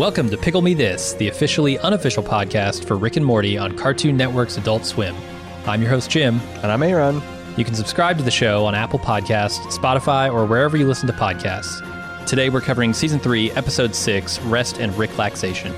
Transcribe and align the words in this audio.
Welcome 0.00 0.30
to 0.30 0.38
Pickle 0.38 0.62
Me 0.62 0.72
This, 0.72 1.12
the 1.12 1.28
officially 1.28 1.78
unofficial 1.80 2.22
podcast 2.22 2.86
for 2.86 2.96
Rick 2.96 3.16
and 3.16 3.26
Morty 3.26 3.58
on 3.58 3.76
Cartoon 3.76 4.16
Network's 4.16 4.56
Adult 4.56 4.86
Swim. 4.86 5.14
I'm 5.66 5.82
your 5.82 5.90
host, 5.90 6.08
Jim. 6.08 6.40
And 6.62 6.72
I'm 6.72 6.82
Aaron. 6.82 7.20
You 7.58 7.66
can 7.66 7.74
subscribe 7.74 8.16
to 8.16 8.24
the 8.24 8.30
show 8.30 8.64
on 8.64 8.74
Apple 8.74 8.98
Podcasts, 8.98 9.58
Spotify, 9.66 10.32
or 10.32 10.46
wherever 10.46 10.78
you 10.78 10.86
listen 10.86 11.06
to 11.08 11.12
podcasts. 11.12 12.26
Today 12.26 12.48
we're 12.48 12.62
covering 12.62 12.94
Season 12.94 13.20
3, 13.20 13.50
Episode 13.50 13.94
6, 13.94 14.40
Rest 14.44 14.78
and 14.80 14.90
Ricklaxation. 14.92 15.74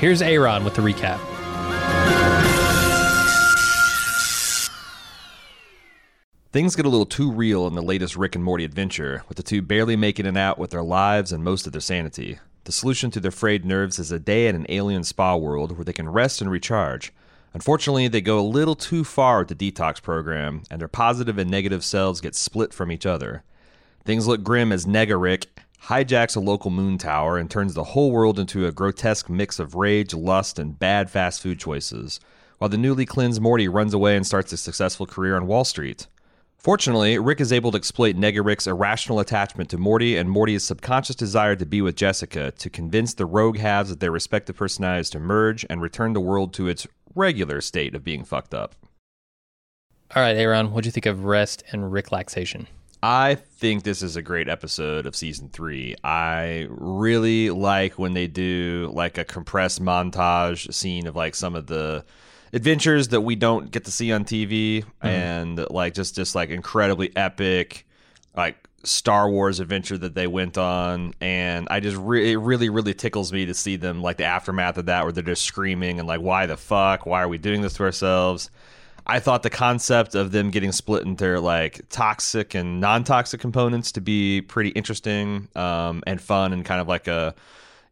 Here's 0.00 0.20
Aaron 0.20 0.64
with 0.64 0.74
the 0.74 0.82
recap. 0.82 1.20
Things 6.50 6.74
get 6.74 6.86
a 6.86 6.88
little 6.88 7.06
too 7.06 7.30
real 7.30 7.68
in 7.68 7.76
the 7.76 7.82
latest 7.82 8.16
Rick 8.16 8.34
and 8.34 8.42
Morty 8.42 8.64
adventure, 8.64 9.22
with 9.28 9.36
the 9.36 9.44
two 9.44 9.62
barely 9.62 9.94
making 9.94 10.26
it 10.26 10.36
out 10.36 10.58
with 10.58 10.70
their 10.70 10.82
lives 10.82 11.30
and 11.30 11.44
most 11.44 11.68
of 11.68 11.72
their 11.72 11.80
sanity. 11.80 12.40
The 12.64 12.72
solution 12.72 13.10
to 13.12 13.20
their 13.20 13.30
frayed 13.30 13.64
nerves 13.64 13.98
is 13.98 14.12
a 14.12 14.18
day 14.18 14.46
at 14.46 14.54
an 14.54 14.66
alien 14.68 15.04
spa 15.04 15.34
world 15.36 15.76
where 15.76 15.84
they 15.84 15.92
can 15.92 16.08
rest 16.08 16.40
and 16.40 16.50
recharge. 16.50 17.12
Unfortunately, 17.54 18.06
they 18.06 18.20
go 18.20 18.38
a 18.38 18.42
little 18.42 18.76
too 18.76 19.02
far 19.02 19.40
with 19.40 19.48
the 19.48 19.72
detox 19.72 20.00
program, 20.00 20.62
and 20.70 20.80
their 20.80 20.88
positive 20.88 21.38
and 21.38 21.50
negative 21.50 21.82
selves 21.84 22.20
get 22.20 22.34
split 22.34 22.72
from 22.72 22.92
each 22.92 23.06
other. 23.06 23.42
Things 24.04 24.26
look 24.26 24.42
grim 24.42 24.72
as 24.72 24.86
Nega 24.86 25.20
Rick 25.20 25.48
hijacks 25.84 26.36
a 26.36 26.40
local 26.40 26.70
moon 26.70 26.98
tower 26.98 27.38
and 27.38 27.50
turns 27.50 27.74
the 27.74 27.84
whole 27.84 28.12
world 28.12 28.38
into 28.38 28.66
a 28.66 28.72
grotesque 28.72 29.30
mix 29.30 29.58
of 29.58 29.74
rage, 29.74 30.12
lust, 30.12 30.58
and 30.58 30.78
bad 30.78 31.10
fast 31.10 31.40
food 31.40 31.58
choices, 31.58 32.20
while 32.58 32.68
the 32.68 32.76
newly 32.76 33.06
cleansed 33.06 33.40
Morty 33.40 33.66
runs 33.66 33.94
away 33.94 34.16
and 34.16 34.26
starts 34.26 34.52
a 34.52 34.56
successful 34.56 35.06
career 35.06 35.34
on 35.34 35.46
Wall 35.46 35.64
Street. 35.64 36.06
Fortunately, 36.60 37.18
Rick 37.18 37.40
is 37.40 37.54
able 37.54 37.70
to 37.70 37.78
exploit 37.78 38.16
Nega 38.16 38.44
Rick's 38.44 38.66
irrational 38.66 39.18
attachment 39.18 39.70
to 39.70 39.78
Morty 39.78 40.18
and 40.18 40.30
Morty's 40.30 40.62
subconscious 40.62 41.16
desire 41.16 41.56
to 41.56 41.64
be 41.64 41.80
with 41.80 41.96
Jessica 41.96 42.50
to 42.50 42.68
convince 42.68 43.14
the 43.14 43.24
rogue 43.24 43.56
halves 43.56 43.90
of 43.90 43.98
their 43.98 44.10
respective 44.10 44.58
personalities 44.58 45.08
to 45.10 45.18
merge 45.18 45.64
and 45.70 45.80
return 45.80 46.12
the 46.12 46.20
world 46.20 46.52
to 46.52 46.68
its 46.68 46.86
regular 47.14 47.62
state 47.62 47.94
of 47.94 48.04
being 48.04 48.24
fucked 48.24 48.52
up. 48.52 48.74
All 50.14 50.22
right, 50.22 50.36
Aaron, 50.36 50.72
what 50.72 50.84
do 50.84 50.88
you 50.88 50.92
think 50.92 51.06
of 51.06 51.24
Rest 51.24 51.62
and 51.72 51.84
Ricklaxation? 51.84 52.66
I 53.02 53.36
think 53.36 53.82
this 53.82 54.02
is 54.02 54.16
a 54.16 54.22
great 54.22 54.46
episode 54.46 55.06
of 55.06 55.16
season 55.16 55.48
three. 55.48 55.96
I 56.04 56.66
really 56.68 57.48
like 57.48 57.98
when 57.98 58.12
they 58.12 58.26
do 58.26 58.90
like 58.92 59.16
a 59.16 59.24
compressed 59.24 59.82
montage 59.82 60.74
scene 60.74 61.06
of 61.06 61.16
like 61.16 61.34
some 61.34 61.56
of 61.56 61.68
the 61.68 62.04
adventures 62.52 63.08
that 63.08 63.20
we 63.20 63.36
don't 63.36 63.70
get 63.70 63.84
to 63.84 63.90
see 63.90 64.12
on 64.12 64.24
TV 64.24 64.84
and 65.02 65.64
like 65.70 65.94
just 65.94 66.14
just 66.14 66.34
like 66.34 66.50
incredibly 66.50 67.14
epic 67.16 67.86
like 68.36 68.56
Star 68.82 69.28
Wars 69.28 69.60
adventure 69.60 69.98
that 69.98 70.14
they 70.14 70.26
went 70.26 70.56
on. 70.56 71.12
And 71.20 71.68
I 71.70 71.80
just 71.80 71.96
re- 71.96 72.32
it 72.32 72.36
really 72.38 72.68
really 72.70 72.94
tickles 72.94 73.32
me 73.32 73.46
to 73.46 73.54
see 73.54 73.76
them 73.76 74.02
like 74.02 74.16
the 74.16 74.24
aftermath 74.24 74.78
of 74.78 74.86
that 74.86 75.04
where 75.04 75.12
they're 75.12 75.22
just 75.22 75.42
screaming 75.42 75.98
and 75.98 76.08
like 76.08 76.20
why 76.20 76.46
the 76.46 76.56
fuck? 76.56 77.06
Why 77.06 77.22
are 77.22 77.28
we 77.28 77.38
doing 77.38 77.62
this 77.62 77.74
to 77.74 77.84
ourselves? 77.84 78.50
I 79.06 79.18
thought 79.18 79.42
the 79.42 79.50
concept 79.50 80.14
of 80.14 80.30
them 80.30 80.50
getting 80.50 80.72
split 80.72 81.04
into 81.04 81.40
like 81.40 81.80
toxic 81.88 82.54
and 82.54 82.80
non-toxic 82.80 83.40
components 83.40 83.92
to 83.92 84.00
be 84.00 84.40
pretty 84.42 84.70
interesting 84.70 85.48
um, 85.56 86.02
and 86.06 86.20
fun 86.20 86.52
and 86.52 86.64
kind 86.64 86.80
of 86.80 86.86
like 86.86 87.08
a 87.08 87.34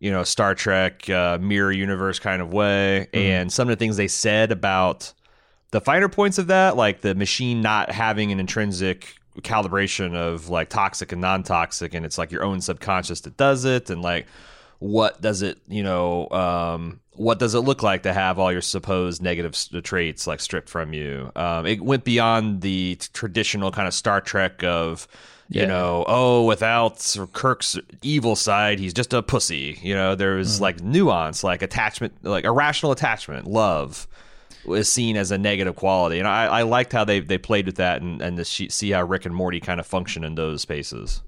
you 0.00 0.10
know 0.10 0.24
Star 0.24 0.54
Trek 0.54 1.08
uh, 1.10 1.38
mirror 1.40 1.72
universe 1.72 2.18
kind 2.18 2.42
of 2.42 2.52
way. 2.52 3.08
And 3.12 3.52
some 3.52 3.68
of 3.68 3.72
the 3.72 3.82
things 3.82 3.96
they 3.96 4.08
said 4.08 4.52
about 4.52 5.12
the 5.70 5.80
finer 5.80 6.08
points 6.08 6.38
of 6.38 6.46
that, 6.46 6.76
like 6.76 7.00
the 7.00 7.14
machine 7.14 7.60
not 7.60 7.90
having 7.90 8.32
an 8.32 8.40
intrinsic 8.40 9.16
calibration 9.40 10.14
of 10.14 10.48
like 10.48 10.68
toxic 10.68 11.12
and 11.12 11.20
non-toxic, 11.20 11.94
and 11.94 12.04
it's 12.06 12.18
like 12.18 12.32
your 12.32 12.44
own 12.44 12.60
subconscious 12.60 13.20
that 13.22 13.36
does 13.36 13.64
it, 13.64 13.90
and 13.90 14.02
like 14.02 14.26
what 14.78 15.20
does 15.20 15.42
it 15.42 15.58
you 15.66 15.82
know 15.82 16.28
um, 16.30 17.00
what 17.12 17.38
does 17.38 17.54
it 17.54 17.60
look 17.60 17.82
like 17.82 18.04
to 18.04 18.12
have 18.12 18.38
all 18.38 18.52
your 18.52 18.60
supposed 18.60 19.20
negative 19.20 19.52
s- 19.52 19.68
traits 19.82 20.26
like 20.26 20.40
stripped 20.40 20.68
from 20.68 20.92
you 20.92 21.32
um, 21.34 21.66
it 21.66 21.80
went 21.80 22.04
beyond 22.04 22.60
the 22.60 22.96
t- 22.96 23.08
traditional 23.12 23.72
kind 23.72 23.88
of 23.88 23.94
star 23.94 24.20
trek 24.20 24.62
of 24.62 25.08
you 25.50 25.62
Yeah. 25.62 25.66
know 25.68 26.04
oh 26.06 26.44
without 26.44 27.16
kirk's 27.32 27.76
evil 28.02 28.36
side 28.36 28.78
he's 28.78 28.92
just 28.94 29.12
a 29.14 29.22
pussy 29.22 29.78
you 29.82 29.94
know 29.94 30.14
there 30.14 30.34
was 30.36 30.60
like 30.60 30.82
nuance 30.82 31.42
like 31.42 31.62
attachment 31.62 32.12
like 32.22 32.44
irrational 32.44 32.92
attachment 32.92 33.46
love 33.46 34.06
was 34.66 34.92
seen 34.92 35.16
as 35.16 35.30
a 35.30 35.38
negative 35.38 35.74
quality 35.76 36.18
and 36.18 36.28
i, 36.28 36.44
I 36.46 36.62
liked 36.62 36.92
how 36.92 37.04
they, 37.04 37.20
they 37.20 37.38
played 37.38 37.64
with 37.66 37.76
that 37.76 38.02
and, 38.02 38.20
and 38.20 38.36
to 38.36 38.44
see 38.44 38.90
how 38.90 39.02
rick 39.02 39.24
and 39.24 39.34
morty 39.34 39.60
kind 39.60 39.80
of 39.80 39.86
function 39.86 40.24
in 40.24 40.34
those 40.34 40.60
spaces 40.62 41.22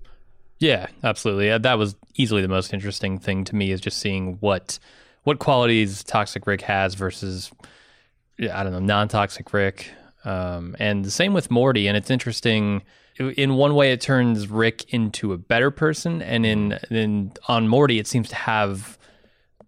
Yeah, 0.59 0.89
absolutely. 1.03 1.57
That 1.57 1.79
was 1.79 1.97
easily 2.17 2.43
the 2.43 2.49
most 2.49 2.75
interesting 2.75 3.19
thing 3.19 3.45
to 3.45 3.57
me 3.57 3.71
is 3.71 3.81
just 3.81 3.97
seeing 3.99 4.37
what 4.41 4.79
what 5.23 5.39
qualities 5.39 6.05
Toxic 6.05 6.47
Rick 6.47 6.61
has 6.63 6.95
versus 6.95 7.51
yeah, 8.37 8.59
I 8.61 8.63
don't 8.63 8.73
know 8.73 8.79
non-toxic 8.81 9.51
Rick, 9.55 9.89
um, 10.27 10.77
and 10.79 11.03
the 11.03 11.11
same 11.11 11.33
with 11.33 11.51
Morty. 11.51 11.89
And 11.89 11.97
it's 11.97 12.11
interesting. 12.11 12.83
In 13.21 13.55
one 13.55 13.75
way, 13.75 13.93
it 13.93 14.01
turns 14.01 14.49
Rick 14.49 14.93
into 14.95 15.33
a 15.35 15.39
better 15.39 15.71
person, 15.71 16.23
and 16.23 16.47
in 16.47 16.79
in 16.91 17.33
on 17.49 17.69
Morty, 17.69 17.99
it 17.99 18.07
seems 18.07 18.29
to 18.31 18.35
have 18.35 18.99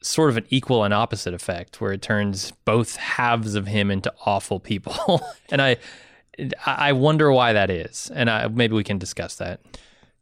sort 0.00 0.30
of 0.30 0.36
an 0.38 0.46
equal 0.50 0.82
and 0.84 0.94
opposite 0.94 1.34
effect, 1.34 1.80
where 1.80 1.92
it 1.92 2.00
turns 2.02 2.52
both 2.64 2.96
halves 2.96 3.54
of 3.54 3.66
him 3.66 3.90
into 3.90 4.12
awful 4.26 4.58
people. 4.58 5.20
and 5.50 5.60
I 5.60 5.76
I 6.64 6.92
wonder 6.92 7.30
why 7.30 7.52
that 7.52 7.68
is, 7.70 8.10
and 8.14 8.30
I, 8.30 8.48
maybe 8.48 8.74
we 8.74 8.84
can 8.84 8.98
discuss 8.98 9.36
that. 9.36 9.60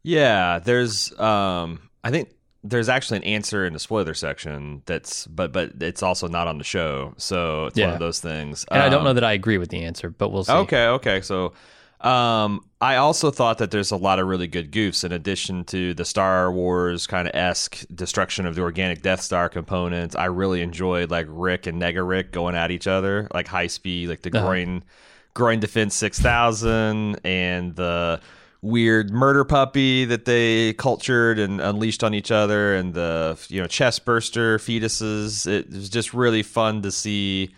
Yeah, 0.03 0.59
there's 0.59 1.17
um 1.19 1.89
I 2.03 2.11
think 2.11 2.31
there's 2.63 2.89
actually 2.89 3.17
an 3.17 3.23
answer 3.23 3.65
in 3.65 3.73
the 3.73 3.79
spoiler 3.79 4.13
section 4.13 4.81
that's 4.85 5.25
but 5.27 5.51
but 5.53 5.71
it's 5.81 6.03
also 6.03 6.27
not 6.27 6.47
on 6.47 6.57
the 6.57 6.63
show. 6.63 7.13
So 7.17 7.67
it's 7.67 7.79
one 7.79 7.87
Yeah. 7.87 7.93
of 7.93 7.99
those 7.99 8.19
things. 8.19 8.65
And 8.69 8.81
I 8.83 8.89
don't 8.89 8.99
Um, 8.99 9.05
know 9.05 9.13
that 9.13 9.23
I 9.23 9.31
agree 9.33 9.57
with 9.57 9.69
the 9.69 9.83
answer, 9.85 10.09
but 10.09 10.29
we'll 10.33 10.43
see. 10.43 10.51
Okay, 10.53 10.85
okay. 10.87 11.21
So 11.21 11.53
um 12.03 12.63
I 12.81 12.95
also 12.95 13.29
thought 13.29 13.59
that 13.59 13.69
there's 13.69 13.91
a 13.91 13.95
lot 13.95 14.17
of 14.17 14.25
really 14.27 14.47
good 14.47 14.71
goofs 14.71 15.03
in 15.03 15.11
addition 15.11 15.63
to 15.65 15.93
the 15.93 16.03
Star 16.03 16.51
Wars 16.51 17.05
kind 17.05 17.27
of 17.27 17.35
esque 17.35 17.85
destruction 17.93 18.47
of 18.47 18.55
the 18.55 18.61
organic 18.63 19.03
Death 19.03 19.21
Star 19.21 19.49
components. 19.49 20.15
I 20.15 20.25
really 20.25 20.61
enjoyed 20.63 21.11
like 21.11 21.27
Rick 21.29 21.67
and 21.67 21.79
Nega 21.79 22.07
Rick 22.07 22.31
going 22.31 22.55
at 22.55 22.71
each 22.71 22.87
other, 22.87 23.27
like 23.33 23.47
high 23.47 23.67
speed, 23.67 24.09
like 24.09 24.23
the 24.23 24.31
Uh-huh. 24.35 24.47
groin 24.47 24.83
groin 25.35 25.59
defense 25.59 25.93
six 25.95 26.19
thousand 26.19 27.19
and 27.23 27.75
the 27.75 28.19
weird 28.63 29.11
murder 29.11 29.43
puppy 29.45 30.05
that 30.05 30.25
they 30.25 30.73
cultured 30.73 31.39
and 31.39 31.61
unleashed 31.61 32.03
on 32.03 32.13
each 32.13 32.31
other 32.31 32.75
and 32.75 32.93
the 32.93 33.35
you 33.49 33.59
know 33.61 33.65
chest 33.67 34.05
burster 34.05 34.57
fetuses 34.59 35.47
it 35.47 35.67
was 35.71 35.89
just 35.89 36.13
really 36.13 36.43
fun 36.43 36.81
to 36.83 36.91
see 36.91 37.49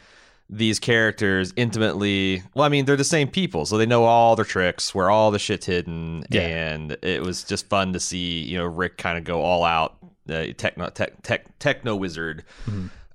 these 0.55 0.79
characters 0.79 1.51
intimately 1.55 2.44
well 2.53 2.65
i 2.65 2.69
mean 2.69 2.85
they're 2.85 2.95
the 2.95 3.03
same 3.03 3.27
people 3.27 3.65
so 3.65 3.77
they 3.77 3.85
know 3.85 4.03
all 4.03 4.35
their 4.35 4.45
tricks 4.45 4.94
where 4.94 5.09
all 5.09 5.31
the 5.31 5.39
shit's 5.39 5.65
hidden 5.65 6.23
Yeah. 6.29 6.41
and 6.41 6.97
it 7.01 7.21
was 7.23 7.44
just 7.44 7.67
fun 7.69 7.94
to 7.94 8.00
see 8.00 8.41
you 8.44 8.57
know 8.57 8.65
rick 8.65 8.97
kind 8.97 9.17
of 9.17 9.23
go 9.23 9.41
all 9.41 9.63
out 9.63 9.95
uh, 10.29 10.45
techno 10.57 10.89
tech, 10.89 11.21
tech, 11.23 11.45
techno 11.59 11.95
wizard 11.95 12.44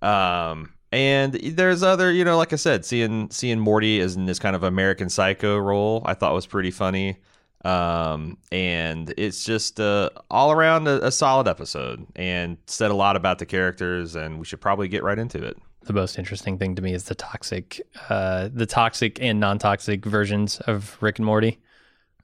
um 0.03 0.73
and 0.91 1.35
there's 1.35 1.83
other 1.83 2.11
you 2.13 2.25
know 2.25 2.37
like 2.37 2.53
i 2.53 2.57
said 2.57 2.85
seeing 2.85 3.31
seeing 3.31 3.59
morty 3.61 4.01
as 4.01 4.17
in 4.17 4.27
this 4.27 4.39
kind 4.39 4.57
of 4.57 4.63
american 4.63 5.09
psycho 5.09 5.57
role 5.59 6.03
i 6.07 6.15
thought 6.15 6.33
was 6.35 6.47
pretty 6.47 6.71
funny 6.71 7.17
Um, 7.65 8.39
and 8.53 9.13
it's 9.17 9.45
just 9.45 9.81
uh, 9.81 10.11
all 10.31 10.53
around 10.53 10.87
a, 10.87 11.07
a 11.07 11.11
solid 11.11 11.49
episode 11.49 12.07
and 12.15 12.57
said 12.67 12.93
a 12.93 12.95
lot 12.95 13.17
about 13.17 13.41
the 13.41 13.47
characters, 13.47 14.15
and 14.15 14.39
we 14.39 14.45
should 14.45 14.61
probably 14.61 14.87
get 14.87 15.03
right 15.03 15.19
into 15.19 15.43
it. 15.45 15.57
The 15.89 15.95
most 15.95 16.19
interesting 16.19 16.59
thing 16.59 16.75
to 16.75 16.83
me 16.83 16.93
is 16.93 17.05
the 17.05 17.15
toxic, 17.15 17.81
uh, 18.11 18.51
the 18.53 18.67
toxic 18.67 19.23
and 19.23 19.41
non-toxic 19.41 20.05
versions 20.05 20.61
of 20.61 20.99
Rick 21.01 21.19
and 21.19 21.25
Morty, 21.25 21.59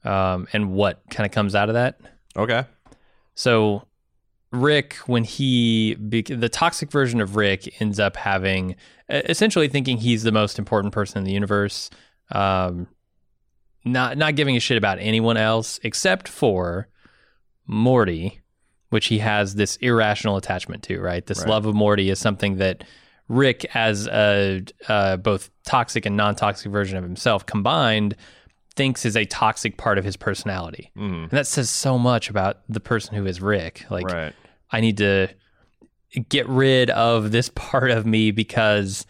um, 0.03 0.47
and 0.53 0.71
what 0.71 1.01
kind 1.09 1.25
of 1.25 1.31
comes 1.31 1.55
out 1.55 1.67
of 1.67 1.73
that. 1.73 1.99
Okay. 2.37 2.63
So 3.33 3.87
Rick, 4.51 4.93
when 5.07 5.23
he 5.23 5.95
the 5.95 6.47
toxic 6.47 6.91
version 6.91 7.19
of 7.19 7.35
Rick 7.35 7.81
ends 7.81 7.99
up 7.99 8.17
having 8.17 8.75
essentially 9.09 9.67
thinking 9.67 9.97
he's 9.97 10.21
the 10.21 10.31
most 10.31 10.59
important 10.59 10.93
person 10.93 11.17
in 11.17 11.23
the 11.23 11.31
universe, 11.33 11.89
um, 12.33 12.87
not 13.83 14.15
not 14.15 14.35
giving 14.35 14.55
a 14.55 14.59
shit 14.59 14.77
about 14.77 14.99
anyone 14.99 15.37
else 15.37 15.79
except 15.81 16.27
for 16.27 16.87
Morty, 17.65 18.41
which 18.89 19.07
he 19.07 19.17
has 19.17 19.55
this 19.55 19.75
irrational 19.77 20.37
attachment 20.37 20.83
to. 20.83 20.99
Right, 21.01 21.25
this 21.25 21.39
Right. 21.39 21.49
love 21.49 21.65
of 21.65 21.73
Morty 21.73 22.11
is 22.11 22.19
something 22.19 22.57
that 22.57 22.83
Rick, 23.27 23.65
as 23.75 24.07
a 24.07 24.63
uh, 24.87 25.17
both 25.17 25.49
toxic 25.65 26.05
and 26.05 26.15
non-toxic 26.15 26.71
version 26.71 26.97
of 26.97 27.03
himself 27.03 27.45
combined, 27.45 28.15
thinks 28.75 29.05
is 29.05 29.15
a 29.15 29.25
toxic 29.25 29.77
part 29.77 29.97
of 29.97 30.03
his 30.05 30.17
personality. 30.17 30.91
Mhm. 30.97 31.23
And 31.23 31.31
that 31.31 31.47
says 31.47 31.69
so 31.69 31.97
much 31.97 32.29
about 32.29 32.59
the 32.69 32.79
person 32.79 33.15
who 33.15 33.25
is 33.25 33.41
Rick. 33.41 33.85
Like, 33.89 34.05
right. 34.05 34.33
I 34.71 34.81
need 34.81 34.97
to 34.97 35.29
get 36.29 36.47
rid 36.47 36.89
of 36.91 37.31
this 37.31 37.49
part 37.55 37.91
of 37.91 38.05
me 38.05 38.31
because 38.31 39.05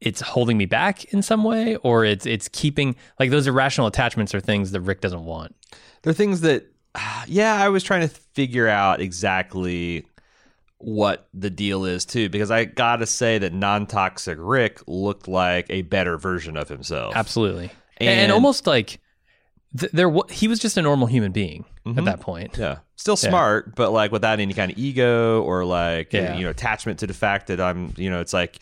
it's 0.00 0.20
holding 0.20 0.56
me 0.58 0.66
back 0.66 1.04
in 1.12 1.22
some 1.22 1.42
way, 1.44 1.76
or 1.76 2.04
it's 2.04 2.26
it's 2.26 2.48
keeping 2.48 2.96
like 3.18 3.30
those 3.30 3.46
irrational 3.46 3.86
attachments 3.86 4.34
are 4.34 4.40
things 4.40 4.70
that 4.72 4.80
Rick 4.82 5.00
doesn't 5.00 5.24
want. 5.24 5.54
They're 6.02 6.12
things 6.12 6.42
that, 6.42 6.66
yeah, 7.26 7.54
I 7.62 7.68
was 7.68 7.82
trying 7.82 8.02
to 8.02 8.08
figure 8.08 8.68
out 8.68 9.00
exactly 9.00 10.06
what 10.78 11.28
the 11.32 11.50
deal 11.50 11.84
is 11.84 12.04
too, 12.04 12.28
because 12.28 12.50
I 12.50 12.64
gotta 12.64 13.06
say 13.06 13.38
that 13.38 13.52
non-toxic 13.52 14.36
Rick 14.40 14.80
looked 14.86 15.26
like 15.28 15.66
a 15.70 15.82
better 15.82 16.18
version 16.18 16.56
of 16.56 16.68
himself. 16.68 17.14
Absolutely, 17.16 17.70
and, 17.98 18.08
And- 18.20 18.32
almost 18.32 18.66
like 18.66 19.00
th- 19.78 19.92
there 19.92 20.08
wa- 20.08 20.26
he 20.30 20.48
was 20.48 20.58
just 20.58 20.76
a 20.76 20.82
normal 20.82 21.06
human 21.06 21.32
being 21.32 21.64
Mhm. 21.86 21.98
at 21.98 22.04
that 22.04 22.20
point. 22.20 22.56
Yeah, 22.58 22.78
still 22.96 23.16
smart, 23.16 23.74
but 23.74 23.90
like 23.90 24.12
without 24.12 24.38
any 24.40 24.52
kind 24.54 24.70
of 24.70 24.78
ego 24.78 25.42
or 25.42 25.64
like 25.64 26.12
Yeah. 26.12 26.36
you 26.36 26.44
know 26.44 26.50
attachment 26.50 26.98
to 27.00 27.06
the 27.06 27.14
fact 27.14 27.46
that 27.46 27.60
I'm, 27.60 27.94
you 27.96 28.10
know, 28.10 28.20
it's 28.20 28.32
like 28.34 28.58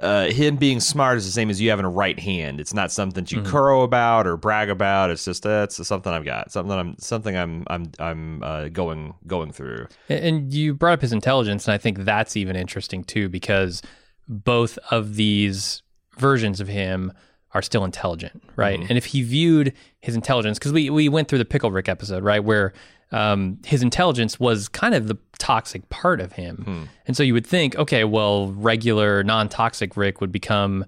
uh, 0.00 0.26
him 0.30 0.56
being 0.56 0.80
smart 0.80 1.18
is 1.18 1.26
the 1.26 1.30
same 1.32 1.50
as 1.50 1.60
you 1.60 1.70
having 1.70 1.84
a 1.84 1.90
right 1.90 2.18
hand. 2.18 2.60
It's 2.60 2.72
not 2.74 2.90
something 2.90 3.24
that 3.24 3.32
you 3.32 3.38
Mm-hmm. 3.42 3.50
crow 3.50 3.82
about 3.82 4.26
or 4.26 4.36
brag 4.36 4.70
about. 4.70 5.10
It's 5.10 5.24
just 5.24 5.42
that's 5.42 5.86
something 5.86 6.12
I've 6.12 6.24
got, 6.24 6.50
something 6.50 6.72
I'm, 6.72 6.96
something 6.98 7.36
I'm, 7.36 7.64
I'm, 7.68 7.92
I'm 7.98 8.42
uh, 8.42 8.68
going 8.68 9.14
going 9.26 9.52
through. 9.52 9.86
And- 10.08 10.52
you 10.52 10.74
brought 10.74 10.94
up 10.94 11.00
his 11.02 11.12
intelligence, 11.12 11.66
and 11.66 11.74
I 11.74 11.78
think 11.78 11.98
that's 11.98 12.36
even 12.36 12.56
interesting 12.56 13.04
too, 13.04 13.28
because 13.28 13.82
both 14.28 14.78
of 14.90 15.16
these 15.16 15.82
versions 16.18 16.60
of 16.60 16.68
him 16.68 17.12
are 17.52 17.62
still 17.62 17.84
intelligent, 17.84 18.42
right? 18.56 18.78
And 18.78 18.92
if 18.92 19.06
he 19.06 19.22
viewed 19.22 19.72
his 20.00 20.14
intelligence, 20.14 20.58
because 20.58 20.72
we 20.72 20.88
we 20.88 21.08
went 21.08 21.26
through 21.28 21.38
the 21.38 21.44
Pickle 21.44 21.70
Rick 21.72 21.88
episode, 21.88 22.22
right, 22.22 22.42
where 22.42 22.72
um, 23.12 23.58
his 23.64 23.82
intelligence 23.82 24.38
was 24.38 24.68
kind 24.68 24.94
of 24.94 25.08
the 25.08 25.16
toxic 25.38 25.88
part 25.88 26.20
of 26.20 26.32
him, 26.32 26.88
and 27.06 27.16
so 27.16 27.22
you 27.22 27.34
would 27.34 27.46
think, 27.46 27.76
okay, 27.76 28.04
well, 28.04 28.52
regular 28.52 29.22
non-toxic 29.24 29.96
Rick 29.96 30.20
would 30.20 30.32
become 30.32 30.84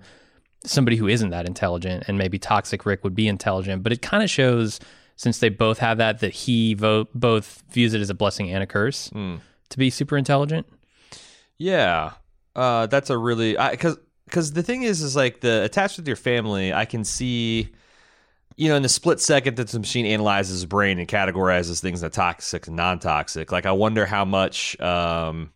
somebody 0.64 0.96
who 0.96 1.08
isn't 1.08 1.30
that 1.30 1.46
intelligent, 1.46 2.04
and 2.06 2.16
maybe 2.18 2.38
toxic 2.38 2.86
Rick 2.86 3.02
would 3.04 3.14
be 3.14 3.26
intelligent, 3.28 3.82
but 3.82 3.92
it 3.92 4.02
kind 4.02 4.22
of 4.22 4.30
shows. 4.30 4.80
Since 5.14 5.38
they 5.38 5.50
both 5.50 5.78
have 5.78 5.98
that, 5.98 6.18
that 6.20 6.32
he 6.32 6.74
vo- 6.74 7.06
both 7.14 7.62
views 7.70 7.92
it 7.94 8.00
as 8.00 8.08
a 8.10 8.14
blessing 8.14 8.50
and 8.50 8.62
a 8.62 8.66
curse 8.66 9.10
to 9.68 9.78
be 9.78 9.90
super 9.90 10.16
intelligent. 10.16 10.66
Yeah, 11.58 12.12
uh, 12.56 12.86
that's 12.86 13.10
a 13.10 13.16
really 13.18 13.54
because 13.70 13.98
because 14.24 14.52
the 14.52 14.62
thing 14.62 14.82
is 14.82 15.02
is 15.02 15.14
like 15.14 15.40
the 15.40 15.62
attached 15.62 15.98
with 15.98 16.06
your 16.08 16.16
family. 16.16 16.72
I 16.72 16.86
can 16.86 17.04
see, 17.04 17.68
you 18.56 18.68
know, 18.68 18.76
in 18.76 18.82
the 18.82 18.88
split 18.88 19.20
second 19.20 19.56
that 19.56 19.68
the 19.68 19.78
machine 19.78 20.06
analyzes 20.06 20.52
his 20.60 20.66
brain 20.66 20.98
and 20.98 21.08
categorizes 21.08 21.80
things 21.80 22.02
as 22.02 22.10
toxic 22.12 22.66
and 22.66 22.76
non 22.76 22.98
toxic. 22.98 23.50
Like 23.52 23.66
I 23.66 23.72
wonder 23.72 24.06
how 24.06 24.24
much. 24.24 24.78
Um, 24.80 25.52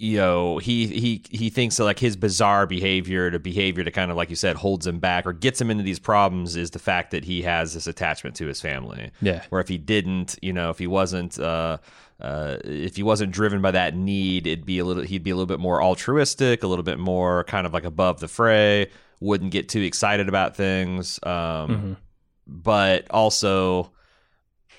you 0.00 0.16
know 0.16 0.58
he 0.58 0.86
he 0.86 1.24
he 1.28 1.50
thinks 1.50 1.76
that 1.76 1.82
like 1.84 1.98
his 1.98 2.14
bizarre 2.16 2.68
behavior 2.68 3.32
to 3.32 3.38
behavior 3.40 3.82
to 3.82 3.90
kind 3.90 4.12
of 4.12 4.16
like 4.16 4.30
you 4.30 4.36
said 4.36 4.54
holds 4.54 4.86
him 4.86 5.00
back 5.00 5.26
or 5.26 5.32
gets 5.32 5.60
him 5.60 5.72
into 5.72 5.82
these 5.82 5.98
problems 5.98 6.54
is 6.54 6.70
the 6.70 6.78
fact 6.78 7.10
that 7.10 7.24
he 7.24 7.42
has 7.42 7.74
this 7.74 7.88
attachment 7.88 8.36
to 8.36 8.46
his 8.46 8.60
family 8.60 9.10
Yeah. 9.20 9.42
where 9.50 9.60
if 9.60 9.66
he 9.66 9.76
didn't, 9.76 10.36
you 10.40 10.52
know, 10.52 10.70
if 10.70 10.78
he 10.78 10.86
wasn't, 10.86 11.36
uh, 11.40 11.78
uh, 12.20 12.58
if 12.64 12.94
he 12.94 13.02
wasn't 13.02 13.32
driven 13.32 13.60
by 13.60 13.72
that 13.72 13.96
need, 13.96 14.46
it'd 14.46 14.64
be 14.64 14.78
a 14.78 14.84
little, 14.84 15.02
he'd 15.02 15.24
be 15.24 15.30
a 15.30 15.34
little 15.34 15.46
bit 15.46 15.58
more 15.58 15.82
altruistic, 15.82 16.62
a 16.62 16.68
little 16.68 16.84
bit 16.84 17.00
more 17.00 17.42
kind 17.44 17.66
of 17.66 17.72
like 17.72 17.84
above 17.84 18.20
the 18.20 18.28
fray, 18.28 18.90
wouldn't 19.20 19.50
get 19.52 19.68
too 19.68 19.80
excited 19.82 20.28
about 20.28 20.56
things. 20.56 21.18
Um, 21.22 21.96
But 22.46 23.06
also, 23.10 23.92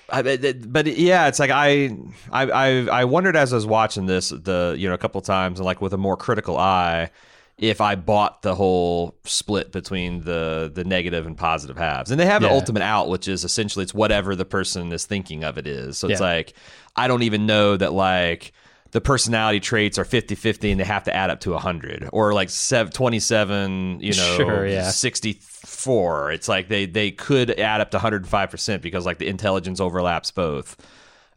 I, 0.08 0.22
but 0.22 0.86
yeah, 0.86 1.28
it's 1.28 1.38
like 1.38 1.50
I, 1.50 1.96
I, 2.32 2.42
I, 2.50 2.68
I 2.86 3.04
wondered 3.04 3.36
as 3.36 3.52
I 3.52 3.56
was 3.56 3.66
watching 3.66 4.06
this, 4.06 4.30
the 4.30 4.74
you 4.76 4.88
know, 4.88 4.94
a 4.94 4.98
couple 4.98 5.20
times, 5.20 5.60
and 5.60 5.66
like 5.66 5.80
with 5.80 5.92
a 5.92 5.98
more 5.98 6.16
critical 6.16 6.56
eye, 6.58 7.10
if 7.58 7.80
I 7.80 7.94
bought 7.94 8.42
the 8.42 8.56
whole 8.56 9.14
split 9.24 9.70
between 9.70 10.22
the 10.22 10.68
the 10.74 10.82
negative 10.82 11.26
and 11.26 11.36
positive 11.36 11.76
halves. 11.76 12.10
And 12.10 12.18
they 12.18 12.26
have 12.26 12.42
Yeah. 12.42 12.48
the 12.48 12.54
ultimate 12.54 12.82
out, 12.82 13.08
which 13.08 13.28
is 13.28 13.44
essentially 13.44 13.84
it's 13.84 13.94
whatever 13.94 14.34
the 14.34 14.44
person 14.46 14.90
is 14.92 15.04
thinking 15.06 15.44
of 15.44 15.58
it 15.58 15.66
is. 15.68 15.98
So 15.98 16.08
it's 16.08 16.20
Yeah. 16.20 16.26
like 16.26 16.54
I 16.96 17.06
don't 17.06 17.22
even 17.22 17.46
know 17.46 17.76
that 17.76 17.92
like 17.92 18.52
the 18.92 19.00
personality 19.00 19.60
traits 19.60 19.98
are 19.98 20.04
50-50 20.04 20.70
and 20.72 20.80
they 20.80 20.84
have 20.84 21.04
to 21.04 21.14
add 21.14 21.30
up 21.30 21.40
to 21.40 21.50
100 21.52 22.08
or 22.12 22.32
like 22.34 22.50
sev- 22.50 22.92
27 22.92 24.00
you 24.00 24.12
know 24.14 24.36
Sure, 24.36 24.66
yeah. 24.66 24.90
64 24.90 26.32
it's 26.32 26.48
like 26.48 26.68
they 26.68 26.86
they 26.86 27.10
could 27.10 27.50
add 27.58 27.80
up 27.80 27.90
to 27.92 27.98
105% 27.98 28.80
because 28.82 29.06
like 29.06 29.18
the 29.18 29.28
intelligence 29.28 29.80
overlaps 29.80 30.30
both 30.30 30.76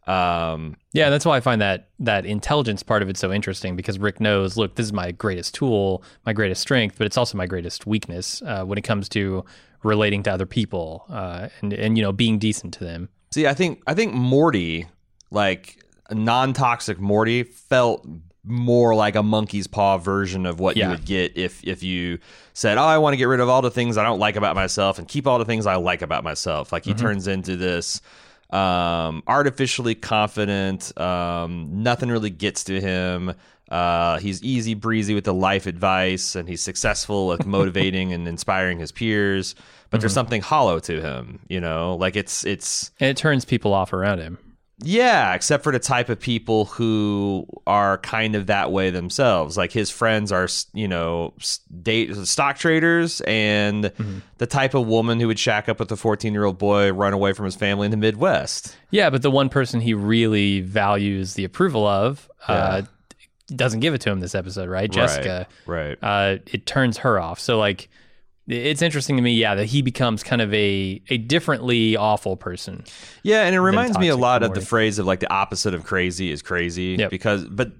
um 0.06 0.76
Yeah, 0.92 1.08
that's 1.10 1.24
why 1.24 1.36
I 1.36 1.40
find 1.40 1.60
that 1.62 1.88
that 1.98 2.26
intelligence 2.26 2.82
part 2.82 3.02
of 3.02 3.08
it 3.08 3.16
so 3.16 3.32
interesting 3.32 3.74
because 3.74 3.98
Rick 3.98 4.20
knows, 4.20 4.56
look, 4.56 4.74
this 4.74 4.84
is 4.84 4.92
my 4.92 5.12
greatest 5.12 5.54
tool, 5.54 6.02
my 6.26 6.34
greatest 6.34 6.60
strength, 6.60 6.96
but 6.98 7.06
it's 7.06 7.16
also 7.16 7.38
my 7.38 7.46
greatest 7.46 7.86
weakness 7.86 8.42
uh, 8.42 8.64
when 8.64 8.76
it 8.76 8.84
comes 8.84 9.08
to 9.10 9.44
relating 9.82 10.22
to 10.24 10.30
other 10.32 10.44
people 10.46 11.06
uh, 11.08 11.48
and 11.62 11.72
and 11.72 11.96
you 11.96 12.02
know 12.04 12.12
being 12.12 12.38
decent 12.38 12.74
to 12.74 12.84
them. 12.84 13.08
See, 13.32 13.46
I 13.46 13.54
think 13.54 13.82
I 13.86 13.94
think 13.94 14.12
Morty, 14.12 14.86
like 15.30 15.78
a 16.10 16.14
non-toxic 16.14 16.98
Morty, 17.00 17.42
felt 17.42 18.06
more 18.46 18.94
like 18.94 19.14
a 19.14 19.22
monkey's 19.22 19.66
paw 19.66 19.96
version 19.96 20.44
of 20.44 20.60
what 20.60 20.76
you 20.76 20.90
would 20.90 21.04
get 21.06 21.36
if 21.36 21.64
if 21.64 21.82
you 21.82 22.18
said, 22.52 22.76
"Oh, 22.78 22.82
I 22.82 22.98
want 22.98 23.14
to 23.14 23.16
get 23.16 23.24
rid 23.24 23.40
of 23.40 23.48
all 23.48 23.62
the 23.62 23.70
things 23.70 23.96
I 23.96 24.04
don't 24.04 24.18
like 24.18 24.36
about 24.36 24.54
myself 24.54 24.98
and 24.98 25.08
keep 25.08 25.26
all 25.26 25.38
the 25.38 25.44
things 25.44 25.66
I 25.66 25.76
like 25.76 26.02
about 26.02 26.24
myself." 26.24 26.72
Like 26.72 26.84
he 26.84 26.92
turns 26.94 27.26
into 27.26 27.56
this 27.56 28.02
um, 28.50 29.22
artificially 29.26 29.94
confident. 29.94 30.96
Um, 31.00 31.82
nothing 31.82 32.10
really 32.10 32.30
gets 32.30 32.64
to 32.64 32.80
him. 32.80 33.34
Uh, 33.70 34.18
he's 34.18 34.42
easy 34.42 34.74
breezy 34.74 35.14
with 35.14 35.24
the 35.24 35.34
life 35.34 35.66
advice, 35.66 36.36
and 36.36 36.48
he's 36.48 36.60
successful 36.60 37.32
at 37.32 37.46
motivating 37.46 38.12
and 38.12 38.28
inspiring 38.28 38.78
his 38.78 38.92
peers. 38.92 39.54
But 39.90 40.00
there's 40.00 40.12
something 40.12 40.42
hollow 40.42 40.80
to 40.80 41.00
him, 41.00 41.40
you 41.48 41.60
know. 41.60 41.96
Like 41.96 42.16
it's 42.16 42.44
it's 42.44 42.90
And 43.00 43.10
it 43.10 43.16
turns 43.16 43.44
people 43.44 43.72
off 43.72 43.92
around 43.92 44.18
him. 44.18 44.38
Yeah, 44.82 45.34
except 45.34 45.62
for 45.62 45.72
the 45.72 45.78
type 45.78 46.08
of 46.08 46.18
people 46.18 46.64
who 46.64 47.46
are 47.66 47.98
kind 47.98 48.34
of 48.34 48.46
that 48.46 48.72
way 48.72 48.90
themselves. 48.90 49.56
Like 49.56 49.70
his 49.72 49.90
friends 49.90 50.32
are, 50.32 50.48
you 50.72 50.88
know, 50.88 51.32
date 51.82 52.14
stock 52.26 52.58
traders, 52.58 53.20
and 53.22 53.92
the 54.38 54.46
type 54.46 54.74
of 54.74 54.86
woman 54.86 55.20
who 55.20 55.28
would 55.28 55.38
shack 55.38 55.68
up 55.68 55.78
with 55.78 55.92
a 55.92 55.96
fourteen-year-old 55.96 56.58
boy, 56.58 56.92
run 56.92 57.12
away 57.12 57.32
from 57.32 57.44
his 57.44 57.54
family 57.54 57.84
in 57.84 57.92
the 57.92 57.96
Midwest. 57.96 58.76
Yeah, 58.90 59.10
but 59.10 59.22
the 59.22 59.30
one 59.30 59.48
person 59.48 59.80
he 59.80 59.94
really 59.94 60.60
values 60.60 61.34
the 61.34 61.44
approval 61.44 61.86
of 61.86 62.28
uh, 62.48 62.82
doesn't 63.48 63.80
give 63.80 63.94
it 63.94 64.00
to 64.02 64.10
him 64.10 64.20
this 64.20 64.34
episode, 64.34 64.68
right? 64.68 64.90
Jessica. 64.90 65.46
right? 65.66 65.98
uh, 66.02 66.38
it 66.46 66.66
turns 66.66 66.98
her 66.98 67.20
off. 67.20 67.38
So 67.38 67.58
like, 67.58 67.88
it's 68.46 68.82
interesting 68.82 69.16
to 69.16 69.22
me, 69.22 69.32
yeah, 69.34 69.54
that 69.54 69.66
he 69.66 69.80
becomes 69.82 70.22
kind 70.22 70.42
of 70.42 70.52
a 70.52 71.02
a 71.08 71.18
differently 71.18 71.96
awful 71.96 72.36
person. 72.36 72.84
Yeah, 73.22 73.44
and 73.44 73.54
it 73.54 73.60
reminds 73.60 73.98
me 73.98 74.08
a 74.08 74.16
lot 74.16 74.42
of 74.42 74.54
the 74.54 74.60
phrase 74.60 74.98
of 74.98 75.06
like 75.06 75.20
the 75.20 75.32
opposite 75.32 75.74
of 75.74 75.84
crazy 75.84 76.30
is 76.30 76.42
crazy 76.42 76.96
Yep. 76.98 77.10
because 77.10 77.44
but 77.44 77.72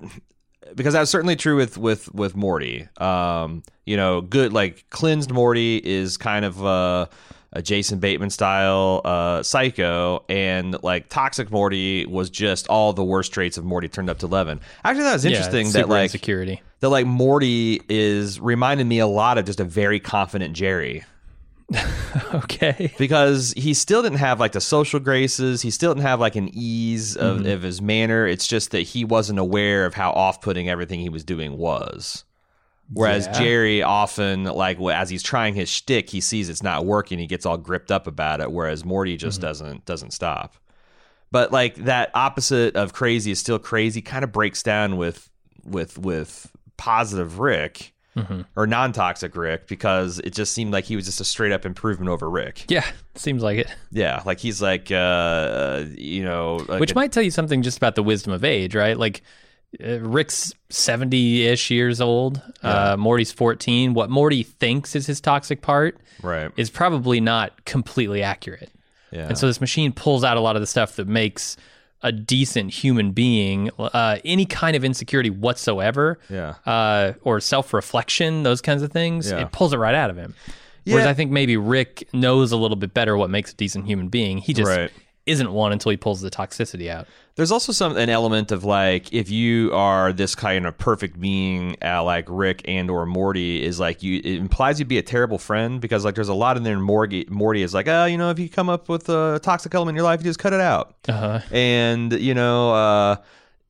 because 0.75 0.95
that's 0.95 1.11
certainly 1.11 1.37
true 1.37 1.57
with 1.57 1.77
with 1.77 2.13
with 2.15 2.35
Morty. 2.35 2.89
Um, 2.99 3.63
you 3.85 3.97
know, 3.97 4.21
good 4.23 4.53
like 4.53 4.87
cleansed 4.91 5.31
Morty 5.31 5.77
is 5.85 6.17
kind 6.17 6.45
of 6.45 6.65
uh, 6.65 7.07
a 7.55 7.63
Jason 7.63 7.99
Bateman 8.01 8.31
style 8.31 9.01
uh, 9.05 9.43
psycho, 9.43 10.25
and 10.29 10.77
like 10.83 11.09
toxic 11.09 11.51
Morty 11.51 12.05
was 12.07 12.29
just 12.31 12.67
all 12.69 12.93
the 12.93 13.05
worst 13.05 13.33
traits 13.33 13.57
of 13.57 13.65
Morty 13.65 13.89
turned 13.89 14.11
up 14.11 14.19
to 14.19 14.27
eleven. 14.27 14.61
Actually, 14.85 15.05
that 15.05 15.13
was 15.15 15.25
interesting 15.25 15.67
yeah, 15.67 15.73
that 15.73 15.89
like 15.89 16.03
insecurity. 16.05 16.61
that 16.81 16.89
like 16.91 17.07
Morty 17.07 17.81
is 17.89 18.39
reminding 18.41 18.89
me 18.89 18.99
a 18.99 19.07
lot 19.07 19.39
of 19.39 19.45
just 19.47 19.61
a 19.61 19.65
very 19.65 20.01
confident 20.01 20.55
Jerry. 20.55 21.05
okay. 22.35 22.93
because 22.99 23.55
he 23.57 23.73
still 23.73 24.03
didn't 24.03 24.19
have 24.19 24.39
like 24.39 24.53
the 24.53 24.61
social 24.61 25.01
graces. 25.01 25.63
He 25.63 25.71
still 25.71 25.95
didn't 25.95 26.07
have 26.07 26.21
like 26.21 26.37
an 26.37 26.51
ease 26.53 27.17
of, 27.17 27.39
Mm-hmm. 27.39 27.47
of 27.47 27.63
his 27.63 27.81
manner. 27.81 28.27
It's 28.27 28.47
just 28.47 28.71
that 28.73 28.81
he 28.83 29.05
wasn't 29.05 29.39
aware 29.39 29.87
of 29.87 29.95
how 29.95 30.11
off 30.13 30.41
putting 30.43 30.69
everything 30.69 31.01
he 31.01 31.09
was 31.09 31.25
doing 31.25 31.57
was. 31.57 32.25
Whereas 32.93 33.27
Yeah. 33.27 33.33
Jerry 33.39 33.83
often, 33.83 34.45
like 34.45 34.79
as 34.81 35.09
he's 35.11 35.23
trying 35.23 35.55
his 35.55 35.69
shtick, 35.69 36.11
he 36.11 36.21
sees 36.21 36.49
it's 36.49 36.63
not 36.63 36.85
working. 36.85 37.19
He 37.19 37.27
gets 37.27 37.47
all 37.47 37.57
gripped 37.57 37.91
up 37.91 38.07
about 38.07 38.41
it. 38.41 38.53
Whereas 38.53 38.85
Morty 38.85 39.17
just 39.17 39.39
Mm-hmm. 39.41 39.47
doesn't 39.49 39.85
doesn't 39.87 40.11
stop. 40.13 40.55
But 41.31 41.51
like 41.51 41.77
that 41.87 42.11
opposite 42.15 42.77
of 42.77 42.93
crazy 42.93 43.31
is 43.31 43.39
still 43.39 43.59
crazy. 43.59 44.03
Kind 44.03 44.23
of 44.25 44.33
breaks 44.33 44.63
down 44.63 44.97
with 44.99 45.29
with 45.65 45.99
with 45.99 46.51
positive 46.77 47.39
Rick 47.39 47.91
Mm-hmm. 48.17 48.43
or 48.55 48.69
non 48.69 48.93
toxic 48.93 49.35
Rick 49.35 49.67
because 49.67 50.21
it 50.21 50.31
just 50.35 50.53
seemed 50.53 50.73
like 50.73 50.85
he 50.85 50.95
was 50.95 51.05
just 51.05 51.21
a 51.21 51.25
straight 51.25 51.51
up 51.51 51.67
improvement 51.67 52.09
over 52.11 52.31
Rick. 52.31 52.67
Yeah, 52.69 52.85
seems 53.17 53.43
like 53.43 53.59
it. 53.59 53.67
Yeah, 53.91 54.23
like 54.25 54.39
he's 54.39 54.63
like 54.63 54.93
uh 54.93 55.83
you 55.97 56.23
know 56.23 56.65
like 56.69 56.79
Which 56.79 56.93
a- 56.93 56.95
might 56.95 57.11
tell 57.11 57.25
you 57.25 57.33
something 57.33 57.63
just 57.63 57.77
about 57.77 57.97
the 57.97 58.05
wisdom 58.05 58.33
of 58.33 58.45
age, 58.45 58.77
right? 58.77 58.97
Like 58.97 59.23
uh, 59.83 60.01
Rick's 60.01 60.53
70-ish 60.71 61.71
years 61.71 62.01
old. 62.01 62.43
Uh, 62.63 62.97
Morty's 62.99 63.33
14. 63.33 63.95
What 63.95 64.11
Morty 64.11 64.43
thinks 64.43 64.95
is 64.95 65.07
his 65.07 65.21
toxic 65.21 65.63
part 65.63 65.99
right. 66.23 66.51
is 66.57 66.71
probably 66.71 67.21
not 67.21 67.65
completely 67.65 68.23
accurate. 68.23 68.71
Yeah. 69.11 69.29
And 69.29 69.39
so 69.39 69.47
this 69.47 69.61
machine 69.61 69.93
pulls 69.93 70.25
out 70.25 70.37
a 70.37 70.41
lot 70.41 70.57
of 70.57 70.61
the 70.63 70.67
stuff 70.67 70.97
that 70.97 71.07
makes 71.09 71.57
a 72.03 72.13
decent 72.13 72.71
human 72.71 73.13
being 73.13 73.71
uh, 73.79 74.19
any 74.25 74.45
kind 74.45 74.77
of 74.77 74.85
insecurity 74.85 75.31
whatsoever 75.31 76.19
Yeah. 76.29 76.55
uh, 76.67 77.15
or 77.23 77.41
self-reflection 77.41 78.43
those 78.43 78.61
kinds 78.61 78.83
of 78.83 78.93
things 78.93 79.31
Yeah. 79.31 79.41
it 79.43 79.53
pulls 79.53 79.73
it 79.73 79.79
right 79.79 79.95
out 79.95 80.11
of 80.11 80.17
him 80.19 80.35
whereas 80.85 81.07
i 81.07 81.15
think 81.15 81.31
maybe 81.31 81.57
rick 81.57 82.07
knows 82.13 82.53
a 82.53 82.59
little 82.59 82.77
bit 82.77 82.93
better 82.93 83.17
what 83.17 83.31
makes 83.31 83.53
a 83.53 83.55
decent 83.57 83.87
human 83.87 84.09
being 84.09 84.37
he 84.37 84.53
just 84.53 84.69
Right. 84.69 84.91
Isn't 85.27 85.53
one 85.53 85.73
until 85.73 85.91
he 85.91 85.97
pulls 85.97 86.21
the 86.21 86.31
toxicity 86.31 86.89
out 86.89 87.07
There's 87.37 87.51
also 87.51 87.73
some 87.73 87.97
an 87.97 88.11
element 88.11 88.53
of 88.53 88.65
like 88.65 89.13
if 89.13 89.31
you 89.31 89.73
are 89.73 90.13
this 90.13 90.35
kind 90.35 90.67
of 90.67 90.77
perfect 90.77 91.21
being 91.21 91.77
uh, 91.83 92.03
like 92.05 92.27
Rick 92.29 92.63
and 92.67 92.91
or 92.91 93.07
Morty 93.07 93.63
is 93.65 93.81
like 93.81 94.03
you 94.03 94.19
it 94.19 94.37
implies 94.37 94.79
you'd 94.79 94.89
be 94.89 94.99
a 94.99 95.03
terrible 95.03 95.39
friend 95.39 95.81
because 95.81 96.05
like 96.05 96.15
there's 96.15 96.29
a 96.29 96.35
lot 96.35 96.57
in 96.57 96.63
there. 96.63 96.79
Morty 96.79 97.27
Morty 97.29 97.63
is 97.63 97.75
like 97.75 97.89
oh 97.89 98.05
you 98.05 98.19
know 98.19 98.31
if 98.31 98.39
you 98.39 98.49
come 98.49 98.69
up 98.69 98.89
with 98.89 99.09
a 99.09 99.41
toxic 99.43 99.75
element 99.75 99.95
in 99.95 99.97
your 99.97 100.05
life 100.05 100.21
you 100.21 100.25
just 100.25 100.39
cut 100.39 100.53
it 100.53 100.61
out. 100.61 100.95
uh-huh 101.09 101.41
and 101.51 102.13
you 102.13 102.35
know 102.35 102.73
uh 102.73 103.17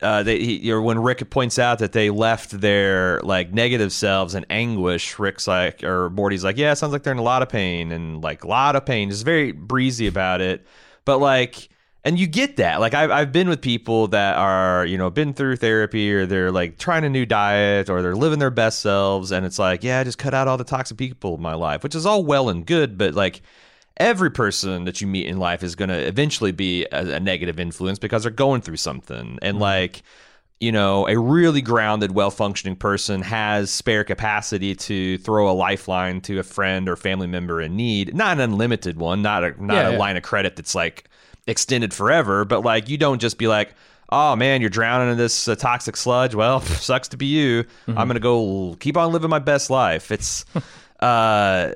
uh, 0.02 0.22
they, 0.22 0.38
he, 0.38 0.72
or 0.72 0.82
when 0.82 0.98
Rick 0.98 1.30
points 1.30 1.58
out 1.58 1.78
that 1.78 1.92
they 1.92 2.10
left 2.10 2.50
their 2.60 3.20
like 3.20 3.52
negative 3.54 3.92
selves 3.92 4.34
in 4.34 4.44
anguish, 4.50 5.18
Rick's 5.18 5.46
like, 5.46 5.82
or 5.82 6.10
Morty's 6.10 6.44
like, 6.44 6.58
yeah, 6.58 6.72
it 6.72 6.76
sounds 6.76 6.92
like 6.92 7.04
they're 7.04 7.12
in 7.12 7.18
a 7.18 7.22
lot 7.22 7.40
of 7.42 7.48
pain 7.48 7.90
and 7.90 8.22
like 8.22 8.44
a 8.44 8.48
lot 8.48 8.76
of 8.76 8.84
pain. 8.84 9.08
Just 9.08 9.24
very 9.24 9.52
breezy 9.52 10.06
about 10.06 10.42
it, 10.42 10.66
but 11.04 11.18
like, 11.18 11.68
and 12.04 12.18
you 12.18 12.26
get 12.26 12.56
that. 12.56 12.80
Like, 12.80 12.94
I've 12.94 13.10
I've 13.10 13.32
been 13.32 13.48
with 13.48 13.60
people 13.60 14.08
that 14.08 14.36
are 14.36 14.84
you 14.86 14.98
know 14.98 15.10
been 15.10 15.34
through 15.34 15.56
therapy 15.56 16.12
or 16.12 16.26
they're 16.26 16.52
like 16.52 16.78
trying 16.78 17.04
a 17.04 17.08
new 17.08 17.26
diet 17.26 17.88
or 17.88 18.02
they're 18.02 18.16
living 18.16 18.38
their 18.38 18.50
best 18.50 18.80
selves, 18.80 19.32
and 19.32 19.46
it's 19.46 19.58
like, 19.58 19.82
yeah, 19.82 20.00
I 20.00 20.04
just 20.04 20.18
cut 20.18 20.34
out 20.34 20.48
all 20.48 20.56
the 20.56 20.64
toxic 20.64 20.96
people 20.98 21.34
in 21.34 21.42
my 21.42 21.54
life, 21.54 21.82
which 21.82 21.94
is 21.94 22.06
all 22.06 22.24
well 22.24 22.48
and 22.48 22.66
good, 22.66 22.98
but 22.98 23.14
like 23.14 23.42
every 23.96 24.30
person 24.30 24.84
that 24.84 25.00
you 25.00 25.06
meet 25.06 25.26
in 25.26 25.38
life 25.38 25.62
is 25.62 25.74
going 25.74 25.88
to 25.88 26.06
eventually 26.06 26.52
be 26.52 26.84
a, 26.90 27.14
a 27.14 27.20
negative 27.20 27.60
influence 27.60 27.98
because 27.98 28.24
they're 28.24 28.32
going 28.32 28.60
through 28.60 28.76
something 28.76 29.38
and 29.40 29.54
mm-hmm. 29.54 29.62
like 29.62 30.02
you 30.60 30.70
know 30.72 31.06
a 31.08 31.18
really 31.18 31.60
grounded 31.60 32.12
well 32.12 32.30
functioning 32.30 32.76
person 32.76 33.22
has 33.22 33.70
spare 33.70 34.04
capacity 34.04 34.74
to 34.74 35.18
throw 35.18 35.50
a 35.50 35.52
lifeline 35.52 36.20
to 36.22 36.38
a 36.38 36.42
friend 36.42 36.88
or 36.88 36.96
family 36.96 37.26
member 37.26 37.60
in 37.60 37.76
need 37.76 38.14
not 38.14 38.34
an 38.38 38.40
unlimited 38.40 38.96
one 38.96 39.20
not 39.22 39.42
a 39.44 39.48
not 39.64 39.74
Yeah, 39.74 39.88
a 39.88 39.92
yeah. 39.92 39.98
line 39.98 40.16
of 40.16 40.22
credit 40.22 40.56
that's 40.56 40.74
like 40.74 41.08
extended 41.46 41.92
forever 41.92 42.44
but 42.44 42.62
like 42.64 42.88
you 42.88 42.96
don't 42.96 43.20
just 43.20 43.36
be 43.38 43.48
like 43.48 43.74
Oh 44.10 44.36
man, 44.36 44.60
you're 44.60 44.70
drowning 44.70 45.10
in 45.10 45.16
this 45.16 45.48
uh, 45.48 45.56
toxic 45.56 45.96
sludge. 45.96 46.34
Well, 46.34 46.60
sucks 46.60 47.08
to 47.08 47.16
be 47.16 47.26
you. 47.26 47.64
I'm 47.88 48.06
gonna 48.06 48.20
go 48.20 48.76
keep 48.78 48.96
on 48.98 49.10
living 49.12 49.30
my 49.30 49.38
best 49.40 49.70
life. 49.70 50.12
It's 50.12 50.44
uh, 51.00 51.70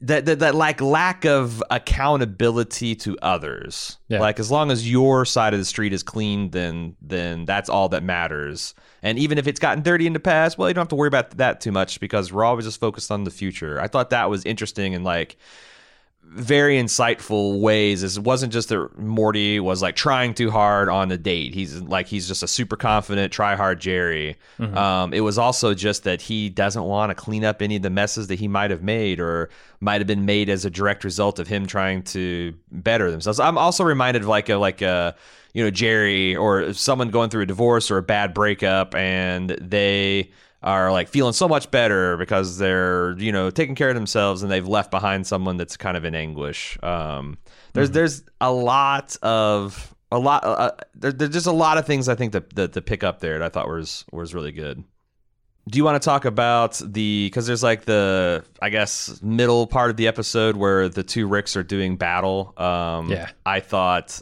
that, 0.00 0.26
that 0.26 0.38
that 0.38 0.54
like 0.54 0.80
lack 0.80 1.24
of 1.24 1.62
accountability 1.70 2.94
to 2.94 3.18
others. 3.20 3.98
Yeah. 4.08 4.20
Like 4.20 4.38
as 4.38 4.50
long 4.50 4.70
as 4.70 4.90
your 4.90 5.24
side 5.24 5.54
of 5.54 5.58
the 5.58 5.64
street 5.64 5.92
is 5.92 6.02
clean, 6.02 6.50
then 6.50 6.96
then 7.02 7.44
that's 7.44 7.68
all 7.68 7.88
that 7.90 8.02
matters. 8.02 8.74
And 9.02 9.18
even 9.18 9.38
if 9.38 9.46
it's 9.46 9.60
gotten 9.60 9.82
dirty 9.82 10.06
in 10.06 10.12
the 10.12 10.20
past, 10.20 10.58
well, 10.58 10.68
you 10.68 10.74
don't 10.74 10.82
have 10.82 10.88
to 10.88 10.96
worry 10.96 11.08
about 11.08 11.30
that 11.38 11.60
too 11.60 11.72
much 11.72 12.00
because 12.00 12.32
we're 12.32 12.44
always 12.44 12.64
just 12.64 12.80
focused 12.80 13.10
on 13.10 13.24
the 13.24 13.30
future. 13.30 13.80
I 13.80 13.88
thought 13.88 14.10
that 14.10 14.30
was 14.30 14.44
interesting 14.44 14.94
and 14.94 15.04
like 15.04 15.36
very 16.30 16.76
insightful 16.76 17.60
ways. 17.60 18.16
It 18.16 18.22
wasn't 18.22 18.52
just 18.52 18.68
that 18.68 18.98
Morty 18.98 19.58
was 19.60 19.82
like 19.82 19.96
trying 19.96 20.34
too 20.34 20.50
hard 20.50 20.88
on 20.88 21.08
the 21.08 21.18
date. 21.18 21.54
He's 21.54 21.80
like 21.80 22.06
he's 22.06 22.28
just 22.28 22.42
a 22.42 22.48
super 22.48 22.76
confident, 22.76 23.32
try 23.32 23.56
hard 23.56 23.80
Jerry. 23.80 24.36
Um, 24.76 25.14
it 25.14 25.20
was 25.20 25.38
also 25.38 25.74
just 25.74 26.04
that 26.04 26.20
he 26.20 26.48
doesn't 26.48 26.84
want 26.84 27.10
to 27.10 27.14
clean 27.14 27.44
up 27.44 27.62
any 27.62 27.76
of 27.76 27.82
the 27.82 27.90
messes 27.90 28.28
that 28.28 28.38
he 28.38 28.46
might 28.46 28.70
have 28.70 28.82
made 28.82 29.20
or 29.20 29.48
might 29.80 30.00
have 30.00 30.06
been 30.06 30.26
made 30.26 30.48
as 30.48 30.64
a 30.64 30.70
direct 30.70 31.02
result 31.02 31.38
of 31.38 31.48
him 31.48 31.66
trying 31.66 32.02
to 32.02 32.54
better 32.70 33.10
themselves. 33.10 33.40
I'm 33.40 33.58
also 33.58 33.82
reminded 33.82 34.22
of 34.22 34.28
like 34.28 34.48
a 34.48 34.56
like 34.56 34.82
a 34.82 35.16
you 35.54 35.64
know 35.64 35.70
Jerry 35.70 36.36
or 36.36 36.72
someone 36.74 37.10
going 37.10 37.30
through 37.30 37.42
a 37.42 37.46
divorce 37.46 37.90
or 37.90 37.98
a 37.98 38.02
bad 38.02 38.34
breakup 38.34 38.94
and 38.94 39.50
they 39.50 40.30
are 40.62 40.90
like 40.90 41.08
feeling 41.08 41.32
so 41.32 41.46
much 41.48 41.70
better 41.70 42.16
because 42.16 42.58
they're 42.58 43.16
you 43.18 43.30
know 43.32 43.50
taking 43.50 43.74
care 43.74 43.88
of 43.90 43.94
themselves 43.94 44.42
and 44.42 44.50
they've 44.50 44.66
left 44.66 44.90
behind 44.90 45.26
someone 45.26 45.56
that's 45.56 45.76
kind 45.76 45.96
of 45.96 46.04
in 46.04 46.14
anguish. 46.14 46.78
Um, 46.82 47.38
there's 47.74 47.90
there's 47.92 48.22
a 48.40 48.52
lot 48.52 49.16
of 49.22 49.94
a 50.10 50.18
lot 50.18 50.42
uh, 50.44 50.72
there, 50.94 51.12
there's 51.12 51.32
just 51.32 51.46
a 51.46 51.52
lot 51.52 51.78
of 51.78 51.86
things 51.86 52.08
I 52.08 52.14
think 52.14 52.32
that 52.32 52.54
that 52.56 52.72
to 52.72 52.82
pick 52.82 53.04
up 53.04 53.20
there 53.20 53.38
that 53.38 53.44
I 53.44 53.48
thought 53.50 53.68
was 53.68 54.04
was 54.12 54.34
really 54.34 54.52
good. 54.52 54.82
Do 55.68 55.76
you 55.76 55.84
want 55.84 56.00
to 56.02 56.04
talk 56.04 56.24
about 56.24 56.80
the 56.84 57.26
because 57.26 57.46
there's 57.46 57.62
like 57.62 57.84
the 57.84 58.42
I 58.62 58.70
guess 58.70 59.20
middle 59.22 59.66
part 59.66 59.90
of 59.90 59.96
the 59.98 60.08
episode 60.08 60.56
where 60.56 60.88
the 60.88 61.02
two 61.02 61.26
Ricks 61.28 61.56
are 61.56 61.62
doing 61.62 61.96
battle. 61.96 62.54
Um, 62.56 63.10
Yeah. 63.10 63.28
I 63.44 63.60
thought. 63.60 64.20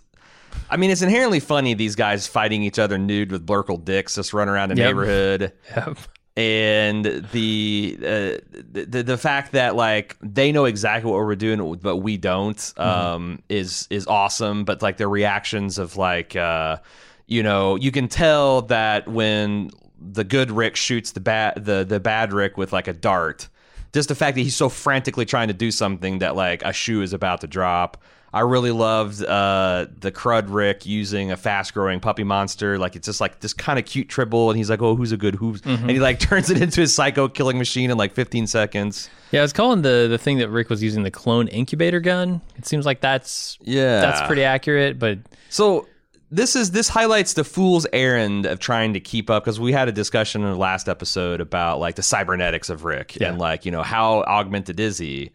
I 0.69 0.77
mean, 0.77 0.91
it's 0.91 1.03
inherently 1.03 1.39
funny 1.39 1.75
these 1.75 1.95
guys 1.95 2.27
fighting 2.27 2.63
each 2.65 2.79
other 2.81 2.99
nude 2.99 3.31
with 3.31 3.47
Blurkle 3.47 3.85
dicks 3.85 4.17
just 4.17 4.33
run 4.33 4.49
around 4.49 4.71
the 4.71 4.77
Yep. 4.77 4.87
neighborhood 4.87 5.53
Yep. 5.77 5.99
And 6.37 7.05
the, 7.33 7.97
uh, 8.01 8.61
the 8.73 9.03
the 9.03 9.17
fact 9.17 9.53
that 9.53 9.75
like 9.75 10.17
they 10.21 10.53
know 10.53 10.67
exactly 10.67 11.11
what 11.11 11.19
we're 11.19 11.35
doing 11.35 11.77
but 11.77 11.97
we 11.97 12.19
don't 12.19 12.75
um 12.77 13.43
is 13.49 13.87
is 13.91 14.07
awesome. 14.07 14.65
But 14.65 14.83
like 14.83 14.99
their 14.99 15.09
reactions 15.09 15.79
of 15.79 15.97
like 15.97 16.37
uh 16.37 16.79
you 17.27 17.43
know 17.43 17.77
you 17.77 17.91
can 17.91 18.09
tell 18.09 18.63
that 18.63 19.09
when 19.09 19.71
the 19.99 20.25
good 20.25 20.51
Rick 20.51 20.77
shoots 20.77 21.13
the 21.13 21.21
bad 21.21 21.65
the 21.65 21.85
the 21.85 22.01
bad 22.01 22.33
Rick 22.33 22.57
with 22.57 22.73
like 22.73 22.89
a 22.89 22.93
dart 22.93 23.49
just 23.93 24.09
the 24.11 24.15
fact 24.15 24.35
that 24.35 24.43
he's 24.43 24.55
so 24.55 24.69
frantically 24.69 25.25
trying 25.25 25.49
to 25.49 25.55
do 25.55 25.71
something 25.71 26.19
that 26.19 26.37
like 26.37 26.63
a 26.65 26.73
shoe 26.73 27.01
is 27.01 27.15
about 27.15 27.41
to 27.41 27.47
drop 27.47 27.97
I 28.37 28.41
really 28.41 28.71
loved 28.71 29.25
uh, 29.25 29.87
the 29.99 30.13
Crud 30.13 30.47
Rick 30.49 30.85
using 30.85 31.31
a 31.33 31.37
fast 31.39 31.73
growing 31.73 32.01
puppy 32.01 32.23
monster. 32.23 32.79
Like 32.79 32.95
it's 32.95 33.07
just 33.07 33.21
like 33.21 33.41
this 33.41 33.55
kind 33.55 33.79
of 33.79 33.87
cute 33.87 34.09
tribble, 34.11 34.51
and 34.51 34.59
he's 34.59 34.69
like, 34.69 34.83
"Oh, 34.83 34.95
who's 34.95 35.11
a 35.13 35.17
good 35.17 35.35
who's?" 35.37 35.63
And 35.65 35.91
he 35.91 35.99
like 36.01 36.19
turns 36.29 36.51
it 36.51 36.61
into 36.61 36.83
his 36.83 36.95
psycho 36.95 37.29
killing 37.29 37.57
machine 37.57 37.91
in 37.91 37.97
like 37.97 38.13
15 38.13 38.47
seconds. 38.47 39.09
Yeah, 39.33 39.41
I 39.41 39.43
was 39.43 39.53
calling 39.55 39.81
the 39.83 40.07
the 40.11 40.19
thing 40.19 40.37
that 40.39 40.51
Rick 40.51 40.69
was 40.69 40.83
using 40.83 41.03
the 41.03 41.11
clone 41.11 41.49
incubator 41.49 41.99
gun. 42.01 42.43
It 42.57 42.67
seems 42.67 42.85
like 42.85 43.01
that's 43.01 43.59
Yeah, 43.63 44.01
that's 44.03 44.21
pretty 44.27 44.45
accurate, 44.45 44.99
but 44.99 45.19
So 45.49 45.89
this 46.31 46.57
is 46.57 46.73
this 46.73 46.89
highlights 46.89 47.33
the 47.35 47.45
fool's 47.45 47.87
errand 47.93 48.45
of 48.47 48.59
trying 48.59 48.93
to 48.95 49.01
keep 49.01 49.31
up 49.31 49.45
because 49.45 49.59
we 49.59 49.73
had 49.73 49.89
a 49.89 49.93
discussion 49.93 50.43
in 50.43 50.51
the 50.51 50.57
last 50.59 50.89
episode 50.89 51.41
about 51.41 51.79
like 51.81 51.95
the 51.95 52.03
cybernetics 52.03 52.69
of 52.69 52.85
Rick 52.85 53.17
Yeah. 53.19 53.29
and 53.31 53.39
like 53.39 53.65
you 53.65 53.71
know 53.71 53.83
how 53.83 54.23
augmented 54.25 54.79
is 54.79 54.99
he? 54.99 55.31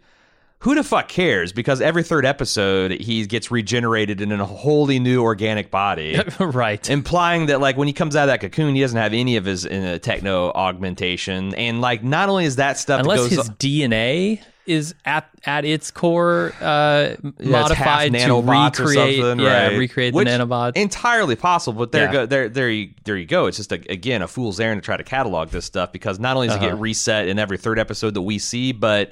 Who 0.61 0.75
the 0.75 0.83
fuck 0.83 1.07
cares? 1.07 1.51
Because 1.51 1.81
every 1.81 2.03
third 2.03 2.25
episode 2.25 2.91
he 2.91 3.25
gets 3.25 3.49
regenerated 3.49 4.21
in 4.21 4.31
a 4.31 4.45
wholly 4.45 4.99
new 4.99 5.23
organic 5.23 5.71
body. 5.71 6.21
right. 6.39 6.87
implying 6.89 7.47
that 7.47 7.59
like 7.59 7.77
when 7.77 7.87
he 7.87 7.93
comes 7.93 8.15
out 8.15 8.23
of 8.23 8.27
that 8.27 8.41
cocoon, 8.41 8.75
he 8.75 8.81
doesn't 8.81 8.97
have 8.99 9.13
any 9.13 9.37
of 9.37 9.45
his 9.45 9.65
uh, 9.65 9.97
techno 10.01 10.51
augmentation, 10.51 11.55
and 11.55 11.81
like 11.81 12.03
not 12.03 12.29
only 12.29 12.45
is 12.45 12.57
that 12.57 12.77
stuff 12.77 12.99
that 12.99 13.09
Unless 13.11 13.29
goes 13.35 13.47
his 13.47 13.49
DNA 13.51 14.41
is 14.67 14.93
at 15.05 15.27
at 15.45 15.65
its 15.65 15.89
core 15.89 16.53
uh, 16.61 16.63
Yeah, 16.63 17.15
it's 17.39 17.49
modified 17.49 18.11
to 18.13 18.17
nanobots 18.19 18.79
or 18.79 18.83
recreate, 18.83 19.19
something, 19.19 19.43
yeah, 19.43 19.67
right? 19.69 19.77
recreate 19.79 20.13
Which- 20.13 20.27
the 20.27 20.33
nanobots. 20.35 20.75
Entirely 20.77 21.35
possible, 21.35 21.79
but 21.79 21.91
there 21.91 22.05
Yeah. 22.05 22.11
go 22.11 22.25
there 22.27 22.49
there 22.49 22.69
you 22.69 22.91
there 23.03 23.17
you 23.17 23.25
go. 23.25 23.47
It's 23.47 23.57
just 23.57 23.71
a, 23.71 23.81
again 23.91 24.21
a 24.21 24.27
fool's 24.27 24.59
errand 24.59 24.79
to 24.83 24.85
try 24.85 24.95
to 24.97 25.03
catalog 25.03 25.49
this 25.49 25.65
stuff 25.65 25.91
because 25.91 26.19
not 26.19 26.35
only 26.35 26.49
does 26.49 26.57
it 26.57 26.59
Uh-huh. 26.59 26.69
get 26.75 26.79
reset 26.79 27.27
in 27.27 27.39
every 27.39 27.57
third 27.57 27.79
episode 27.79 28.13
that 28.13 28.21
we 28.21 28.37
see, 28.37 28.71
but 28.71 29.11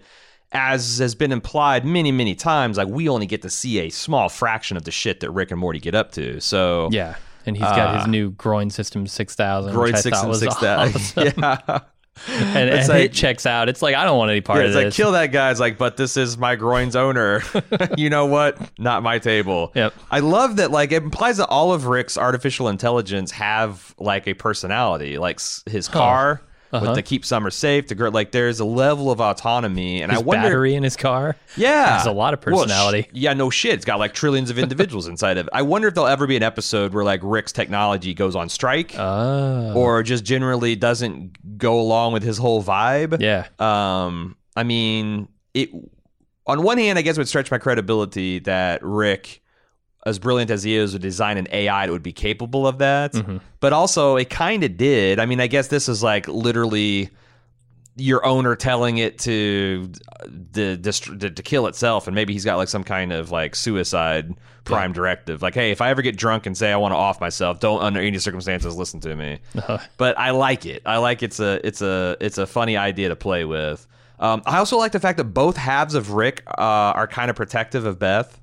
as 0.52 0.98
has 1.00 1.14
been 1.16 1.32
implied 1.32 1.86
many 1.86 2.12
many 2.12 2.36
times, 2.36 2.78
like 2.78 2.88
we 2.88 3.08
only 3.10 3.26
get 3.28 3.42
to 3.44 3.50
see 3.50 3.80
a 3.80 3.90
small 3.90 4.30
fraction 4.30 4.78
of 4.78 4.84
the 4.84 4.92
shit 4.92 5.20
that 5.20 5.32
Rick 5.32 5.52
and 5.52 5.60
Morty 5.60 5.80
get 5.80 5.96
up 5.96 6.12
to. 6.14 6.40
So 6.42 6.90
yeah, 6.92 7.16
and 7.46 7.56
he's 7.56 7.66
got 7.66 7.96
his 7.96 8.04
uh, 8.06 8.08
new 8.08 8.32
groin 8.32 8.70
system 8.70 9.06
six 9.08 9.36
thousand. 9.36 9.74
Groin 9.74 9.88
which 9.88 9.96
I 9.96 10.00
six 10.02 10.18
thought 10.18 10.24
and 10.24 10.30
was 10.30 10.40
six 10.40 10.56
thousand. 10.56 10.96
awesome. 11.44 11.44
Yeah. 11.68 11.80
and, 12.28 12.70
It's 12.70 12.80
and 12.82 12.90
like- 12.90 13.06
it 13.06 13.14
checks 13.14 13.46
out. 13.46 13.70
It's 13.70 13.82
like 13.82 13.96
I 13.96 14.04
don't 14.04 14.18
want 14.18 14.32
any 14.32 14.42
part 14.42 14.58
Yeah, 14.60 14.66
of 14.66 14.70
it's 14.72 14.76
this. 14.76 14.86
like 14.86 14.94
kill 14.94 15.12
that 15.14 15.28
guy. 15.28 15.52
It's 15.52 15.60
like, 15.60 15.78
but 15.78 15.96
this 15.98 16.18
is 16.18 16.38
my 16.38 16.56
groin's 16.56 16.96
owner. 16.96 17.42
you 17.98 18.10
know 18.10 18.26
what? 18.26 18.58
Not 18.80 19.04
my 19.04 19.20
table. 19.20 19.72
Yep. 19.76 19.94
I 20.12 20.20
love 20.20 20.58
that. 20.58 20.72
Like 20.72 20.92
it 20.92 21.04
implies 21.04 21.38
that 21.38 21.48
all 21.48 21.72
of 21.74 21.86
Rick's 21.86 22.18
artificial 22.18 22.68
intelligence 22.68 23.32
have 23.32 23.94
like 24.00 24.28
a 24.28 24.34
personality, 24.34 25.18
like 25.18 25.40
his 25.68 25.88
car. 25.88 26.42
Uh-huh. 26.72 26.86
With 26.86 26.96
to 26.98 27.02
keep 27.02 27.26
summer 27.26 27.50
safe, 27.50 27.88
to 27.88 27.96
grow, 27.96 28.10
like 28.10 28.32
there's 28.32 28.60
a 28.60 28.66
level 28.66 29.10
of 29.10 29.20
autonomy, 29.20 30.04
and 30.04 30.12
His 30.12 30.22
I 30.22 30.24
wonder, 30.24 30.44
battery 30.50 30.76
in 30.76 30.84
his 30.84 30.96
car. 30.96 31.36
yeah, 31.58 31.98
has 31.98 32.06
a 32.06 32.12
lot 32.12 32.36
of 32.36 32.46
Well, 32.46 32.58
sh- 32.58 32.62
personality. 32.68 33.08
yeah, 33.12 33.34
no 33.34 33.50
shit, 33.50 33.74
it's 33.74 33.86
got 33.86 33.98
like 33.98 34.14
trillions 34.14 34.52
of 34.52 34.60
individuals 34.60 35.08
inside 35.08 35.38
of 35.40 35.48
it. 35.48 35.50
I 35.54 35.64
wonder 35.64 35.88
if 35.88 35.96
there'll 35.96 36.08
ever 36.08 36.28
be 36.28 36.36
an 36.36 36.44
episode 36.44 36.94
where 36.94 37.04
like 37.04 37.22
Rick's 37.24 37.52
technology 37.52 38.14
goes 38.14 38.36
on 38.36 38.50
strike, 38.50 38.94
Oh, 39.00 39.74
or 39.76 40.04
just 40.04 40.24
generally 40.24 40.76
doesn't 40.76 41.58
go 41.58 41.80
along 41.80 42.14
with 42.14 42.22
his 42.22 42.38
whole 42.38 42.64
vibe. 42.64 43.20
yeah. 43.20 43.48
Um, 43.58 44.36
I 44.56 44.64
mean, 44.64 45.28
it. 45.56 45.70
On 46.46 46.62
one 46.64 46.78
hand, 46.78 47.00
I 47.00 47.02
guess 47.02 47.18
it 47.18 47.20
would 47.20 47.28
stretch 47.28 47.50
my 47.52 47.58
credibility 47.58 48.40
that 48.40 48.84
Rick, 48.84 49.42
as 50.06 50.18
brilliant 50.20 50.50
as 50.52 50.64
he 50.64 50.76
is, 50.76 50.94
would 50.94 51.02
design 51.02 51.38
an 51.38 51.48
AI 51.52 51.86
that 51.86 51.92
would 51.92 52.04
be 52.04 52.14
capable 52.14 52.66
of 52.68 52.78
that. 52.80 53.14
But 53.60 53.74
also, 53.74 54.16
it 54.16 54.30
kind 54.30 54.64
of 54.64 54.78
did. 54.78 55.20
I 55.20 55.26
mean, 55.26 55.40
I 55.42 55.48
guess 55.48 55.68
this 55.68 55.90
is 55.90 56.02
like 56.02 56.28
literally 56.28 57.10
your 57.96 58.26
owner 58.26 58.56
telling 58.56 58.98
it 58.98 59.18
to 59.20 59.92
the 60.26 60.78
to, 61.20 61.30
to 61.30 61.44
kill 61.44 61.68
itself, 61.68 62.08
and 62.08 62.16
maybe 62.16 62.32
he's 62.32 62.46
got 62.46 62.56
like 62.56 62.70
some 62.70 62.84
kind 62.86 63.12
of 63.12 63.30
like 63.32 63.56
suicide 63.56 64.34
prime 64.64 64.94
directive. 64.94 65.42
Like, 65.42 65.54
hey, 65.54 65.72
if 65.72 65.82
I 65.82 65.90
ever 65.90 66.02
get 66.02 66.16
drunk 66.16 66.46
and 66.46 66.58
say 66.58 66.72
I 66.72 66.78
want 66.78 66.94
to 66.94 66.96
off 66.96 67.20
myself, 67.20 67.60
don't 67.60 67.82
under 67.82 68.00
any 68.00 68.18
circumstances 68.20 68.78
listen 68.78 69.02
to 69.02 69.16
me. 69.16 69.40
But 69.98 70.18
I 70.18 70.32
like 70.32 70.66
it. 70.66 70.82
I 70.86 70.98
like 71.00 71.24
it's 71.24 71.42
a 71.42 71.60
it's 71.68 71.82
a 71.82 72.16
it's 72.22 72.38
a 72.38 72.48
funny 72.48 72.78
idea 72.78 73.10
to 73.10 73.16
play 73.18 73.44
with. 73.44 73.86
Um, 74.20 74.44
I 74.46 74.58
also 74.60 74.78
like 74.78 74.92
the 74.94 75.00
fact 75.00 75.18
that 75.18 75.26
both 75.26 75.58
halves 75.58 75.96
of 75.96 76.12
Rick 76.12 76.44
uh, 76.48 76.52
are 76.96 77.08
kind 77.08 77.30
of 77.30 77.36
protective 77.36 77.86
of 77.86 78.00
Beth 78.00 78.40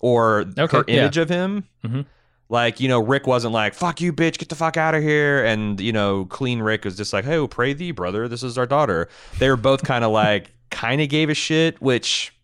or 0.00 0.46
Okay, 0.58 0.76
her 0.78 0.84
yeah. 0.88 0.94
image 1.02 1.16
of 1.16 1.28
him. 1.28 1.64
Mhm. 1.84 2.04
Like, 2.48 2.80
you 2.80 2.88
know, 2.88 2.98
Rick 3.00 3.28
wasn't 3.28 3.54
like, 3.54 3.74
fuck 3.74 4.00
you, 4.00 4.12
bitch, 4.12 4.36
get 4.38 4.48
the 4.48 4.56
fuck 4.56 4.76
out 4.76 4.94
of 4.96 5.02
here. 5.04 5.44
And, 5.44 5.80
you 5.80 5.92
know, 5.92 6.24
clean 6.24 6.60
Rick 6.60 6.84
was 6.84 6.96
just 6.96 7.12
like, 7.12 7.24
hey, 7.24 7.38
well, 7.38 7.46
pray 7.46 7.72
thee, 7.74 7.92
brother. 7.92 8.26
This 8.26 8.42
is 8.42 8.58
our 8.58 8.66
daughter. 8.66 9.08
They 9.38 9.48
were 9.48 9.56
both 9.56 9.84
kind 9.84 10.02
of 10.04 10.10
like, 10.24 10.50
kind 10.70 11.00
of 11.00 11.08
gave 11.08 11.30
a 11.30 11.34
shit, 11.34 11.80
which 11.80 12.34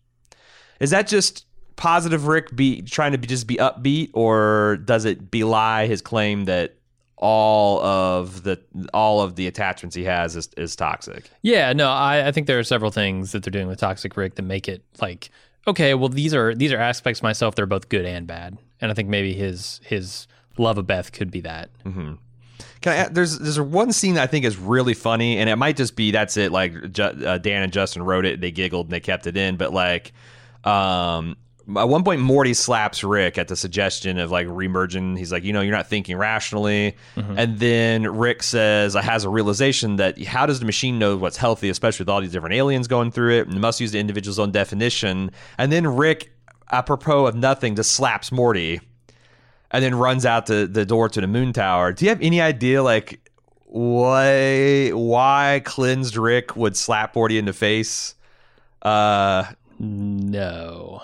is 0.79 0.91
that 0.91 1.07
just 1.07 1.45
positive 1.75 2.27
Rick 2.27 2.55
be 2.55 2.81
trying 2.83 3.11
to 3.11 3.17
be 3.17 3.27
just 3.27 3.47
be 3.47 3.55
upbeat, 3.57 4.11
or 4.13 4.77
does 4.85 5.03
it 5.05 5.29
belie 5.29 5.87
his 5.87 6.01
claim 6.01 6.45
that 6.45 6.75
all 7.17 7.81
of 7.83 8.43
the 8.43 8.59
all 8.93 9.21
of 9.21 9.35
the 9.35 9.47
attachments 9.47 9.95
he 9.95 10.03
has 10.05 10.35
is, 10.35 10.49
is 10.55 10.75
toxic? 10.75 11.29
Yeah, 11.41 11.73
no, 11.73 11.89
I, 11.89 12.27
I 12.27 12.31
think 12.31 12.47
there 12.47 12.59
are 12.59 12.63
several 12.63 12.91
things 12.91 13.31
that 13.33 13.43
they're 13.43 13.51
doing 13.51 13.67
with 13.67 13.79
Toxic 13.79 14.15
Rick 14.15 14.35
that 14.35 14.43
make 14.43 14.67
it 14.67 14.83
like, 15.01 15.29
okay, 15.67 15.93
well 15.93 16.09
these 16.09 16.33
are 16.33 16.55
these 16.55 16.71
are 16.71 16.77
aspects 16.77 17.21
myself 17.21 17.55
They're 17.55 17.65
both 17.65 17.89
good 17.89 18.05
and 18.05 18.25
bad, 18.25 18.57
and 18.81 18.91
I 18.91 18.93
think 18.93 19.09
maybe 19.09 19.33
his 19.33 19.81
his 19.83 20.27
love 20.57 20.77
of 20.77 20.87
Beth 20.87 21.11
could 21.11 21.31
be 21.31 21.41
that. 21.41 21.69
Can 22.81 22.93
I, 22.93 23.09
there's 23.09 23.39
there's 23.39 23.59
one 23.59 23.91
scene 23.91 24.17
I 24.17 24.27
think 24.27 24.45
is 24.45 24.57
really 24.57 24.93
funny, 24.93 25.37
and 25.37 25.49
it 25.49 25.55
might 25.55 25.77
just 25.77 25.95
be 25.95 26.11
that's 26.11 26.37
it. 26.37 26.51
Like 26.51 26.73
uh, 26.99 27.37
Dan 27.37 27.63
and 27.63 27.73
Justin 27.73 28.03
wrote 28.03 28.25
it, 28.25 28.41
they 28.41 28.51
giggled 28.51 28.87
and 28.87 28.93
they 28.93 28.99
kept 28.99 29.27
it 29.27 29.35
in. 29.35 29.57
But 29.57 29.73
like, 29.73 30.13
um, 30.63 31.37
at 31.75 31.89
one 31.89 32.03
point, 32.03 32.21
Morty 32.21 32.53
slaps 32.53 33.03
Rick 33.03 33.37
at 33.37 33.49
the 33.49 33.55
suggestion 33.57 34.17
of 34.19 34.31
like 34.31 34.47
remerging. 34.47 35.17
He's 35.17 35.31
like, 35.31 35.43
you 35.43 35.51
know, 35.51 35.59
you're 35.61 35.75
not 35.75 35.87
thinking 35.87 36.15
rationally. 36.17 36.95
And 37.15 37.59
then 37.59 38.03
Rick 38.17 38.43
says, 38.43 38.95
I 38.95 39.01
has 39.01 39.25
a 39.25 39.29
realization 39.29 39.97
that 39.97 40.21
how 40.23 40.45
does 40.45 40.59
the 40.59 40.65
machine 40.65 40.97
know 40.97 41.17
what's 41.17 41.35
healthy, 41.37 41.69
especially 41.69 42.03
with 42.03 42.09
all 42.09 42.21
these 42.21 42.31
different 42.31 42.55
aliens 42.55 42.87
going 42.87 43.11
through 43.11 43.39
it? 43.39 43.47
And 43.47 43.57
it 43.57 43.59
must 43.59 43.81
use 43.81 43.91
the 43.91 43.99
individual's 43.99 44.39
own 44.39 44.51
definition. 44.51 45.31
And 45.57 45.71
then 45.71 45.85
Rick, 45.87 46.31
apropos 46.71 47.25
of 47.25 47.35
nothing, 47.35 47.75
just 47.75 47.91
slaps 47.91 48.31
Morty 48.31 48.79
and 49.71 49.83
then 49.83 49.95
runs 49.95 50.25
out 50.25 50.45
the, 50.45 50.69
the 50.71 50.85
door 50.85 51.09
to 51.09 51.19
the 51.19 51.27
moon 51.27 51.51
tower. 51.51 51.91
Do 51.91 52.05
you 52.05 52.09
have 52.09 52.21
any 52.21 52.39
idea 52.39 52.81
like 52.81 53.19
why 53.65 54.91
why 54.93 55.61
cleansed 55.65 56.15
Rick 56.15 56.55
would 56.55 56.77
slap 56.77 57.15
Morty 57.15 57.37
in 57.37 57.43
the 57.43 57.51
face? 57.53 58.15
Uh 58.81 59.51
No, 59.79 61.03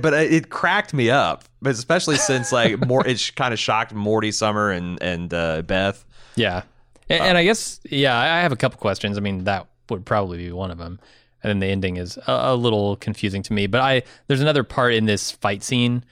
but 0.00 0.14
it 0.14 0.50
cracked 0.50 0.94
me 0.94 1.10
up, 1.10 1.44
but 1.60 1.72
especially 1.72 2.16
since 2.16 2.52
like 2.52 2.86
more 2.86 3.06
it 3.06 3.32
kind 3.36 3.52
of 3.52 3.58
shocked 3.58 3.92
Morty, 3.92 4.32
Summer, 4.32 4.70
and 4.70 5.02
and 5.02 5.32
uh, 5.34 5.62
Beth. 5.62 6.04
yeah, 6.36 6.62
and, 7.08 7.22
and 7.22 7.38
I 7.38 7.44
guess 7.44 7.80
yeah, 7.84 8.16
I 8.16 8.40
have 8.40 8.52
a 8.52 8.56
couple 8.56 8.78
questions. 8.78 9.16
I 9.18 9.20
mean, 9.20 9.44
that 9.44 9.66
would 9.88 10.06
probably 10.06 10.38
be 10.38 10.52
one 10.52 10.70
of 10.70 10.78
them, 10.78 11.00
and 11.42 11.50
then 11.50 11.58
the 11.58 11.66
ending 11.66 11.96
is 11.96 12.16
a, 12.26 12.32
a 12.32 12.56
little 12.56 12.96
confusing 12.96 13.42
to 13.44 13.52
me. 13.52 13.66
But 13.66 13.80
I 13.80 14.02
there's 14.28 14.40
another 14.40 14.62
part 14.64 14.94
in 14.94 15.06
this 15.06 15.30
fight 15.32 15.62
scene 15.62 16.04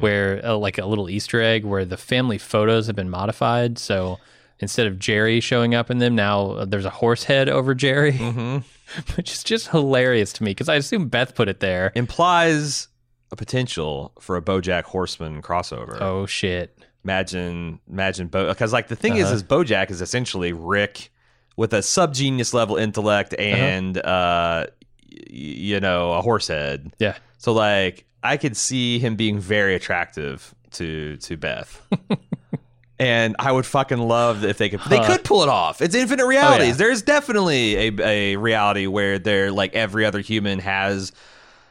where 0.00 0.40
uh, 0.46 0.56
like 0.56 0.78
a 0.78 0.86
little 0.86 1.10
Easter 1.10 1.40
egg 1.42 1.64
where 1.64 1.84
the 1.84 1.96
family 1.96 2.38
photos 2.38 2.86
have 2.86 2.96
been 2.96 3.10
modified, 3.10 3.78
so. 3.78 4.18
Instead 4.60 4.86
of 4.86 4.98
Jerry 4.98 5.40
showing 5.40 5.74
up 5.74 5.90
in 5.90 5.98
them, 5.98 6.14
now 6.14 6.52
uh, 6.52 6.64
there's 6.64 6.84
a 6.84 6.90
horse 6.90 7.24
head 7.24 7.48
over 7.48 7.74
Jerry. 7.74 8.12
which 9.16 9.32
is 9.32 9.42
just 9.42 9.68
hilarious 9.68 10.32
to 10.34 10.44
me 10.44 10.50
because 10.52 10.68
I 10.68 10.76
assume 10.76 11.08
Beth 11.08 11.34
put 11.34 11.48
it 11.48 11.60
there. 11.60 11.90
Implies 11.94 12.88
a 13.32 13.36
potential 13.36 14.12
for 14.20 14.36
a 14.36 14.42
BoJack 14.42 14.84
Horseman 14.84 15.42
crossover. 15.42 15.98
Oh 16.00 16.26
shit! 16.26 16.78
imagine 17.02 17.80
imagine 17.90 18.28
Bo 18.28 18.48
because 18.48 18.72
like 18.72 18.88
the 18.88 18.96
thing 18.96 19.16
is 19.16 19.26
Uh-huh. 19.26 19.34
is 19.34 19.42
Bojack 19.42 19.90
is 19.90 20.00
essentially 20.00 20.52
Rick 20.52 21.10
with 21.56 21.72
a 21.74 21.78
subgenius 21.78 22.54
level 22.54 22.76
intellect 22.76 23.32
Uh-huh. 23.34 23.42
and 23.42 23.98
uh 23.98 24.66
y- 25.10 25.18
you 25.30 25.80
know 25.80 26.12
a 26.12 26.22
horse 26.22 26.48
head. 26.48 26.92
Yeah, 26.98 27.16
So 27.38 27.52
like 27.52 28.04
I 28.22 28.36
could 28.36 28.56
see 28.56 28.98
him 29.00 29.16
being 29.16 29.38
very 29.40 29.74
attractive 29.74 30.54
to 30.72 31.16
to 31.18 31.36
Beth. 31.36 31.82
And 32.98 33.34
I 33.40 33.50
would 33.50 33.66
fucking 33.66 33.98
love 33.98 34.44
if 34.44 34.58
they 34.58 34.68
could. 34.68 34.80
They 34.88 35.00
could 35.00 35.24
pull 35.24 35.42
it 35.42 35.48
off. 35.48 35.82
It's 35.82 35.96
infinite 35.96 36.26
realities. 36.26 36.60
Oh, 36.60 36.68
yeah. 36.68 36.74
There's 36.74 37.02
definitely 37.02 37.74
a, 37.76 37.92
a 38.00 38.36
reality 38.36 38.86
where 38.86 39.18
they're 39.18 39.50
like 39.50 39.74
every 39.74 40.04
other 40.04 40.20
human 40.20 40.60
has, 40.60 41.10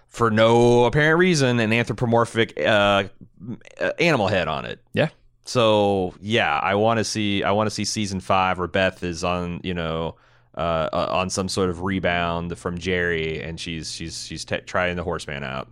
for 0.10 0.30
no 0.30 0.84
apparent 0.84 1.20
reason, 1.20 1.60
an 1.62 1.72
anthropomorphic 1.72 2.60
uh, 2.60 3.06
animal 4.00 4.28
head 4.28 4.48
on 4.50 4.66
it. 4.66 4.80
yeah. 4.94 5.10
So 5.46 6.14
yeah, 6.22 6.58
I 6.60 6.76
want 6.76 7.00
to 7.00 7.04
see. 7.04 7.44
I 7.44 7.52
want 7.52 7.68
to 7.68 7.72
see 7.72 7.84
season 7.86 8.20
five 8.22 8.58
where 8.58 8.68
Beth 8.68 9.04
is 9.04 9.24
on, 9.26 9.60
you 9.64 9.74
know, 9.74 10.16
uh, 10.56 10.88
uh, 10.94 11.08
on 11.12 11.30
some 11.30 11.50
sort 11.50 11.70
of 11.70 11.82
rebound 11.82 12.58
from 12.58 12.78
Jerry, 12.78 13.42
and 13.42 13.60
she's 13.60 13.92
she's 13.92 14.26
she's 14.26 14.46
t- 14.46 14.60
trying 14.66 14.96
the 14.96 15.04
horseman 15.04 15.44
out, 15.44 15.68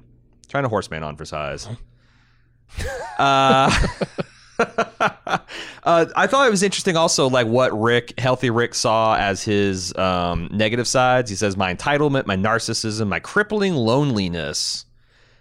trying 0.49 0.63
to 0.63 0.69
horseman 0.69 1.03
on 1.03 1.15
for 1.15 1.23
size. 1.23 1.69
uh, 3.17 3.87
uh, 5.83 6.05
I 6.15 6.27
thought 6.27 6.47
it 6.47 6.51
was 6.51 6.63
interesting 6.63 6.95
also, 6.97 7.29
like 7.29 7.47
what 7.47 7.77
Rick, 7.79 8.19
healthy 8.19 8.49
Rick, 8.49 8.75
saw 8.75 9.15
as 9.15 9.43
his 9.43 9.95
um, 9.97 10.49
negative 10.51 10.87
sides. 10.87 11.29
He 11.29 11.35
says, 11.35 11.57
"My 11.57 11.73
entitlement, 11.73 12.25
my 12.25 12.35
narcissism, 12.35 13.07
my 13.07 13.19
crippling 13.19 13.75
loneliness, 13.75 14.85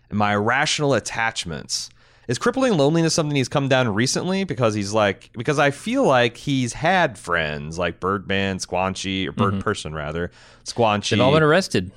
and 0.08 0.18
my 0.18 0.34
irrational 0.34 0.94
attachments." 0.94 1.90
Is 2.28 2.38
crippling 2.38 2.76
loneliness 2.76 3.12
something 3.12 3.34
he's 3.34 3.48
come 3.48 3.68
down 3.68 3.88
recently? 3.92 4.44
Because 4.44 4.72
he's 4.72 4.92
like, 4.92 5.30
because 5.32 5.58
I 5.58 5.72
feel 5.72 6.04
like 6.04 6.36
he's 6.36 6.72
had 6.72 7.18
friends 7.18 7.76
like 7.76 7.98
Birdman, 7.98 8.58
Squanchy, 8.58 9.26
or 9.26 9.32
Bird 9.32 9.60
Person 9.64 9.94
rather, 9.94 10.30
Squanchy. 10.64 11.10
They've 11.10 11.20
all 11.22 11.32
been 11.32 11.42
arrested. 11.42 11.90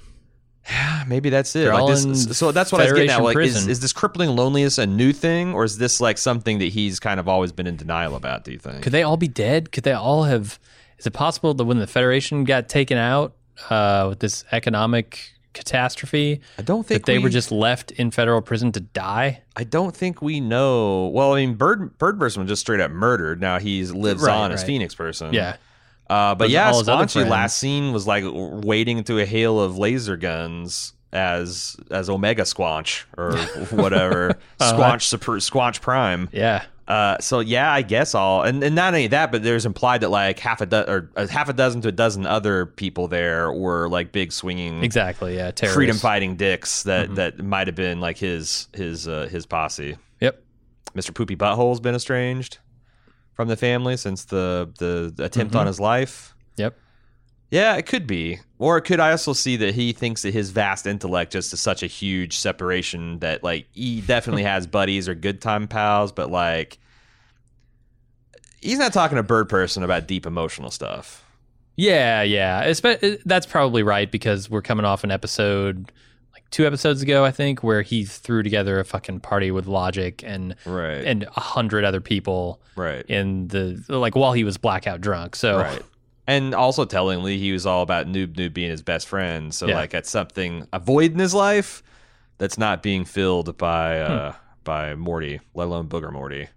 Yeah, 0.70 1.04
maybe 1.08 1.30
that's 1.30 1.56
it. 1.56 1.70
Like 1.72 1.88
this, 1.88 2.38
so 2.38 2.52
that's 2.54 2.72
what 2.72 2.80
I 2.82 2.86
was 2.86 2.94
getting 2.94 3.10
at. 3.10 3.22
Like, 3.22 3.36
is, 3.38 3.54
prison. 3.54 3.70
is 3.70 3.80
this 3.82 3.92
crippling 3.92 4.30
loneliness 4.36 4.78
a 4.78 4.86
new 4.88 5.12
thing, 5.12 5.54
or 5.54 5.64
is 5.66 5.78
this 5.78 6.00
like 6.00 6.18
something 6.18 6.60
that 6.60 6.70
he's 6.70 7.00
kind 7.00 7.20
of 7.20 7.28
always 7.28 7.52
been 7.52 7.68
in 7.68 7.76
denial 7.76 8.16
about? 8.16 8.46
Do 8.46 8.52
you 8.52 8.60
think? 8.60 8.82
Could 8.82 8.94
they 8.94 9.04
all 9.04 9.18
be 9.18 9.28
dead? 9.28 9.72
Could 9.74 9.84
they 9.84 9.92
all 9.94 10.24
have? 10.24 10.60
Is 10.98 11.06
it 11.06 11.12
possible 11.12 11.54
that 11.54 11.66
when 11.66 11.80
the 11.80 11.88
Federation 11.88 12.46
got 12.46 12.70
taken 12.70 12.98
out 12.98 13.34
uh, 13.70 14.06
with 14.10 14.20
this 14.20 14.46
economic 14.54 15.32
catastrophe, 15.54 16.40
I 16.58 16.62
don't 16.62 16.86
think 16.88 17.02
that 17.02 17.06
they 17.12 17.18
we- 17.18 17.26
were 17.26 17.30
just 17.30 17.52
left 17.52 17.92
in 17.92 18.10
federal 18.12 18.42
prison 18.42 18.72
to 18.72 18.80
die? 18.80 19.42
I 19.56 19.66
don't 19.66 19.96
think 19.96 20.22
we 20.22 20.40
know. 20.40 21.08
Well, 21.08 21.34
I 21.34 21.46
mean, 21.46 21.56
Bird 21.56 21.98
Bird 21.98 22.20
Person 22.20 22.42
was 22.42 22.50
just 22.50 22.62
straight 22.62 22.80
up 22.80 22.90
murdered. 22.92 23.42
Now 23.42 23.60
he's 23.60 23.92
lives 23.92 24.24
Right, 24.24 24.34
on 24.34 24.52
as. 24.54 24.64
Phoenix 24.64 24.96
Person. 24.96 25.34
Yeah. 25.34 25.58
Uh, 26.14 26.36
but 26.36 26.46
Those- 26.46 26.52
yeah, 26.52 26.72
all 26.72 26.84
Squanchy 26.84 27.28
last 27.28 27.58
scene 27.58 27.92
was 27.94 28.06
like 28.08 28.24
wading 28.28 28.98
into 29.00 29.20
a 29.20 29.26
hail 29.26 29.60
of 29.60 29.78
laser 29.78 30.18
guns 30.18 30.94
as 31.12 31.76
as 31.92 32.10
Omega 32.10 32.44
Squanch 32.44 33.04
or 33.18 33.38
whatever 33.76 34.32
Uh-huh. 34.32 34.74
Squanch 34.74 35.02
Super, 35.04 35.34
Squanch 35.34 35.82
Prime. 35.82 36.30
Yeah. 36.32 36.64
Uh, 36.86 37.18
so 37.22 37.40
yeah, 37.40 37.72
I 37.72 37.82
guess 37.82 38.14
I'll 38.14 38.42
and, 38.42 38.62
and 38.62 38.76
not 38.76 38.94
only 38.94 39.08
that, 39.08 39.32
but 39.32 39.42
there's 39.42 39.66
implied 39.66 40.02
that 40.02 40.10
like 40.10 40.38
half 40.40 40.60
a 40.60 40.66
dozen 40.66 40.90
or 40.94 41.10
uh, 41.16 41.28
half 41.28 41.48
a 41.48 41.54
dozen 41.54 41.80
to 41.82 41.88
a 41.88 41.92
dozen 41.94 42.26
other 42.28 42.66
people 42.66 43.08
there 43.08 43.52
were 43.54 43.88
like 43.88 44.12
big 44.12 44.34
swinging 44.34 44.84
Exactly. 44.84 45.38
Yeah. 45.38 45.52
Freedom 45.74 45.96
fighting 45.98 46.36
dicks 46.36 46.84
that 46.84 47.06
Mm-hmm. 47.06 47.16
that 47.16 47.40
might 47.40 47.68
have 47.68 47.76
been 47.78 48.02
like 48.02 48.18
his 48.18 48.68
his 48.74 49.08
uh, 49.08 49.28
his 49.32 49.46
posse. 49.46 49.96
Yep. 50.20 50.44
Mr. 50.94 51.14
Poopy 51.16 51.36
Butthole's 51.38 51.80
been 51.80 51.96
estranged 51.96 52.58
from 53.34 53.48
the 53.48 53.58
family 53.58 53.98
since 53.98 54.26
the 54.26 54.70
the, 54.80 55.14
attempt 55.24 55.52
Mm-hmm. 55.54 55.60
on 55.60 55.68
his 55.68 55.80
life. 55.80 56.36
Yep. 56.58 56.78
Yeah, 57.52 57.76
it 57.76 57.86
could 57.86 58.08
be. 58.08 58.40
Or 58.58 58.78
it 58.78 58.82
could 58.82 59.00
I 59.00 59.12
also 59.12 59.34
see 59.34 59.58
that 59.58 59.76
he 59.76 59.94
thinks 59.94 60.24
that 60.24 60.34
his 60.34 60.50
vast 60.50 60.88
intellect 60.88 61.34
just 61.34 61.54
is 61.54 61.62
such 61.62 61.84
a 61.84 61.88
huge 61.88 62.36
separation 62.38 63.20
that 63.20 63.44
like 63.44 63.68
he 63.74 64.02
definitely 64.02 64.44
has 64.54 64.66
buddies 64.66 65.08
or 65.08 65.14
good 65.16 65.40
time 65.42 65.68
pals, 65.68 66.12
but 66.12 66.32
like 66.32 66.80
he's 68.62 68.78
not 68.80 68.94
talking 68.94 69.18
to 69.18 69.24
Bird 69.24 69.50
Person 69.50 69.84
about 69.84 70.08
deep 70.08 70.26
emotional 70.26 70.72
stuff. 70.72 71.24
Yeah, 71.76 72.22
yeah. 72.22 72.66
Espe- 72.68 73.22
that's 73.26 73.46
probably 73.48 73.84
right 73.84 74.12
because 74.12 74.50
we're 74.50 74.62
coming 74.62 74.86
off 74.86 75.04
an 75.04 75.12
episode 75.12 75.92
two 76.54 76.66
episodes 76.68 77.02
ago, 77.02 77.26
I 77.26 77.32
think, 77.32 77.64
where 77.64 77.82
he 77.82 78.06
threw 78.06 78.44
together 78.44 78.80
a 78.80 78.86
fucking 78.86 79.20
party 79.22 79.50
with 79.52 79.66
Logic 79.66 80.24
and 80.26 80.56
Right. 80.66 81.04
and 81.04 81.24
a 81.36 81.40
hundred 81.40 81.84
other 81.84 82.00
people 82.00 82.62
Right. 82.76 83.04
in 83.10 83.48
the 83.50 83.84
like 83.90 84.16
while 84.16 84.34
he 84.34 84.44
was 84.46 84.58
blackout 84.58 85.02
drunk. 85.02 85.36
So 85.36 85.58
Right. 85.58 85.82
And 86.26 86.56
also 86.56 86.86
tellingly, 86.86 87.38
he 87.38 87.52
was 87.52 87.66
all 87.66 87.82
about 87.82 88.08
Noob 88.08 88.36
Noob 88.36 88.54
being 88.54 88.70
his 88.70 88.82
best 88.82 89.08
friend. 89.08 89.54
So 89.54 89.68
Yeah. 89.68 89.76
like 89.76 89.90
that's 89.90 90.10
something 90.10 90.66
a 90.72 90.80
void 90.80 91.12
in 91.12 91.20
his 91.20 91.34
life 91.34 91.84
that's 92.38 92.58
not 92.58 92.82
being 92.84 93.04
filled 93.04 93.58
by 93.58 94.06
Hmm. 94.06 94.12
uh 94.14 94.32
by 94.64 94.96
Morty, 94.96 95.42
let 95.56 95.66
alone 95.66 95.90
Booger 95.90 96.14
Morty. 96.14 96.48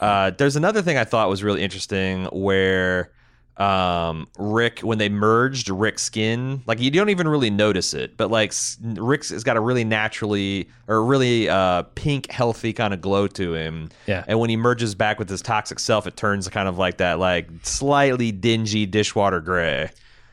Uh, 0.00 0.30
there's 0.36 0.56
another 0.56 0.82
thing 0.82 0.98
I 0.98 1.04
thought 1.04 1.28
was 1.28 1.44
really 1.44 1.62
interesting 1.62 2.24
where 2.32 3.12
um, 3.58 4.26
Rick, 4.38 4.80
when 4.80 4.98
they 4.98 5.08
merged 5.08 5.68
Rick's 5.70 6.02
skin, 6.02 6.62
like 6.66 6.78
you 6.80 6.90
don't 6.90 7.08
even 7.08 7.26
really 7.26 7.50
notice 7.50 7.94
it, 7.94 8.16
but 8.16 8.30
like 8.30 8.52
Rick's 8.82 9.30
has 9.30 9.44
got 9.44 9.56
a 9.56 9.60
really 9.60 9.84
naturally 9.84 10.68
or 10.88 11.02
really 11.04 11.48
uh, 11.48 11.82
pink, 11.94 12.30
healthy 12.30 12.72
kind 12.72 12.92
of 12.92 13.00
glow 13.00 13.26
to 13.28 13.54
him. 13.54 13.88
Yeah. 14.06 14.24
And 14.28 14.38
when 14.38 14.50
he 14.50 14.56
merges 14.56 14.94
back 14.94 15.18
with 15.18 15.28
his 15.30 15.40
toxic 15.42 15.78
self, 15.78 16.06
it 16.06 16.16
turns 16.16 16.48
kind 16.48 16.68
of 16.68 16.76
like 16.76 16.98
that, 16.98 17.18
like 17.18 17.48
slightly 17.62 18.30
dingy 18.32 18.84
dishwater 18.86 19.40
gray. 19.40 19.90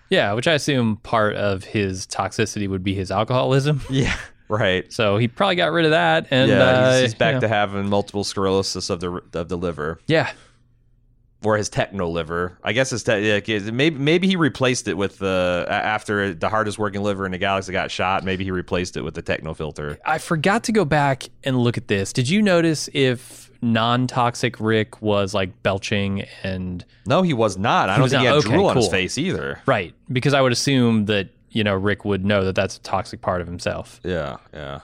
yeah, 0.09 0.33
which 0.33 0.47
I 0.47 0.53
assume 0.53 0.97
part 0.97 1.35
of 1.35 1.63
his 1.63 2.05
toxicity 2.05 2.67
would 2.67 2.83
be 2.83 2.93
his 2.93 3.09
alcoholism. 3.11 3.81
Yeah. 3.89 4.15
Right. 4.49 4.91
So 4.91 5.17
he 5.17 5.27
probably 5.29 5.55
got 5.55 5.71
rid 5.71 5.85
of 5.85 5.91
that, 5.91 6.27
and 6.29 6.51
yeah, 6.51 6.61
uh, 6.61 6.91
he's, 6.93 7.01
he's 7.01 7.15
back 7.15 7.29
you 7.29 7.33
know, 7.35 7.39
to 7.41 7.47
having 7.47 7.89
multiple 7.89 8.23
sclerosis 8.25 8.89
of 8.91 8.99
the 8.99 9.21
of 9.33 9.47
the 9.49 9.57
liver. 9.57 9.99
yeah. 10.05 10.31
Or 11.43 11.57
his 11.57 11.69
techno 11.69 12.07
liver. 12.09 12.57
I 12.63 12.73
guess 12.73 12.91
it's 12.93 13.03
te- 13.03 13.33
like, 13.33 13.49
it- 13.49 13.73
maybe 13.73 13.97
maybe 13.97 14.27
he 14.27 14.35
replaced 14.35 14.87
it 14.87 14.95
with 14.97 15.19
the 15.19 15.65
after 15.69 16.33
the 16.33 16.49
hardest 16.49 16.77
working 16.79 17.01
liver 17.03 17.25
in 17.25 17.31
the 17.31 17.37
galaxy 17.37 17.71
got 17.71 17.91
shot. 17.91 18.23
Maybe 18.23 18.43
he 18.43 18.51
replaced 18.51 18.97
it 18.97 19.01
with 19.01 19.13
the 19.15 19.21
techno 19.21 19.53
filter. 19.53 19.97
I 20.05 20.17
forgot 20.17 20.63
to 20.65 20.71
go 20.71 20.85
back 20.85 21.23
and 21.43 21.57
look 21.59 21.77
at 21.77 21.87
this. 21.87 22.13
Did 22.13 22.29
you 22.29 22.41
notice 22.41 22.89
if 22.93 23.51
non-toxic 23.61 24.59
Rick 24.59 25.01
was 25.01 25.33
like 25.33 25.63
belching 25.63 26.25
and 26.43 26.83
No, 27.05 27.21
he 27.21 27.33
was 27.33 27.57
not. 27.57 27.89
I 27.89 27.97
don't 27.97 28.09
think 28.09 28.19
he 28.21 28.25
had 28.25 28.35
okay, 28.35 28.49
drool 28.49 28.67
on 28.67 28.75
his 28.75 28.85
cool. 28.85 28.91
face 28.91 29.17
either. 29.17 29.61
right? 29.65 29.93
Because 30.11 30.33
I 30.33 30.41
would 30.41 30.51
assume 30.51 31.05
that 31.05 31.29
you 31.49 31.63
know 31.63 31.75
Rick 31.75 32.03
would 32.05 32.25
know 32.25 32.43
that 32.45 32.55
that's 32.55 32.77
a 32.77 32.81
toxic 32.81 33.21
part 33.21 33.41
of 33.41 33.47
himself. 33.47 33.99
Yeah, 34.03 34.37
yeah. 34.53 34.81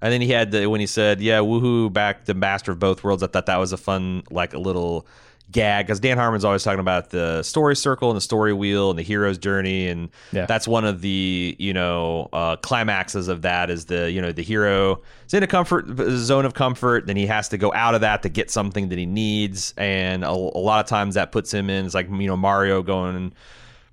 And 0.00 0.12
then 0.12 0.20
he 0.20 0.30
had 0.30 0.50
the 0.50 0.66
when 0.66 0.80
he 0.80 0.86
said, 0.86 1.20
"Yeah, 1.20 1.38
woohoo, 1.38 1.92
back 1.92 2.24
the 2.24 2.34
master 2.34 2.72
of 2.72 2.78
both 2.78 3.04
worlds." 3.04 3.22
I 3.22 3.26
thought 3.28 3.46
that 3.46 3.58
was 3.58 3.72
a 3.72 3.76
fun, 3.76 4.22
like 4.30 4.52
a 4.54 4.58
little 4.58 5.06
gag 5.52 5.86
because 5.86 6.00
Dan 6.00 6.16
Harmon's 6.18 6.44
always 6.44 6.62
talking 6.64 6.80
about 6.80 7.10
the 7.10 7.42
story 7.42 7.76
circle 7.76 8.10
and 8.10 8.16
the 8.16 8.20
story 8.22 8.52
wheel 8.52 8.90
and 8.90 8.98
the 8.98 9.02
hero's 9.02 9.38
journey, 9.38 9.86
and 9.88 10.08
Yeah. 10.32 10.46
that's 10.46 10.66
one 10.66 10.84
of 10.84 11.00
the 11.02 11.54
you 11.58 11.72
know 11.72 12.28
uh, 12.32 12.56
climaxes 12.56 13.28
of 13.28 13.42
that 13.42 13.70
is 13.70 13.84
the 13.84 14.10
you 14.10 14.20
know 14.20 14.32
the 14.32 14.42
hero 14.42 15.00
is 15.26 15.34
in 15.34 15.42
a 15.42 15.46
comfort 15.46 15.86
zone 16.16 16.44
of 16.46 16.54
comfort, 16.54 17.06
then 17.06 17.16
he 17.16 17.26
has 17.26 17.48
to 17.50 17.58
go 17.58 17.72
out 17.74 17.94
of 17.94 18.00
that 18.00 18.22
to 18.22 18.28
get 18.28 18.50
something 18.50 18.88
that 18.88 18.98
he 18.98 19.06
needs, 19.06 19.74
and 19.76 20.24
a, 20.24 20.30
a 20.30 20.30
lot 20.30 20.80
of 20.84 20.86
times 20.88 21.14
that 21.14 21.30
puts 21.32 21.52
him 21.52 21.70
in 21.70 21.84
it's 21.86 21.94
like 21.94 22.08
you 22.10 22.26
know 22.26 22.36
Mario 22.36 22.82
going 22.82 23.32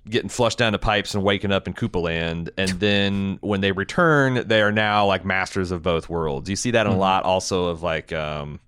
getting 0.08 0.30
flushed 0.30 0.56
down 0.58 0.72
the 0.72 0.78
pipes 0.78 1.14
and 1.14 1.22
waking 1.22 1.52
up 1.52 1.68
in 1.68 1.74
Koopa 1.74 2.00
Land. 2.02 2.50
And 2.56 2.70
then 2.80 3.38
when 3.42 3.60
they 3.60 3.70
return, 3.70 4.48
they 4.48 4.62
are 4.62 4.72
now 4.72 5.06
like 5.06 5.26
masters 5.26 5.70
of 5.70 5.82
both 5.82 6.08
worlds. 6.08 6.48
You 6.48 6.56
see 6.56 6.70
that 6.70 6.86
in 6.86 6.92
a 6.92 6.96
lot 6.98 7.24
also 7.24 7.66
of 7.66 7.82
like, 7.82 8.10
um, 8.10 8.60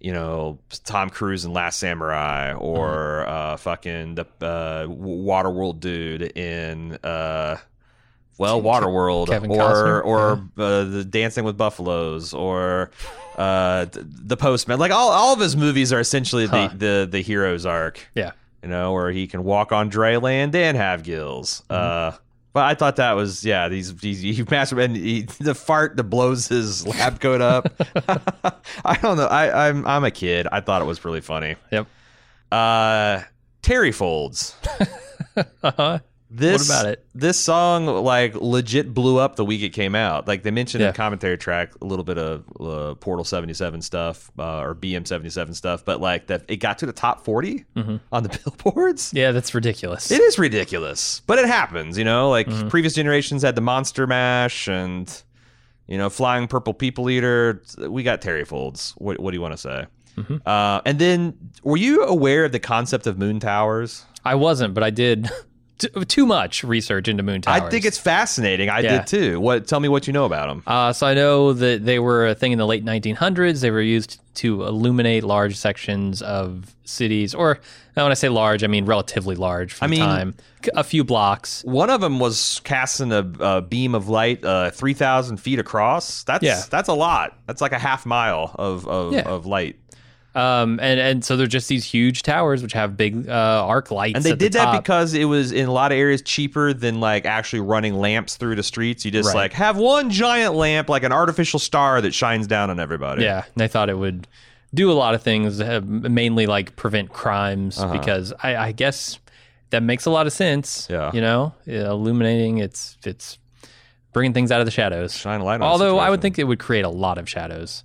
you 0.00 0.12
know, 0.12 0.58
Tom 0.84 1.10
Cruise 1.10 1.44
in 1.44 1.52
Last 1.52 1.78
Samurai 1.78 2.52
or 2.54 3.26
uh, 3.26 3.56
fucking 3.56 4.14
the 4.16 4.26
uh, 4.40 4.86
Waterworld 4.86 5.80
dude 5.80 6.22
in. 6.36 6.94
Uh, 7.02 7.56
well, 8.38 8.62
Waterworld, 8.62 9.26
Kevin 9.28 9.50
or 9.50 9.56
Costner, 9.56 10.04
or 10.04 10.32
uh, 10.58 10.84
the 10.84 11.04
Dancing 11.04 11.42
with 11.44 11.56
Buffaloes, 11.56 12.32
or 12.32 12.92
uh, 13.36 13.86
the 13.92 14.36
Postman. 14.36 14.78
Like 14.78 14.92
all, 14.92 15.10
all 15.10 15.32
of 15.34 15.40
his 15.40 15.56
movies 15.56 15.92
are 15.92 15.98
essentially 15.98 16.46
Huh. 16.46 16.68
the, 16.68 16.76
the 16.76 17.08
the 17.10 17.20
hero's 17.20 17.66
arc 17.66 17.98
Yeah. 18.14 18.30
you 18.62 18.68
know, 18.68 18.92
where 18.92 19.10
he 19.10 19.26
can 19.26 19.42
walk 19.42 19.72
on 19.72 19.88
dry 19.88 20.16
land 20.18 20.54
and 20.54 20.76
have 20.76 21.02
gills. 21.02 21.64
Mm-hmm. 21.68 22.14
Uh, 22.14 22.18
but 22.58 22.64
I 22.64 22.74
thought 22.74 22.96
that 22.96 23.12
was 23.12 23.44
yeah, 23.44 23.68
these 23.68 23.94
these 23.98 24.20
he 24.20 24.42
master 24.50 24.80
and 24.80 24.96
he, 24.96 25.22
the 25.38 25.54
fart 25.54 25.96
that 25.96 26.02
blows 26.02 26.48
his 26.48 26.84
lab 26.84 27.20
coat 27.20 27.40
up. 27.40 27.68
I 28.84 28.96
don't 28.96 29.16
know. 29.16 29.28
I, 29.28 29.68
I'm 29.68 29.86
I'm 29.86 30.02
a 30.02 30.10
kid. 30.10 30.48
I 30.50 30.60
thought 30.60 30.82
it 30.82 30.84
was 30.86 31.04
really 31.04 31.20
funny. 31.20 31.54
Yep. 31.70 31.86
Uh, 32.50 33.20
Terry 33.62 33.92
folds. 33.92 34.56
Uh-huh. 35.62 36.00
This 36.30 36.68
about 36.68 36.86
it? 36.86 37.06
This 37.14 37.38
song 37.38 37.86
like 37.86 38.34
legit 38.34 38.92
blew 38.92 39.18
up 39.18 39.36
the 39.36 39.44
week 39.44 39.62
it 39.62 39.70
came 39.70 39.94
out. 39.94 40.28
Like 40.28 40.42
they 40.42 40.50
mentioned 40.50 40.82
in 40.82 40.88
the 40.88 40.92
commentary 40.96 41.38
track 41.38 41.72
a 41.80 41.86
little 41.86 42.04
bit 42.04 42.18
of 42.18 42.44
uh, 42.60 42.94
Portal 42.96 43.24
seventy 43.24 43.54
seven 43.54 43.80
stuff 43.80 44.30
uh, 44.38 44.58
or 44.60 44.74
BM 44.74 45.06
seventy 45.06 45.30
seven 45.30 45.54
stuff, 45.54 45.84
but 45.86 46.00
like 46.02 46.26
that 46.26 46.44
it 46.48 46.56
got 46.56 46.78
to 46.80 46.86
the 46.86 46.92
top 46.92 47.24
40 47.24 47.64
on 48.12 48.22
the 48.22 48.28
billboards. 48.44 49.08
Mm-hmm. 49.08 49.16
Yeah, 49.16 49.32
that's 49.32 49.54
ridiculous. 49.54 50.10
It 50.10 50.20
is 50.20 50.38
ridiculous, 50.38 51.22
but 51.26 51.38
it 51.38 51.46
happens. 51.46 51.96
You 51.96 52.04
know, 52.04 52.28
like 52.30 52.46
Mm-hmm. 52.46 52.68
previous 52.68 52.94
generations 52.94 53.42
had 53.42 53.54
the 53.54 53.60
Monster 53.62 54.06
Mash 54.06 54.68
and 54.68 55.10
you 55.86 55.96
know 55.96 56.10
Flying 56.10 56.46
Purple 56.46 56.74
People 56.74 57.08
Eater. 57.08 57.62
We 57.78 58.02
got 58.02 58.20
Terry 58.20 58.44
Folds. 58.44 58.92
What, 58.98 59.18
what 59.18 59.30
do 59.30 59.36
you 59.36 59.40
want 59.42 59.52
to 59.54 59.58
say? 59.58 59.86
Mm-hmm. 60.18 60.36
Uh, 60.46 60.80
and 60.84 60.98
then, 60.98 61.38
were 61.62 61.76
you 61.76 62.04
aware 62.04 62.44
of 62.44 62.52
the 62.52 62.58
concept 62.58 63.06
of 63.06 63.18
moon 63.18 63.38
towers? 63.40 64.04
I 64.24 64.34
wasn't, 64.34 64.74
but 64.74 64.82
I 64.82 64.90
did 64.90 65.30
t- 65.78 65.88
too 66.06 66.26
much 66.26 66.62
research 66.64 67.08
into 67.08 67.22
moon 67.22 67.40
towers. 67.42 67.62
I 67.62 67.70
think 67.70 67.84
it's 67.84 67.98
fascinating. 67.98 68.68
I 68.68 68.80
Yeah. 68.80 68.98
did 68.98 69.06
too. 69.06 69.40
What? 69.40 69.66
Tell 69.66 69.80
me 69.80 69.88
what 69.88 70.06
you 70.06 70.12
know 70.12 70.24
about 70.24 70.48
them. 70.48 70.62
Uh, 70.66 70.92
so 70.92 71.06
I 71.06 71.14
know 71.14 71.52
that 71.52 71.84
they 71.84 71.98
were 71.98 72.26
a 72.28 72.34
thing 72.34 72.52
in 72.52 72.58
the 72.58 72.66
late 72.66 72.84
1900s. 72.84 73.60
They 73.60 73.70
were 73.70 73.80
used 73.80 74.20
to 74.36 74.64
illuminate 74.64 75.24
large 75.24 75.56
sections 75.56 76.22
of 76.22 76.74
cities, 76.84 77.34
or 77.34 77.58
when 77.94 78.06
I 78.10 78.14
say 78.14 78.28
large, 78.28 78.62
I 78.62 78.68
mean 78.68 78.84
relatively 78.84 79.34
large 79.34 79.72
for 79.72 79.84
I 79.84 79.88
the 79.88 79.90
mean- 79.92 80.00
time. 80.00 80.34
A 80.74 80.82
few 80.82 81.04
blocks. 81.04 81.62
One 81.64 81.88
of 81.88 82.00
them 82.00 82.18
was 82.18 82.60
casting 82.64 83.12
a, 83.12 83.24
a 83.38 83.62
beam 83.62 83.94
of 83.94 84.08
light 84.08 84.44
uh, 84.44 84.70
three 84.72 84.92
thousand 84.94 85.36
feet 85.36 85.60
across. 85.60 86.24
That's 86.24 86.42
Yeah. 86.42 86.62
that's 86.68 86.88
a 86.88 86.94
lot. 86.94 87.38
That's 87.46 87.60
like 87.60 87.70
a 87.72 87.78
half 87.78 88.04
mile 88.04 88.54
of 88.58 88.86
of, 88.88 89.12
Yeah. 89.12 89.20
of 89.20 89.46
light. 89.46 89.76
Um, 90.34 90.78
and, 90.80 91.00
and 91.00 91.24
so 91.24 91.36
they're 91.36 91.46
just 91.48 91.68
these 91.68 91.84
huge 91.84 92.22
towers 92.22 92.62
which 92.62 92.72
have 92.74 92.96
big 92.96 93.28
uh, 93.28 93.32
arc 93.66 93.90
lights. 93.90 94.16
And 94.16 94.24
they 94.24 94.30
at 94.32 94.38
the 94.38 94.44
did 94.44 94.52
that 94.52 94.80
because 94.82 95.14
it 95.14 95.24
was 95.24 95.50
in 95.50 95.66
a 95.68 95.72
lot 95.72 95.90
of 95.90 95.98
areas 95.98 96.22
cheaper 96.22 96.72
than 96.72 97.00
like 97.00 97.24
actually 97.24 97.60
running 97.60 97.94
lamps 97.94 98.36
through 98.36 98.54
the 98.54 98.62
streets. 98.62 99.04
You 99.04 99.10
just 99.10 99.28
Right. 99.28 99.34
like 99.34 99.52
have 99.54 99.76
one 99.78 100.10
giant 100.10 100.54
lamp, 100.54 100.88
like 100.88 101.02
an 101.02 101.12
artificial 101.12 101.58
star 101.58 102.00
that 102.02 102.14
shines 102.14 102.46
down 102.46 102.70
on 102.70 102.78
everybody. 102.78 103.24
Yeah, 103.24 103.38
and 103.44 103.54
they 103.56 103.66
thought 103.68 103.88
it 103.88 103.98
would 103.98 104.28
do 104.74 104.92
a 104.92 104.94
lot 104.94 105.14
of 105.14 105.22
things, 105.22 105.60
uh, 105.60 105.80
mainly 105.84 106.46
like 106.46 106.76
prevent 106.76 107.08
crimes, 107.12 107.78
Uh-huh. 107.80 107.92
because 107.98 108.32
I, 108.42 108.54
I 108.56 108.72
guess 108.72 109.18
that 109.70 109.82
makes 109.82 110.04
a 110.06 110.10
lot 110.10 110.26
of 110.26 110.32
sense. 110.32 110.86
Yeah. 110.90 111.10
you 111.12 111.20
know, 111.22 111.54
illuminating 111.66 112.58
it's 112.58 112.96
it's 113.04 113.38
bringing 114.12 114.32
things 114.34 114.52
out 114.52 114.60
of 114.60 114.66
the 114.66 114.70
shadows. 114.70 115.16
Shine 115.16 115.40
a 115.40 115.44
light 115.44 115.56
on 115.56 115.62
Although 115.62 115.98
I 115.98 116.10
would 116.10 116.20
think 116.20 116.38
it 116.38 116.44
would 116.44 116.58
create 116.58 116.84
a 116.84 116.88
lot 116.90 117.18
of 117.18 117.28
shadows, 117.28 117.82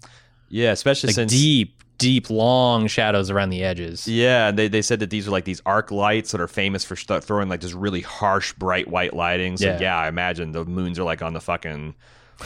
yeah, 0.50 0.72
especially 0.72 1.08
like 1.08 1.16
since 1.16 1.32
deep, 1.32 1.83
deep, 1.98 2.30
long 2.30 2.88
shadows 2.88 3.30
around 3.30 3.50
the 3.50 3.64
edges. 3.64 4.08
Yeah, 4.08 4.52
they, 4.52 4.68
they 4.68 4.82
said 4.82 5.00
that 5.00 5.10
these 5.10 5.28
are 5.28 5.32
like 5.32 5.46
these 5.46 5.62
arc 5.66 5.92
lights 5.92 6.32
that 6.32 6.42
are 6.42 6.48
famous 6.48 6.84
for 6.84 6.96
st- 6.96 7.24
throwing 7.24 7.50
like 7.50 7.62
just 7.62 7.74
really 7.74 8.02
harsh, 8.02 8.54
bright 8.54 8.88
white 8.88 9.14
lighting. 9.14 9.58
So 9.58 9.68
yeah. 9.68 9.80
Yeah. 9.80 9.98
I 9.98 10.08
imagine 10.08 10.52
the 10.52 10.66
moons 10.66 11.00
are 11.00 11.04
like 11.04 11.22
on 11.22 11.34
the 11.34 11.42
fucking 11.42 11.96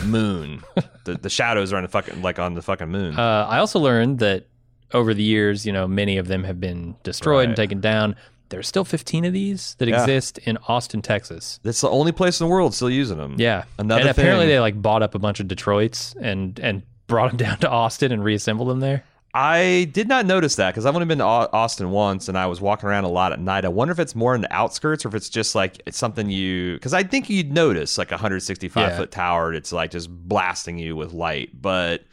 moon. 0.03 0.63
the 1.05 1.15
the 1.15 1.29
shadows 1.29 1.73
are 1.73 1.77
on 1.77 1.83
the 1.83 1.89
fucking 1.89 2.21
like 2.21 2.39
on 2.39 2.53
the 2.53 2.61
fucking 2.61 2.89
moon. 2.89 3.17
Uh, 3.17 3.47
I 3.49 3.59
also 3.59 3.79
learned 3.79 4.19
that 4.19 4.45
over 4.93 5.13
the 5.13 5.23
years, 5.23 5.65
you 5.65 5.73
know, 5.73 5.87
many 5.87 6.17
of 6.17 6.27
them 6.27 6.43
have 6.43 6.59
been 6.59 6.95
destroyed 7.03 7.47
and 7.47 7.55
taken 7.55 7.81
down. 7.81 8.15
There's 8.49 8.65
still 8.67 8.85
15 8.85 9.25
of 9.25 9.33
these 9.33 9.75
that 9.79 9.89
Yeah. 9.89 9.99
exist 10.01 10.37
in 10.37 10.57
Austin, 10.69 11.01
Texas. 11.01 11.59
That's 11.63 11.81
the 11.81 11.89
only 11.89 12.13
place 12.13 12.39
in 12.39 12.47
the 12.47 12.49
world 12.51 12.73
still 12.73 12.89
using 12.89 13.17
them. 13.17 13.35
Yeah, 13.37 13.65
Another 13.77 13.99
and 14.01 14.09
apparently 14.09 14.45
thing- 14.45 14.51
they 14.55 14.59
like 14.61 14.81
bought 14.81 15.03
up 15.03 15.15
a 15.15 15.19
bunch 15.19 15.41
of 15.41 15.47
Detroits 15.49 16.15
and 16.21 16.57
and 16.59 16.83
brought 17.07 17.29
them 17.31 17.37
down 17.37 17.57
to 17.59 17.69
Austin 17.69 18.11
and 18.11 18.23
reassembled 18.23 18.69
them 18.69 18.79
there. 18.79 19.03
I 19.39 19.83
did 19.93 20.07
not 20.07 20.25
notice 20.25 20.55
that 20.55 20.71
because 20.71 20.85
I've 20.87 20.95
only 20.95 21.05
been 21.05 21.19
to 21.19 21.23
Austin 21.23 21.91
once, 21.91 22.27
and 22.27 22.35
I 22.37 22.47
was 22.47 22.59
walking 22.59 22.89
around 22.89 23.03
a 23.03 23.09
lot 23.09 23.31
at 23.33 23.39
night. 23.39 23.65
I 23.65 23.67
wonder 23.67 23.91
if 23.91 23.99
it's 23.99 24.15
more 24.15 24.33
in 24.33 24.41
the 24.41 24.51
outskirts 24.51 25.05
or 25.05 25.09
if 25.09 25.13
it's 25.15 25.29
just 25.29 25.53
like 25.53 25.81
it's 25.85 25.97
something 25.97 26.29
you 26.31 26.73
because 26.73 26.93
I 26.93 27.03
think 27.03 27.29
you'd 27.29 27.51
notice 27.53 27.97
like 27.99 28.09
a 28.11 28.15
165 28.15 28.89
Yeah. 28.89 28.97
foot 28.97 29.11
tower. 29.11 29.53
It's 29.53 29.71
like 29.71 29.91
just 29.91 30.09
blasting 30.09 30.79
you 30.79 30.95
with 30.95 31.13
light, 31.13 31.61
but 31.61 32.03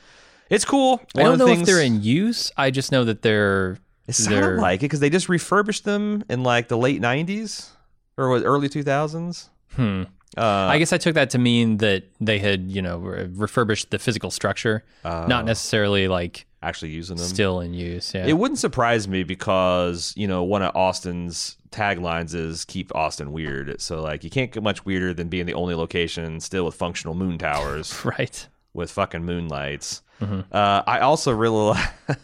it's 0.50 0.66
cool. 0.66 1.00
I 1.16 1.22
don't 1.22 1.38
know 1.38 1.46
things, 1.46 1.60
if 1.60 1.66
they're 1.66 1.82
in 1.82 2.02
use. 2.02 2.52
I 2.58 2.70
just 2.70 2.92
know 2.92 3.04
that 3.04 3.22
they're 3.22 3.78
It 4.06 4.16
they're 4.28 4.58
like 4.58 4.80
it 4.80 4.84
because 4.84 5.00
they 5.00 5.08
just 5.10 5.30
refurbished 5.30 5.84
them 5.84 6.24
in 6.28 6.42
like 6.42 6.68
the 6.68 6.76
late 6.76 7.00
90s. 7.00 7.70
or 8.18 8.28
was 8.28 8.42
early 8.42 8.68
2000s. 8.68 9.48
Hmm. 9.76 10.02
Uh, 10.36 10.42
I 10.42 10.78
guess 10.78 10.92
I 10.92 10.98
took 10.98 11.14
that 11.14 11.30
to 11.30 11.38
mean 11.38 11.76
that 11.78 12.04
they 12.20 12.38
had, 12.40 12.70
you 12.70 12.82
know, 12.82 12.98
refurbished 12.98 13.90
the 13.92 13.98
physical 14.00 14.30
structure, 14.32 14.84
not 15.04 15.44
necessarily 15.44 16.06
like 16.08 16.44
actually 16.64 16.90
using 16.90 17.16
them. 17.16 17.26
still 17.26 17.60
in 17.60 17.74
use. 17.74 18.14
Yeah. 18.14 18.26
It 18.26 18.34
wouldn't 18.34 18.58
surprise 18.58 19.06
me 19.06 19.22
because 19.22 20.12
you 20.16 20.26
know 20.26 20.42
one 20.42 20.62
of 20.62 20.74
Austin's 20.74 21.56
taglines 21.70 22.34
is 22.34 22.64
"Keep 22.64 22.94
Austin 22.94 23.32
weird." 23.32 23.80
So 23.80 24.02
like 24.02 24.24
you 24.24 24.30
can't 24.30 24.50
get 24.50 24.62
much 24.62 24.84
weirder 24.84 25.14
than 25.14 25.28
being 25.28 25.46
the 25.46 25.54
only 25.54 25.74
location 25.74 26.40
still 26.40 26.64
with 26.64 26.74
functional 26.74 27.14
moon 27.14 27.38
towers 27.38 28.04
right. 28.18 28.48
with 28.72 28.90
fucking 28.90 29.24
moonlights. 29.24 30.02
Uh, 30.20 30.82
I 30.86 31.00
also 31.00 31.32
really, 31.32 31.78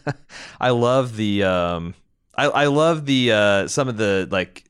I 0.61 0.71
love 0.71 1.17
the, 1.17 1.45
um, 1.45 1.95
I, 2.35 2.47
I 2.47 2.67
love 2.67 3.05
the 3.05 3.33
uh, 3.33 3.69
some 3.69 3.89
of 3.89 3.99
the 3.99 4.27
like 4.31 4.65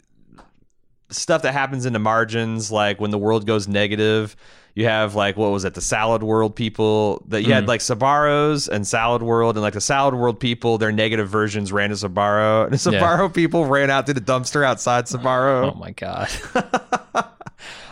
stuff 1.11 1.43
that 1.43 1.53
happens 1.53 1.87
in 1.87 1.93
the 1.93 1.99
margins, 1.99 2.73
like 2.73 3.01
when 3.01 3.11
the 3.11 3.19
world 3.19 3.47
goes 3.47 3.69
negative. 3.69 4.35
You 4.75 4.87
have 4.87 5.15
like 5.15 5.37
what 5.37 5.51
was 5.51 5.65
it, 5.65 5.75
the 5.75 5.81
Salad 5.81 6.23
World 6.23 6.55
people 6.55 7.23
that 7.29 7.43
you 7.43 7.53
had 7.53 7.67
like 7.69 7.81
Sbarros 7.81 8.69
and 8.69 8.87
Salad 8.87 9.23
World, 9.23 9.57
and 9.57 9.63
like 9.63 9.75
the 9.75 9.81
Salad 9.81 10.15
World 10.15 10.39
people, 10.41 10.79
their 10.79 10.93
negative 10.93 11.29
versions 11.29 11.73
ran 11.73 11.91
to 11.91 11.97
Sbarro, 11.97 12.65
and 12.71 12.73
the 12.79 12.91
Yeah. 12.93 13.01
Sbarro 13.01 13.33
people 13.35 13.67
ran 13.67 13.91
out 13.91 14.07
to 14.07 14.15
the 14.15 14.21
dumpster 14.21 14.65
outside 14.65 15.07
Sbarro. 15.07 15.73
Oh 15.73 15.79
my 15.79 15.91
god. 15.91 16.29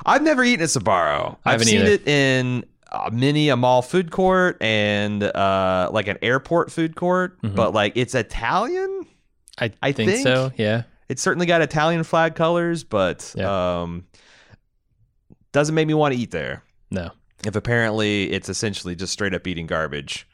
I've 0.06 0.22
never 0.22 0.42
eaten 0.44 0.62
at 0.62 0.68
Sbarro. 0.70 1.36
I 1.44 1.50
I've 1.50 1.52
haven't 1.60 1.66
seen 1.66 1.80
either. 1.82 1.90
it 1.92 2.08
in 2.08 2.64
a 2.90 3.10
mini 3.10 3.50
a 3.50 3.56
mall 3.56 3.82
food 3.82 4.10
court 4.10 4.56
and 4.62 5.22
uh, 5.22 5.90
like 5.92 6.08
an 6.08 6.16
airport 6.22 6.72
food 6.72 6.96
court, 6.96 7.40
Mm-hmm. 7.42 7.54
but 7.54 7.74
like 7.74 7.92
it's 7.96 8.14
Italian. 8.14 9.04
I, 9.60 9.72
I 9.82 9.92
think, 9.92 10.10
think- 10.12 10.22
so. 10.22 10.52
Yeah. 10.56 10.84
It's 11.08 11.20
certainly 11.22 11.46
got 11.46 11.60
Italian 11.62 12.04
flag 12.04 12.34
colors, 12.34 12.84
but 12.84 13.34
Yeah. 13.36 13.80
um, 13.82 14.04
doesn't 15.52 15.74
make 15.74 15.88
me 15.88 15.94
want 15.94 16.14
to 16.14 16.20
eat 16.20 16.30
there. 16.30 16.62
No. 16.90 17.10
If 17.46 17.54
apparently 17.54 18.30
it's 18.32 18.48
essentially 18.48 18.94
just 18.96 19.12
straight 19.12 19.34
up 19.34 19.46
eating 19.46 19.66
garbage. 19.66 20.26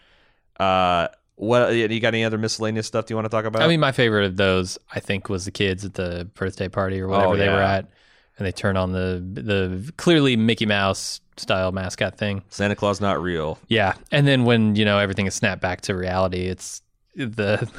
Uh, 0.58 1.08
what 1.36 1.74
you 1.74 2.00
got? 2.00 2.14
Any 2.14 2.24
other 2.24 2.38
miscellaneous 2.38 2.86
stuff 2.86 3.06
do 3.06 3.12
you 3.12 3.16
want 3.16 3.26
to 3.26 3.28
talk 3.28 3.44
about? 3.44 3.62
I 3.62 3.68
mean, 3.68 3.80
my 3.80 3.92
favorite 3.92 4.24
of 4.24 4.36
those, 4.36 4.78
I 4.94 5.00
think, 5.00 5.28
was 5.28 5.44
the 5.44 5.50
kids 5.50 5.84
at 5.84 5.94
the 5.94 6.30
birthday 6.34 6.68
party 6.68 7.00
or 7.00 7.08
whatever 7.08 7.34
Oh, 7.34 7.36
they 7.36 7.48
were 7.48 7.60
at, 7.60 7.90
and 8.38 8.46
they 8.46 8.52
turn 8.52 8.76
on 8.76 8.92
the 8.92 9.20
the 9.32 9.92
clearly 9.96 10.36
Mickey 10.36 10.64
Mouse 10.66 11.20
style 11.36 11.72
mascot 11.72 12.16
thing. 12.16 12.42
Santa 12.50 12.76
Claus 12.76 13.00
not 13.00 13.20
real. 13.20 13.58
Yeah, 13.68 13.94
and 14.12 14.28
then 14.28 14.44
when 14.44 14.76
you 14.76 14.84
know 14.84 14.98
everything 15.00 15.26
is 15.26 15.34
snapped 15.34 15.60
back 15.60 15.80
to 15.82 15.96
reality, 15.96 16.46
it's 16.46 16.82
the 17.16 17.70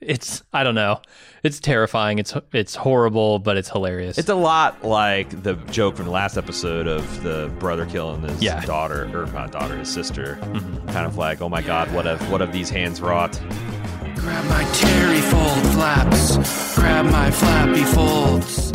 it's 0.00 0.42
I 0.52 0.64
don't 0.64 0.74
know, 0.74 1.00
it's 1.42 1.60
terrifying. 1.60 2.18
It's 2.18 2.34
it's 2.52 2.74
horrible, 2.74 3.38
but 3.38 3.56
it's 3.56 3.68
hilarious. 3.68 4.18
It's 4.18 4.28
a 4.28 4.34
lot 4.34 4.84
like 4.84 5.42
the 5.42 5.54
joke 5.70 5.96
from 5.96 6.06
the 6.06 6.10
last 6.10 6.36
episode 6.36 6.86
of 6.86 7.22
the 7.22 7.52
brother 7.58 7.86
killing 7.86 8.22
his 8.22 8.42
Yeah. 8.42 8.60
daughter, 8.64 9.04
or 9.16 9.26
not 9.32 9.52
daughter, 9.52 9.76
his 9.76 9.88
sister. 9.88 10.38
Mm-hmm. 10.42 10.86
Kind 10.88 11.06
of 11.06 11.16
like, 11.16 11.40
oh 11.40 11.48
my 11.48 11.62
god, 11.62 11.92
what 11.92 12.04
have 12.06 12.30
what 12.30 12.40
have 12.40 12.52
these 12.52 12.70
hands 12.70 13.00
wrought? 13.00 13.40
Grab 14.16 14.44
my 14.46 14.64
terry 14.74 15.20
fold 15.20 15.66
flaps. 15.72 16.74
Grab 16.78 17.06
my 17.06 17.30
flappy 17.30 17.82
folds. 17.84 18.72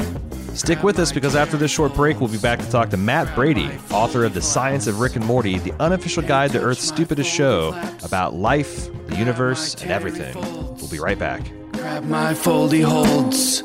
Stick 0.58 0.82
with 0.82 0.98
us 0.98 1.12
because 1.12 1.36
after 1.36 1.56
this 1.56 1.70
short 1.70 1.94
break, 1.94 2.20
we'll 2.20 2.32
be 2.32 2.40
back 2.40 2.58
to 2.58 2.70
talk 2.72 2.90
to 2.90 2.98
Matt 2.98 3.34
Brady, 3.36 3.70
author 3.92 4.26
of 4.26 4.34
The 4.34 4.42
Science 4.42 4.88
of 4.88 5.00
Rick 5.00 5.16
and 5.16 5.24
Morty, 5.24 5.60
the 5.60 5.72
unofficial 5.80 6.24
guide 6.24 6.52
to 6.54 6.60
Earth's 6.60 6.84
stupidest 6.84 7.32
show 7.32 7.80
about 8.04 8.34
life, 8.34 8.90
the 9.06 9.16
universe, 9.18 9.76
and 9.76 9.92
everything. 9.92 10.36
We'll 10.36 10.90
be 10.90 11.00
right 11.00 11.18
back. 11.18 11.44
Grab 11.74 12.06
my 12.06 12.34
foldy 12.34 12.84
holds. 12.84 13.62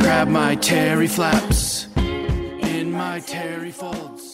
Grab 0.00 0.28
my 0.28 0.56
terry 0.56 1.08
flaps. 1.08 1.88
In 1.96 2.90
my 2.90 3.20
terry 3.20 3.70
folds. 3.70 4.33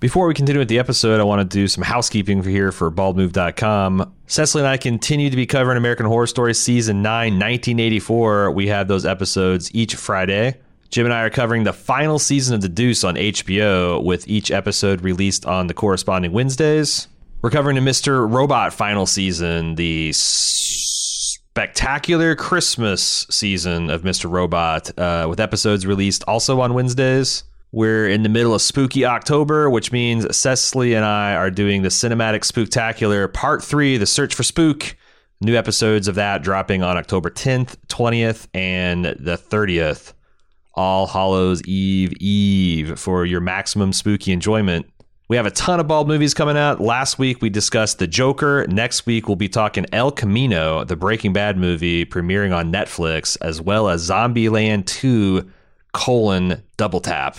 Before 0.00 0.28
we 0.28 0.34
continue 0.34 0.60
with 0.60 0.68
the 0.68 0.78
episode, 0.78 1.18
I 1.18 1.24
want 1.24 1.40
to 1.40 1.44
do 1.44 1.66
some 1.66 1.82
housekeeping 1.82 2.44
here 2.44 2.70
for 2.70 2.88
baldmove.com. 2.88 4.14
Cecily 4.28 4.62
and 4.62 4.68
I 4.68 4.76
continue 4.76 5.28
to 5.28 5.34
be 5.34 5.44
covering 5.44 5.76
American 5.76 6.06
Horror 6.06 6.28
Story 6.28 6.54
Season 6.54 7.02
9, 7.02 7.32
1984. 7.32 8.52
We 8.52 8.68
have 8.68 8.86
those 8.86 9.04
episodes 9.04 9.74
each 9.74 9.96
Friday. 9.96 10.54
Jim 10.90 11.04
and 11.04 11.12
I 11.12 11.22
are 11.22 11.30
covering 11.30 11.64
the 11.64 11.72
final 11.72 12.20
season 12.20 12.54
of 12.54 12.60
The 12.60 12.68
Deuce 12.68 13.02
on 13.02 13.16
HBO, 13.16 14.00
with 14.04 14.28
each 14.28 14.52
episode 14.52 15.00
released 15.00 15.44
on 15.46 15.66
the 15.66 15.74
corresponding 15.74 16.30
Wednesdays. 16.30 17.08
We're 17.42 17.50
covering 17.50 17.74
the 17.74 17.82
Mr. 17.82 18.32
Robot 18.32 18.72
final 18.72 19.04
season, 19.04 19.74
the 19.74 20.12
spectacular 21.58 22.36
Christmas 22.36 23.26
season 23.30 23.90
of 23.90 24.02
Mr. 24.02 24.30
Robot, 24.30 24.96
uh, 24.96 25.26
with 25.28 25.40
episodes 25.40 25.88
released 25.88 26.22
also 26.28 26.60
on 26.60 26.72
Wednesdays. 26.72 27.42
We're 27.70 28.08
in 28.08 28.22
the 28.22 28.30
middle 28.30 28.54
of 28.54 28.62
spooky 28.62 29.04
October, 29.04 29.68
which 29.68 29.92
means 29.92 30.34
Cecily 30.34 30.94
and 30.94 31.04
I 31.04 31.34
are 31.34 31.50
doing 31.50 31.82
the 31.82 31.90
Cinematic 31.90 32.40
Spooktacular 32.40 33.30
Part 33.30 33.62
3, 33.62 33.98
The 33.98 34.06
Search 34.06 34.34
for 34.34 34.42
Spook. 34.42 34.96
New 35.42 35.54
episodes 35.54 36.08
of 36.08 36.14
that 36.14 36.42
dropping 36.42 36.82
on 36.82 36.96
October 36.96 37.28
10th, 37.28 37.76
20th, 37.88 38.48
and 38.54 39.04
the 39.04 39.36
30th. 39.36 40.14
All 40.72 41.06
Hallows 41.06 41.62
Eve 41.64 42.14
Eve 42.14 42.98
for 42.98 43.26
your 43.26 43.40
maximum 43.40 43.92
spooky 43.92 44.32
enjoyment. 44.32 44.86
We 45.28 45.36
have 45.36 45.44
a 45.44 45.50
ton 45.50 45.78
of 45.78 45.86
bald 45.86 46.08
movies 46.08 46.32
coming 46.32 46.56
out. 46.56 46.80
Last 46.80 47.18
week 47.18 47.42
we 47.42 47.50
discussed 47.50 47.98
The 47.98 48.06
Joker. 48.06 48.66
Next 48.68 49.04
week 49.04 49.28
we'll 49.28 49.36
be 49.36 49.50
talking 49.50 49.84
El 49.92 50.10
Camino, 50.10 50.84
the 50.84 50.96
Breaking 50.96 51.34
Bad 51.34 51.58
movie 51.58 52.06
premiering 52.06 52.56
on 52.56 52.72
Netflix, 52.72 53.36
as 53.42 53.60
well 53.60 53.90
as 53.90 54.08
Zombieland 54.08 54.86
2 54.86 55.50
colon 55.92 56.62
double 56.78 57.00
tap. 57.00 57.36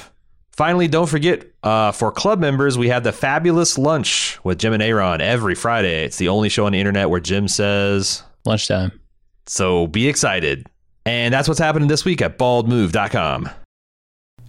Finally, 0.59 0.89
don't 0.89 1.07
forget 1.07 1.45
uh, 1.63 1.89
for 1.93 2.11
club 2.11 2.37
members, 2.37 2.77
we 2.77 2.89
have 2.89 3.05
the 3.05 3.13
fabulous 3.13 3.77
lunch 3.77 4.37
with 4.43 4.59
Jim 4.59 4.73
and 4.73 4.83
Aaron 4.83 5.21
every 5.21 5.55
Friday. 5.55 6.03
It's 6.03 6.17
the 6.17 6.27
only 6.27 6.49
show 6.49 6.65
on 6.65 6.73
the 6.73 6.79
internet 6.79 7.09
where 7.09 7.21
Jim 7.21 7.47
says, 7.47 8.23
lunchtime. 8.43 8.91
so 9.45 9.87
be 9.87 10.09
excited. 10.09 10.67
And 11.05 11.33
that's 11.33 11.47
what's 11.47 11.61
happening 11.61 11.87
this 11.87 12.03
week 12.03 12.21
at 12.21 12.37
baldmove.com. 12.37 13.49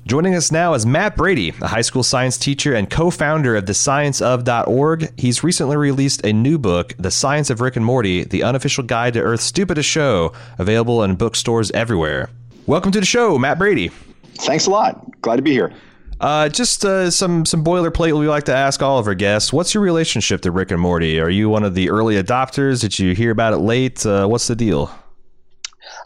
Joining 0.05 0.35
us 0.35 0.51
now 0.51 0.75
is 0.75 0.85
Matt 0.85 1.14
Brady, 1.16 1.51
a 1.61 1.68
high 1.68 1.81
school 1.83 2.03
science 2.03 2.37
teacher 2.37 2.75
and 2.75 2.90
co 2.90 3.11
founder 3.11 3.55
of 3.55 3.66
thescienceof.org. 3.66 5.12
He's 5.16 5.44
recently 5.44 5.77
released 5.77 6.27
a 6.27 6.33
new 6.33 6.59
book, 6.59 6.92
The 6.99 7.12
Science 7.12 7.51
of 7.51 7.61
Rick 7.61 7.77
and 7.77 7.85
Morty, 7.85 8.25
the 8.25 8.42
unofficial 8.42 8.83
guide 8.83 9.12
to 9.14 9.20
Earth's 9.20 9.44
stupidest 9.44 9.88
show, 9.88 10.33
available 10.59 11.05
in 11.05 11.14
bookstores 11.14 11.70
everywhere. 11.70 12.31
Welcome 12.66 12.90
to 12.90 12.99
the 12.99 13.07
show, 13.07 13.38
Matt 13.38 13.61
Brady. 13.61 13.92
Thanks 14.38 14.66
a 14.66 14.70
lot. 14.70 15.20
Glad 15.20 15.37
to 15.37 15.42
be 15.42 15.53
here. 15.53 15.73
Uh, 16.21 16.51
just 16.51 16.85
uh, 16.85 17.11
some 17.11 17.47
some 17.47 17.65
boilerplate 17.65 18.19
we 18.19 18.29
like 18.29 18.45
to 18.45 18.55
ask 18.55 18.83
all 18.83 18.99
of 18.99 19.07
our 19.07 19.15
guests. 19.15 19.55
What's 19.55 19.73
your 19.73 19.83
relationship 19.83 20.43
to 20.43 20.51
Rick 20.51 20.71
and 20.71 20.81
Morty? 20.81 21.19
Are 21.19 21.31
you 21.31 21.49
one 21.49 21.65
of 21.65 21.75
the 21.75 21.89
early 21.89 22.23
adopters? 22.23 22.83
Did 22.83 22.99
you 22.99 23.15
hear 23.15 23.31
about 23.31 23.55
it 23.55 23.59
late? 23.59 24.05
Uh, 24.05 24.27
what's 24.27 24.47
the 24.47 24.55
deal? 24.55 24.91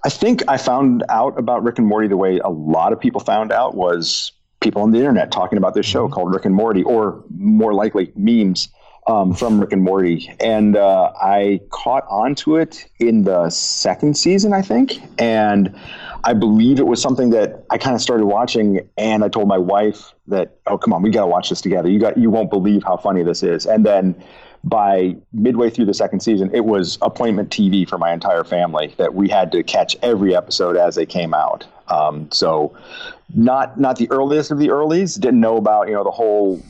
I 0.05 0.11
think 0.11 0.43
I 0.47 0.57
found 0.57 1.03
out 1.09 1.37
about 1.37 1.65
Rick 1.65 1.79
and 1.79 1.87
Morty 1.87 2.07
the 2.07 2.17
way 2.17 2.39
a 2.39 2.49
lot 2.49 2.93
of 2.93 3.01
people 3.01 3.21
found 3.21 3.51
out 3.51 3.75
was 3.75 4.31
people 4.61 4.83
on 4.83 4.93
the 4.93 4.99
internet 4.99 5.33
talking 5.33 5.59
about 5.59 5.75
this 5.75 5.87
show 5.87 6.09
called 6.09 6.33
Rick 6.33 6.45
and 6.45 6.55
Morty, 6.55 6.85
or 6.85 7.25
more 7.37 7.75
likely 7.75 8.13
memes 8.15 8.69
um, 9.07 9.35
from 9.35 9.61
Rick 9.61 9.73
and 9.73 9.83
Morty. 9.83 10.33
And 10.41 10.77
uh, 10.77 11.13
I 11.21 11.61
caught 11.71 12.07
onto 12.09 12.57
it 12.57 12.87
in 13.01 13.25
the 13.25 13.51
second 13.51 14.17
season, 14.17 14.53
I 14.53 14.63
think. 14.63 15.01
And 15.19 15.75
I 16.25 16.33
believe 16.33 16.79
it 16.79 16.87
was 16.87 17.03
something 17.03 17.31
that 17.31 17.65
I 17.71 17.77
kind 17.77 17.95
of 17.95 18.01
started 18.01 18.25
watching, 18.25 18.89
and 18.97 19.23
I 19.23 19.29
told 19.29 19.47
my 19.47 19.59
wife 19.59 20.15
that, 20.27 20.57
"Oh, 20.67 20.79
come 20.79 20.93
on, 20.93 21.03
we 21.03 21.11
got 21.11 21.23
to 21.23 21.27
watch 21.27 21.51
this 21.51 21.61
together. 21.61 21.91
You 21.91 22.01
got, 22.01 22.17
you 22.17 22.31
won't 22.31 22.51
believe 22.51 22.83
how 22.83 22.97
funny 22.97 23.23
this 23.23 23.43
is." 23.43 23.67
And 23.67 23.85
then 23.85 24.15
by 24.65 25.15
midway 25.33 25.69
through 25.69 25.85
the 25.85 25.95
second 25.95 26.21
season, 26.21 26.51
it 26.55 26.65
was 26.65 26.97
appointment 27.03 27.51
TV 27.51 27.87
for 27.87 27.99
my 27.99 28.13
entire 28.13 28.45
family 28.45 28.95
that 28.97 29.15
we 29.15 29.29
had 29.29 29.53
to 29.53 29.63
catch 29.63 29.97
every 30.03 30.35
episode 30.35 30.77
as 30.77 30.95
they 30.95 31.05
came 31.05 31.35
out. 31.35 31.67
Um, 31.89 32.31
so, 32.33 32.75
not 33.35 33.79
not 33.79 33.97
the 33.97 34.11
earliest 34.11 34.51
of 34.51 34.59
the 34.59 34.69
earlies. 34.69 35.21
Didn't 35.21 35.41
know 35.41 35.59
about 35.59 35.89
you 35.89 35.95
know 35.95 36.05
the 36.05 36.11
whole 36.11 36.63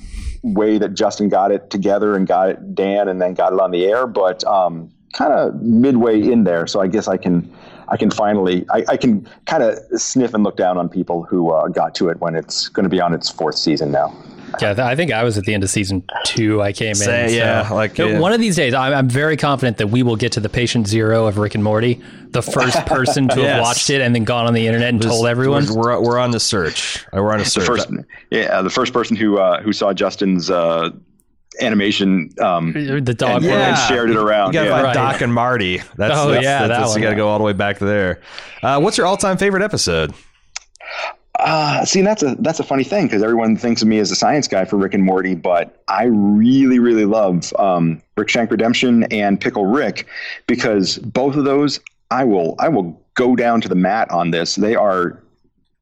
way 0.42 0.78
that 0.78 0.94
Justin 0.94 1.28
got 1.28 1.52
it 1.52 1.70
together 1.70 2.16
and 2.16 2.26
got 2.26 2.50
it 2.50 2.74
Dan 2.74 3.08
and 3.08 3.22
then 3.22 3.34
got 3.34 3.52
it 3.52 3.60
on 3.60 3.70
the 3.70 3.86
air, 3.86 4.06
but 4.08 4.42
um, 4.44 4.90
kind 5.12 5.32
of 5.32 5.62
midway 5.62 6.20
in 6.20 6.42
there. 6.44 6.66
So 6.66 6.80
I 6.80 6.88
guess 6.88 7.06
I 7.06 7.16
can 7.16 7.50
I 7.88 7.96
can 7.96 8.10
finally, 8.10 8.64
I, 8.70 8.84
I 8.88 8.96
can 8.96 9.28
kind 9.46 9.62
of 9.62 9.78
sniff 10.00 10.34
and 10.34 10.42
look 10.44 10.56
down 10.56 10.78
on 10.78 10.88
people 10.88 11.22
who 11.22 11.50
uh, 11.50 11.68
got 11.68 11.94
to 11.96 12.08
it 12.08 12.20
when 12.20 12.34
it's 12.34 12.68
going 12.68 12.84
to 12.84 12.90
be 12.90 13.00
on 13.00 13.12
its 13.14 13.30
fourth 13.30 13.56
season 13.56 13.90
now. 13.90 14.14
Yeah, 14.60 14.74
I 14.78 14.94
think 14.94 15.10
I 15.12 15.24
was 15.24 15.36
at 15.36 15.44
the 15.44 15.52
end 15.54 15.64
of 15.64 15.70
season 15.70 16.04
two. 16.24 16.62
I 16.62 16.72
came 16.72 16.94
Say, 16.94 17.24
in. 17.24 17.28
so- 17.30 17.34
yeah, 17.34 17.68
like, 17.72 17.98
yeah. 17.98 18.20
one 18.20 18.32
of 18.32 18.40
these 18.40 18.54
days, 18.54 18.72
I'm, 18.72 18.94
I'm 18.94 19.08
very 19.08 19.36
confident 19.36 19.78
that 19.78 19.88
we 19.88 20.04
will 20.04 20.14
get 20.14 20.30
to 20.32 20.40
the 20.40 20.48
patient 20.48 20.86
zero 20.86 21.26
of 21.26 21.38
Rick 21.38 21.56
and 21.56 21.64
Morty, 21.64 22.00
the 22.30 22.40
first 22.40 22.76
person 22.86 23.26
to 23.30 23.40
Yes. 23.40 23.50
have 23.54 23.62
watched 23.62 23.90
it 23.90 24.00
and 24.00 24.14
then 24.14 24.22
gone 24.22 24.46
on 24.46 24.54
the 24.54 24.64
internet 24.68 24.90
and 24.90 25.02
told 25.02 25.26
everyone. 25.26 25.66
We're, 25.74 25.98
we're 26.00 26.18
on 26.20 26.30
the 26.30 26.38
search. 26.38 27.04
We're 27.12 27.32
on 27.32 27.40
a 27.40 27.42
The 27.42 27.50
search. 27.50 27.66
first, 27.66 27.88
yeah, 28.30 28.62
the 28.62 28.70
first 28.70 28.92
person 28.92 29.16
who 29.16 29.38
uh, 29.38 29.60
who 29.60 29.72
saw 29.72 29.92
Justin's 29.92 30.48
uh, 30.50 30.90
animation 31.60 32.30
um, 32.40 32.72
The 32.72 33.14
dog. 33.14 33.42
and, 33.42 33.50
one. 33.50 33.60
and 33.60 33.78
shared 33.88 34.10
it 34.10 34.16
around. 34.16 34.48
You 34.48 34.60
gotta 34.60 34.70
yeah. 34.70 34.82
Right. 34.82 34.94
Doc 34.94 35.20
and 35.20 35.32
Marty. 35.32 35.78
That's, 35.96 36.14
Oh, 36.16 36.30
that's, 36.30 36.44
yeah, 36.44 36.66
that's, 36.66 36.94
that 36.94 36.98
You 36.98 37.04
got 37.04 37.10
to 37.10 37.16
go 37.16 37.28
all 37.28 37.38
the 37.38 37.44
way 37.44 37.52
back 37.52 37.78
there. 37.78 38.20
Uh, 38.62 38.80
what's 38.80 38.98
your 38.98 39.06
all-time 39.06 39.36
favorite 39.36 39.62
episode? 39.62 40.12
Uh, 41.38 41.84
see, 41.84 42.00
that's 42.00 42.22
a 42.22 42.36
that's 42.38 42.60
a 42.60 42.64
funny 42.64 42.84
thing 42.84 43.06
because 43.06 43.22
everyone 43.22 43.56
thinks 43.56 43.82
of 43.82 43.88
me 43.88 43.98
as 43.98 44.10
a 44.10 44.16
science 44.16 44.46
guy 44.46 44.64
for 44.64 44.76
Rick 44.76 44.94
and 44.94 45.02
Morty, 45.02 45.34
but 45.34 45.82
I 45.88 46.04
really, 46.04 46.78
really 46.78 47.06
love 47.06 47.52
um, 47.58 48.00
Rickshank 48.16 48.50
Redemption 48.50 49.02
and 49.12 49.40
Pickle 49.40 49.66
Rick 49.66 50.06
because 50.46 50.98
both 50.98 51.34
of 51.34 51.44
those 51.44 51.80
I 52.12 52.24
will 52.24 52.54
I 52.60 52.68
will 52.68 53.00
go 53.14 53.34
down 53.34 53.60
to 53.62 53.68
the 53.68 53.74
mat 53.74 54.10
on 54.12 54.30
this. 54.30 54.54
They 54.54 54.76
are 54.76 55.20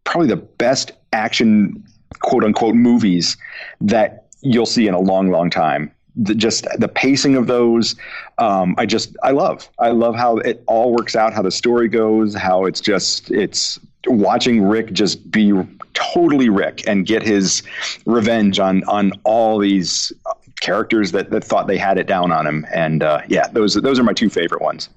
probably 0.05 0.29
the 0.29 0.37
best 0.37 0.93
action 1.13 1.85
quote 2.21 2.45
unquote 2.45 2.75
movies 2.75 3.37
that 3.83 4.22
you'll 4.43 4.67
see 4.67 4.87
in 4.87 4.95
a 4.95 5.01
long, 5.01 5.31
long 5.31 5.51
time. 5.51 5.91
The, 6.15 6.35
just 6.35 6.67
the 6.79 6.89
pacing 6.89 7.37
of 7.37 7.47
those, 7.47 7.97
um, 8.37 8.75
I 8.77 8.85
just 8.85 9.17
I 9.23 9.31
love. 9.31 9.69
I 9.79 9.93
love 9.93 10.15
how 10.15 10.37
it 10.39 10.63
all 10.67 10.93
works 10.93 11.17
out, 11.17 11.33
how 11.33 11.41
the 11.41 11.51
story 11.51 11.89
goes, 11.89 12.35
how 12.35 12.67
it's 12.67 12.81
just 12.81 13.31
it's 13.31 13.81
watching 14.07 14.63
Rick 14.63 14.93
just 14.93 15.31
be 15.31 15.53
totally 15.95 16.51
Rick 16.51 16.87
and 16.87 17.07
get 17.07 17.23
his 17.23 17.63
revenge 18.05 18.59
on 18.59 18.85
on 18.85 19.13
all 19.25 19.59
these 19.59 20.13
characters 20.61 21.13
that, 21.13 21.31
that 21.31 21.45
thought 21.45 21.67
they 21.67 21.77
had 21.77 21.99
it 21.99 22.07
down 22.07 22.31
on 22.31 22.47
him. 22.47 22.67
And 22.73 23.03
uh, 23.03 23.23
yeah, 23.29 23.49
those 23.49 23.75
those 23.75 23.99
are 23.99 24.05
my 24.05 24.13
two 24.13 24.29
favorite 24.29 24.63
ones. 24.63 24.89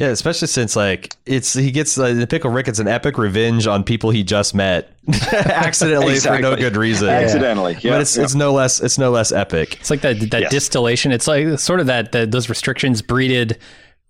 Yeah, 0.00 0.06
especially 0.08 0.48
since 0.48 0.76
like 0.76 1.14
it's 1.26 1.52
he 1.52 1.70
gets 1.70 1.98
uh, 1.98 2.14
the 2.14 2.26
pickle 2.26 2.50
Rick. 2.50 2.68
It's 2.68 2.78
an 2.78 2.88
epic 2.88 3.18
revenge 3.18 3.66
on 3.66 3.84
people 3.84 4.10
he 4.10 4.24
just 4.24 4.54
met 4.54 4.90
accidentally 5.32 6.18
for 6.18 6.38
no 6.38 6.56
good 6.56 6.74
reason. 6.74 7.10
Accidentally, 7.10 7.76
yeah, 7.82 7.92
but 7.92 8.00
it's 8.00 8.16
yeah. 8.16 8.22
it's 8.24 8.34
no 8.34 8.52
less 8.52 8.80
it's 8.80 8.96
no 8.98 9.10
less 9.10 9.30
epic. 9.30 9.76
It's 9.78 9.90
like 9.90 10.00
that 10.00 10.18
that 10.30 10.40
Yes. 10.42 10.50
distillation. 10.50 11.12
It's 11.12 11.26
like 11.26 11.58
sort 11.58 11.80
of 11.80 11.86
that, 11.86 12.12
that 12.12 12.30
those 12.30 12.48
restrictions 12.48 13.02
breeded 13.02 13.58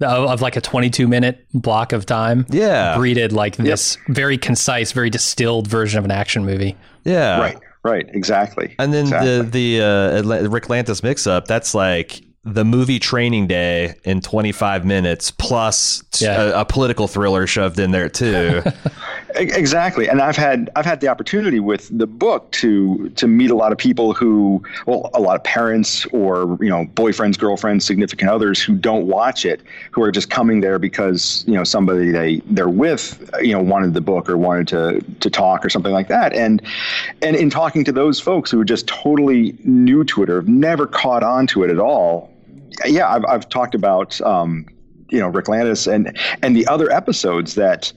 of, 0.00 0.30
of 0.30 0.40
like 0.42 0.54
a 0.54 0.60
22 0.60 1.08
minute 1.08 1.44
block 1.52 1.92
of 1.92 2.06
time. 2.06 2.46
Yeah. 2.50 2.96
breeded 2.96 3.32
like 3.32 3.56
this 3.56 3.98
very 4.08 4.38
concise, 4.38 4.92
very 4.92 5.10
distilled 5.10 5.66
version 5.66 5.98
of 5.98 6.04
an 6.04 6.12
action 6.12 6.44
movie. 6.44 6.76
Yeah, 7.04 7.40
Right, 7.40 7.58
right, 7.82 8.06
exactly. 8.10 8.76
And 8.78 8.94
then 8.94 9.06
Exactly. 9.06 9.38
the 9.42 9.78
the 9.78 9.82
uh, 9.82 10.22
Ricklantis 10.48 11.00
Mixup. 11.02 11.46
That's 11.46 11.74
like 11.74 12.20
the 12.42 12.64
movie 12.64 12.98
Training 12.98 13.46
Day 13.46 13.94
in 14.04 14.20
25 14.22 14.84
minutes 14.86 15.30
plus 15.30 16.02
Yeah. 16.20 16.42
a, 16.42 16.60
a 16.60 16.64
political 16.64 17.06
thriller 17.06 17.46
shoved 17.46 17.78
in 17.78 17.90
there 17.90 18.08
too. 18.08 18.62
Exactly, 19.36 20.08
and 20.08 20.20
I've 20.20 20.36
had 20.36 20.70
I've 20.74 20.84
had 20.84 21.00
the 21.00 21.06
opportunity 21.06 21.60
with 21.60 21.88
the 21.96 22.06
book 22.08 22.50
to 22.52 23.10
to 23.10 23.28
meet 23.28 23.50
a 23.50 23.54
lot 23.54 23.70
of 23.70 23.78
people 23.78 24.12
who, 24.12 24.60
well, 24.86 25.08
a 25.14 25.20
lot 25.20 25.36
of 25.36 25.44
parents 25.44 26.04
or 26.06 26.58
you 26.60 26.68
know 26.68 26.84
boyfriends, 26.94 27.38
girlfriends, 27.38 27.84
significant 27.84 28.28
others 28.28 28.60
who 28.60 28.74
don't 28.74 29.06
watch 29.06 29.44
it, 29.44 29.60
who 29.92 30.02
are 30.02 30.10
just 30.10 30.30
coming 30.30 30.60
there 30.62 30.80
because 30.80 31.44
you 31.46 31.54
know 31.54 31.62
somebody 31.62 32.10
they 32.10 32.40
they're 32.46 32.68
with, 32.68 33.30
you 33.40 33.52
know, 33.52 33.62
wanted 33.62 33.94
the 33.94 34.00
book 34.00 34.28
or 34.28 34.36
wanted 34.36 34.66
to 34.68 35.00
to 35.20 35.30
talk 35.30 35.64
or 35.64 35.70
something 35.70 35.92
like 35.92 36.08
that, 36.08 36.32
and 36.32 36.60
and 37.22 37.36
in 37.36 37.50
talking 37.50 37.84
to 37.84 37.92
those 37.92 38.18
folks 38.18 38.50
who 38.50 38.60
are 38.60 38.64
just 38.64 38.88
totally 38.88 39.54
new 39.62 40.02
to 40.04 40.24
it 40.24 40.28
or 40.28 40.36
have 40.40 40.48
never 40.48 40.88
caught 40.88 41.22
on 41.22 41.46
to 41.46 41.62
it 41.62 41.70
at 41.70 41.78
all, 41.78 42.29
yeah, 42.86 43.08
I've 43.08 43.24
I've 43.26 43.48
talked 43.48 43.74
about 43.74 44.20
um, 44.22 44.66
you 45.08 45.18
know 45.18 45.30
Ricklantis 45.30 45.92
and 45.92 46.16
and 46.42 46.56
the 46.56 46.66
other 46.66 46.90
episodes 46.90 47.54
that 47.54 47.92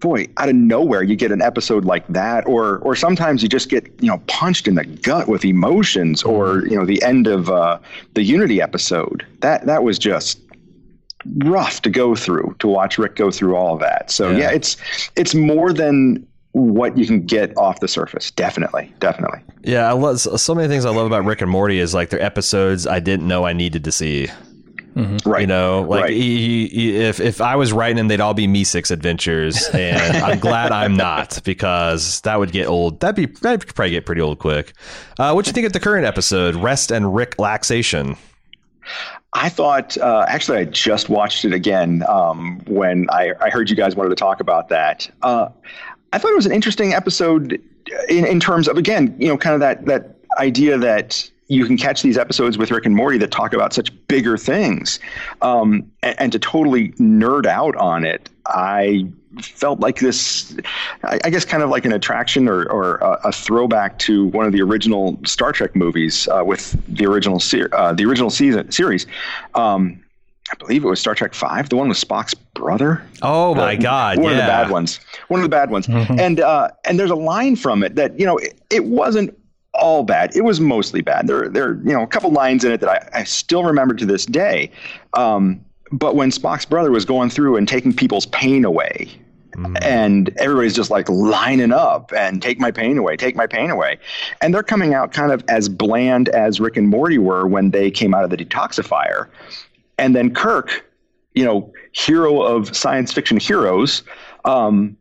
boy, 0.00 0.26
out 0.36 0.50
of 0.50 0.54
nowhere 0.54 1.02
you 1.02 1.16
get 1.16 1.32
an 1.32 1.40
episode 1.40 1.84
like 1.84 2.06
that, 2.08 2.46
or 2.46 2.78
or 2.80 2.94
sometimes 2.94 3.42
you 3.42 3.48
just 3.48 3.70
get 3.70 3.84
you 4.00 4.08
know 4.08 4.18
punched 4.26 4.68
in 4.68 4.74
the 4.74 4.84
gut 4.84 5.28
with 5.28 5.44
emotions, 5.44 6.22
or 6.22 6.66
you 6.66 6.76
know 6.76 6.84
the 6.84 7.02
end 7.02 7.26
of 7.26 7.48
uh, 7.50 7.78
the 8.14 8.22
Unity 8.22 8.60
episode. 8.60 9.26
That 9.40 9.66
that 9.66 9.82
was 9.82 9.98
just 9.98 10.40
rough 11.38 11.80
to 11.82 11.90
go 11.90 12.14
through 12.14 12.54
to 12.58 12.68
watch 12.68 12.98
Rick 12.98 13.16
go 13.16 13.30
through 13.30 13.56
all 13.56 13.74
of 13.74 13.80
that. 13.80 14.10
So 14.10 14.30
Yeah. 14.30 14.38
yeah, 14.38 14.50
it's 14.50 14.76
it's 15.16 15.34
more 15.34 15.72
than 15.72 16.26
what 16.54 16.96
you 16.96 17.04
can 17.06 17.26
get 17.26 17.56
off 17.58 17.80
the 17.80 17.88
surface. 17.88 18.30
Definitely, 18.30 18.92
definitely. 19.00 19.40
yeah, 19.62 19.88
I 19.88 19.92
love 19.92 20.18
so 20.20 20.54
many 20.54 20.66
things 20.68 20.84
I 20.84 20.90
love 20.90 21.06
about 21.06 21.24
Rick 21.24 21.40
and 21.42 21.50
Morty 21.50 21.78
is 21.78 21.92
like 21.94 22.10
their 22.10 22.22
episodes 22.22 22.86
I 22.86 23.00
didn't 23.00 23.28
know 23.28 23.44
I 23.44 23.52
needed 23.52 23.84
to 23.84 23.92
see. 23.92 24.28
Right. 25.26 25.40
You 25.40 25.46
know, 25.48 25.82
like 25.82 26.02
Right. 26.04 26.12
he, 26.12 26.68
he, 26.68 26.96
if 26.96 27.18
if 27.18 27.40
I 27.40 27.56
was 27.56 27.72
writing 27.72 27.96
them, 27.96 28.06
they'd 28.06 28.20
all 28.20 28.32
be 28.34 28.46
Meeseeks 28.46 28.92
adventures, 28.92 29.68
and 29.74 30.16
I'm 30.24 30.38
glad 30.38 30.70
I'm 30.70 30.96
not 30.96 31.40
because 31.44 32.20
that 32.20 32.38
would 32.38 32.52
get 32.52 32.68
old. 32.68 33.00
That'd 33.00 33.16
be 33.16 33.26
that'd 33.40 33.74
probably 33.74 33.90
get 33.90 34.06
pretty 34.06 34.20
old 34.20 34.38
quick. 34.38 34.72
Uh, 35.18 35.32
what 35.32 35.44
do 35.44 35.48
you 35.48 35.52
think 35.52 35.66
of 35.66 35.72
the 35.72 35.80
current 35.80 36.06
episode, 36.06 36.54
Rest 36.54 36.92
and 36.92 37.06
Ricklaxation? 37.06 38.16
I 39.32 39.48
thought, 39.48 39.98
uh, 39.98 40.26
actually, 40.28 40.58
I 40.58 40.64
just 40.66 41.08
watched 41.08 41.44
it 41.44 41.52
again 41.52 42.04
um, 42.08 42.60
when 42.68 43.06
I, 43.10 43.32
I 43.40 43.50
heard 43.50 43.68
you 43.68 43.74
guys 43.74 43.96
wanted 43.96 44.10
to 44.10 44.14
talk 44.14 44.38
about 44.38 44.68
that. 44.68 45.10
Uh, 45.22 45.48
I 46.14 46.18
thought 46.18 46.30
it 46.30 46.36
was 46.36 46.46
an 46.46 46.52
interesting 46.52 46.94
episode 46.94 47.60
in, 48.08 48.24
in 48.24 48.38
terms 48.38 48.68
of, 48.68 48.76
again, 48.76 49.16
you 49.18 49.26
know, 49.26 49.36
kind 49.36 49.52
of 49.52 49.60
that, 49.60 49.84
that 49.86 50.14
idea 50.38 50.78
that 50.78 51.28
you 51.48 51.66
can 51.66 51.76
catch 51.76 52.02
these 52.02 52.16
episodes 52.16 52.56
with 52.56 52.70
Rick 52.70 52.86
and 52.86 52.94
Morty 52.94 53.18
that 53.18 53.32
talk 53.32 53.52
about 53.52 53.72
such 53.72 53.90
bigger 54.06 54.38
things 54.38 55.00
um, 55.42 55.90
and, 56.04 56.20
and 56.20 56.32
to 56.32 56.38
totally 56.38 56.90
nerd 56.92 57.46
out 57.46 57.74
on 57.76 58.04
it. 58.04 58.30
I 58.46 59.08
felt 59.42 59.80
like 59.80 59.98
this, 59.98 60.56
I, 61.02 61.18
I 61.24 61.30
guess, 61.30 61.44
kind 61.44 61.64
of 61.64 61.70
like 61.70 61.84
an 61.84 61.92
attraction 61.92 62.48
or, 62.48 62.64
or 62.70 62.98
a, 62.98 63.20
a 63.24 63.32
throwback 63.32 63.98
to 64.00 64.26
one 64.26 64.46
of 64.46 64.52
the 64.52 64.62
original 64.62 65.18
Star 65.24 65.50
Trek 65.50 65.74
movies 65.74 66.28
uh, 66.28 66.44
with 66.46 66.80
the 66.86 67.06
original 67.06 67.40
uh, 67.72 67.92
the 67.92 68.04
original 68.04 68.30
season 68.30 68.70
series. 68.70 69.08
Um, 69.56 70.03
I 70.52 70.56
believe 70.56 70.84
it 70.84 70.88
was 70.88 71.00
Star 71.00 71.14
Trek 71.14 71.34
Five, 71.34 71.70
the 71.70 71.76
one 71.76 71.88
with 71.88 71.98
Spock's 71.98 72.34
brother. 72.34 73.02
Oh 73.22 73.54
my 73.54 73.76
God! 73.76 74.18
one 74.18 74.32
yeah. 74.32 74.38
of 74.38 74.44
the 74.44 74.48
bad 74.48 74.70
ones. 74.70 75.00
One 75.28 75.40
of 75.40 75.44
the 75.44 75.48
bad 75.48 75.70
ones. 75.70 75.88
And 76.18 76.40
uh, 76.40 76.68
and 76.84 76.98
there's 76.98 77.10
a 77.10 77.16
line 77.16 77.56
from 77.56 77.82
it 77.82 77.94
that 77.94 78.18
you 78.18 78.26
know 78.26 78.36
it, 78.36 78.60
it 78.70 78.84
wasn't 78.84 79.36
all 79.72 80.04
bad. 80.04 80.36
It 80.36 80.42
was 80.42 80.60
mostly 80.60 81.00
bad. 81.00 81.26
There 81.26 81.48
there 81.48 81.70
are, 81.70 81.74
you 81.76 81.92
know 81.92 82.02
a 82.02 82.06
couple 82.06 82.30
lines 82.30 82.64
in 82.64 82.72
it 82.72 82.80
that 82.80 82.90
I, 82.90 83.20
I 83.20 83.24
still 83.24 83.64
remember 83.64 83.94
to 83.94 84.06
this 84.06 84.26
day. 84.26 84.70
Um, 85.14 85.64
but 85.90 86.14
when 86.14 86.30
Spock's 86.30 86.64
brother 86.66 86.90
was 86.90 87.04
going 87.04 87.30
through 87.30 87.56
and 87.56 87.66
taking 87.66 87.92
people's 87.92 88.26
pain 88.26 88.64
away, 88.64 89.10
and 89.82 90.36
everybody's 90.38 90.74
just 90.74 90.90
like 90.90 91.08
lining 91.08 91.72
up 91.72 92.12
and 92.16 92.42
take 92.42 92.58
my 92.58 92.70
pain 92.70 92.98
away, 92.98 93.16
take 93.16 93.36
my 93.36 93.46
pain 93.46 93.70
away. 93.70 93.98
And 94.40 94.52
they're 94.52 94.62
coming 94.62 94.94
out 94.94 95.12
kind 95.12 95.32
of 95.32 95.44
as 95.48 95.68
bland 95.68 96.28
as 96.30 96.60
Rick 96.60 96.76
and 96.76 96.88
Morty 96.88 97.18
were 97.18 97.46
when 97.46 97.70
they 97.70 97.90
came 97.90 98.14
out 98.14 98.24
of 98.24 98.30
the 98.30 98.36
detoxifier. 98.36 99.28
And 99.98 100.14
then 100.14 100.34
Kirk, 100.34 100.84
you 101.34 101.44
know, 101.44 101.72
hero 101.92 102.42
of 102.42 102.76
science 102.76 103.12
fiction 103.12 103.38
heroes, 103.38 104.02
um, 104.44 104.96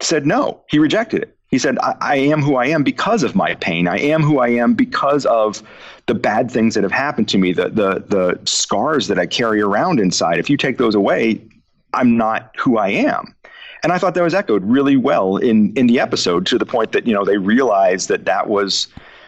said 0.00 0.26
no. 0.26 0.60
He 0.68 0.78
rejected 0.78 1.22
it. 1.22 1.36
He 1.48 1.58
said, 1.58 1.78
I, 1.80 1.96
I 2.00 2.16
am 2.16 2.42
who 2.42 2.56
I 2.56 2.66
am 2.66 2.84
because 2.84 3.22
of 3.22 3.34
my 3.34 3.54
pain. 3.56 3.88
I 3.88 3.98
am 3.98 4.22
who 4.22 4.38
I 4.38 4.48
am 4.48 4.74
because 4.74 5.26
of 5.26 5.62
the 6.06 6.14
bad 6.14 6.50
things 6.50 6.74
that 6.74 6.84
have 6.84 6.92
happened 6.92 7.28
to 7.30 7.38
me, 7.38 7.52
the 7.52 7.68
the 7.68 8.04
the 8.06 8.40
scars 8.44 9.08
that 9.08 9.18
I 9.18 9.26
carry 9.26 9.60
around 9.60 10.00
inside. 10.00 10.38
If 10.38 10.48
you 10.48 10.56
take 10.56 10.78
those 10.78 10.94
away, 10.94 11.40
I'm 11.94 12.16
not 12.16 12.54
who 12.56 12.78
I 12.78 12.88
am. 12.88 13.34
And 13.82 13.92
I 13.92 13.98
thought 13.98 14.14
that 14.14 14.22
was 14.22 14.34
echoed 14.34 14.64
really 14.64 14.96
well 14.96 15.36
in 15.36 15.72
in 15.74 15.86
the 15.86 15.98
episode 15.98 16.46
to 16.46 16.58
the 16.58 16.66
point 16.66 16.92
that 16.92 17.06
you 17.06 17.12
know 17.12 17.24
they 17.24 17.38
realized 17.38 18.08
that 18.08 18.24
that 18.26 18.48
was 18.48 18.86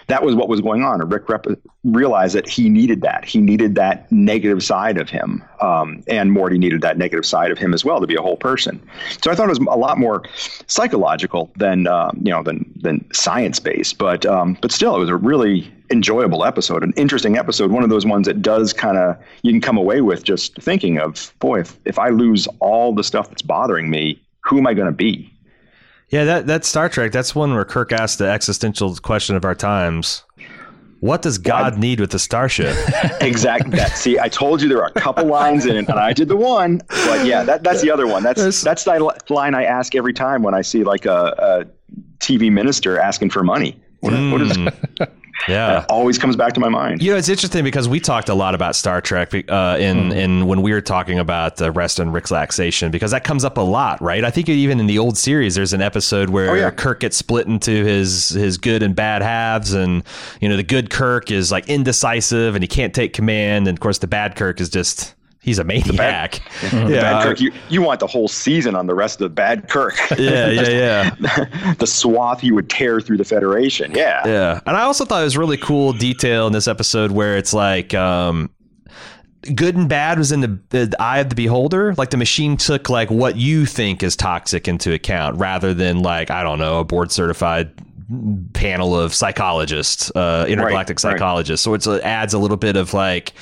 that 0.08 0.22
was 0.22 0.34
what 0.34 0.48
was 0.48 0.60
going 0.60 0.82
on. 0.82 1.00
And 1.00 1.12
Rick 1.12 1.28
rep- 1.28 1.46
realized 1.84 2.34
that 2.34 2.48
he 2.48 2.68
needed 2.68 3.02
that. 3.02 3.24
He 3.24 3.40
needed 3.40 3.74
that 3.76 4.10
negative 4.10 4.62
side 4.62 4.98
of 4.98 5.08
him, 5.10 5.42
um, 5.60 6.02
and 6.08 6.32
Morty 6.32 6.58
needed 6.58 6.80
that 6.82 6.98
negative 6.98 7.26
side 7.26 7.50
of 7.50 7.58
him 7.58 7.74
as 7.74 7.84
well 7.84 8.00
to 8.00 8.06
be 8.06 8.14
a 8.14 8.22
whole 8.22 8.36
person. 8.36 8.82
So 9.22 9.30
I 9.30 9.34
thought 9.34 9.46
it 9.46 9.58
was 9.58 9.58
a 9.58 9.78
lot 9.78 9.98
more 9.98 10.22
psychological 10.66 11.50
than 11.56 11.86
um, 11.86 12.20
you 12.22 12.30
know 12.30 12.42
than 12.42 12.70
than 12.80 13.06
science 13.12 13.58
based, 13.60 13.98
but 13.98 14.26
um, 14.26 14.56
but 14.60 14.72
still, 14.72 14.96
it 14.96 15.00
was 15.00 15.10
a 15.10 15.16
really 15.16 15.72
enjoyable 15.90 16.44
episode, 16.44 16.82
an 16.82 16.92
interesting 16.96 17.36
episode. 17.36 17.70
One 17.70 17.84
of 17.84 17.90
those 17.90 18.06
ones 18.06 18.26
that 18.26 18.42
does 18.42 18.72
kind 18.72 18.96
of 18.96 19.16
you 19.42 19.52
can 19.52 19.60
come 19.60 19.76
away 19.76 20.00
with 20.00 20.24
just 20.24 20.56
thinking 20.56 20.98
of, 20.98 21.32
boy, 21.38 21.60
if 21.60 21.78
if 21.84 21.98
I 21.98 22.08
lose 22.08 22.48
all 22.60 22.94
the 22.94 23.04
stuff 23.04 23.28
that's 23.28 23.42
bothering 23.42 23.90
me, 23.90 24.20
who 24.40 24.58
am 24.58 24.66
I 24.66 24.74
going 24.74 24.86
to 24.86 24.92
be? 24.92 25.31
Yeah, 26.12 26.24
that 26.24 26.46
that 26.46 26.64
Star 26.66 26.90
Trek. 26.90 27.10
That's 27.10 27.34
one 27.34 27.54
where 27.54 27.64
Kirk 27.64 27.90
asked 27.90 28.18
the 28.18 28.28
existential 28.28 28.94
question 28.96 29.34
of 29.34 29.46
our 29.46 29.54
times. 29.54 30.22
What 31.00 31.22
does 31.22 31.38
God 31.38 31.78
need 31.78 31.98
with 31.98 32.10
the 32.10 32.18
starship? 32.18 32.76
exactly. 33.20 33.76
That, 33.76 33.96
see, 33.96 34.20
I 34.20 34.28
told 34.28 34.62
you 34.62 34.68
there 34.68 34.82
are 34.82 34.92
a 34.94 35.00
couple 35.00 35.24
lines 35.24 35.66
in 35.66 35.74
it, 35.74 35.88
and 35.88 35.98
I 35.98 36.12
did 36.12 36.28
the 36.28 36.36
one. 36.36 36.80
But 36.88 37.26
yeah, 37.26 37.42
that, 37.42 37.64
that's 37.64 37.80
the 37.80 37.90
other 37.90 38.06
one. 38.06 38.22
That's 38.22 38.60
that's 38.60 38.84
the 38.84 39.20
line 39.30 39.54
I 39.54 39.64
ask 39.64 39.96
every 39.96 40.12
time 40.12 40.42
when 40.42 40.54
I 40.54 40.60
see 40.60 40.84
like 40.84 41.06
a, 41.06 41.34
a 41.38 41.64
TV 42.18 42.52
minister 42.52 43.00
asking 43.00 43.30
for 43.30 43.42
money. 43.42 43.82
What, 44.00 44.12
mm. 44.12 44.32
what 44.32 44.42
is 44.42 44.54
hmm. 44.54 44.68
Yeah, 45.48 45.80
that 45.80 45.90
always 45.90 46.18
comes 46.18 46.36
back 46.36 46.52
to 46.54 46.60
my 46.60 46.68
mind. 46.68 47.02
You 47.02 47.12
know, 47.12 47.16
it's 47.16 47.28
interesting 47.28 47.64
because 47.64 47.88
we 47.88 48.00
talked 48.00 48.28
a 48.28 48.34
lot 48.34 48.54
about 48.54 48.76
Star 48.76 49.00
Trek 49.00 49.34
uh, 49.34 49.76
in 49.80 50.10
mm. 50.10 50.14
in 50.14 50.46
when 50.46 50.62
we 50.62 50.72
were 50.72 50.80
talking 50.80 51.18
about 51.18 51.60
uh, 51.60 51.70
rest 51.72 51.98
and 51.98 52.12
relaxation 52.12 52.90
because 52.90 53.10
that 53.10 53.24
comes 53.24 53.44
up 53.44 53.56
a 53.56 53.62
lot, 53.62 54.00
right? 54.00 54.24
I 54.24 54.30
think 54.30 54.48
even 54.48 54.78
in 54.78 54.86
the 54.86 54.98
old 54.98 55.16
series, 55.16 55.54
there's 55.54 55.72
an 55.72 55.82
episode 55.82 56.30
where 56.30 56.50
oh, 56.50 56.54
yeah. 56.54 56.70
Kirk 56.70 57.00
gets 57.00 57.16
split 57.16 57.46
into 57.46 57.84
his 57.84 58.30
his 58.30 58.58
good 58.58 58.82
and 58.82 58.94
bad 58.94 59.22
halves, 59.22 59.72
and 59.72 60.04
you 60.40 60.48
know 60.48 60.56
the 60.56 60.62
good 60.62 60.90
Kirk 60.90 61.30
is 61.30 61.50
like 61.50 61.68
indecisive 61.68 62.54
and 62.54 62.62
he 62.62 62.68
can't 62.68 62.94
take 62.94 63.12
command, 63.12 63.66
and 63.66 63.76
of 63.76 63.80
course 63.80 63.98
the 63.98 64.06
bad 64.06 64.36
Kirk 64.36 64.60
is 64.60 64.68
just 64.68 65.14
he's 65.42 65.58
a 65.58 65.64
maniac. 65.64 65.92
Bad, 65.96 66.40
yeah, 66.90 67.00
bad 67.00 67.22
Kirk. 67.24 67.40
You, 67.40 67.52
you 67.68 67.82
want 67.82 68.00
the 68.00 68.06
whole 68.06 68.28
season 68.28 68.74
on 68.74 68.86
the 68.86 68.94
rest 68.94 69.20
of 69.20 69.24
the 69.24 69.34
bad 69.34 69.68
Kirk. 69.68 69.94
Yeah, 70.22 70.50
yeah, 70.50 71.14
yeah. 71.20 71.74
the 71.78 71.86
swath 71.86 72.40
he 72.40 72.52
would 72.52 72.70
tear 72.70 73.00
through 73.00 73.16
the 73.16 73.24
Federation. 73.24 73.92
Yeah, 73.92 74.26
yeah. 74.26 74.60
And 74.66 74.76
I 74.76 74.82
also 74.82 75.04
thought 75.04 75.20
it 75.20 75.24
was 75.24 75.36
really 75.36 75.56
cool 75.56 75.92
detail 75.92 76.46
in 76.46 76.52
this 76.52 76.68
episode 76.68 77.10
where 77.10 77.36
it's 77.36 77.52
like. 77.52 77.92
Um, 77.94 78.50
good 79.56 79.74
and 79.74 79.88
bad 79.88 80.18
was 80.18 80.30
in 80.30 80.40
the, 80.40 80.60
the, 80.68 80.94
eye 81.00 81.18
of 81.18 81.28
the 81.28 81.34
beholder. 81.34 81.94
Like 81.94 82.10
the 82.10 82.16
machine 82.16 82.56
took 82.56 82.88
like 82.88 83.10
what 83.10 83.36
you 83.36 83.66
think 83.66 84.04
is 84.04 84.14
toxic 84.14 84.68
into 84.68 84.92
account, 84.92 85.36
rather 85.38 85.74
than 85.74 86.00
like 86.00 86.30
I 86.30 86.44
don't 86.44 86.60
know 86.60 86.78
a 86.78 86.84
board 86.84 87.10
certified 87.10 87.72
panel 88.52 88.96
of 88.96 89.12
psychologists, 89.12 90.12
uh, 90.14 90.46
intergalactic 90.48 90.96
right, 90.96 91.00
psychologists. 91.00 91.66
Right. 91.66 91.82
So 91.82 91.92
it 91.94 92.04
adds 92.04 92.34
a 92.34 92.38
little 92.38 92.56
bit 92.56 92.76
of 92.76 92.94
like 92.94 93.32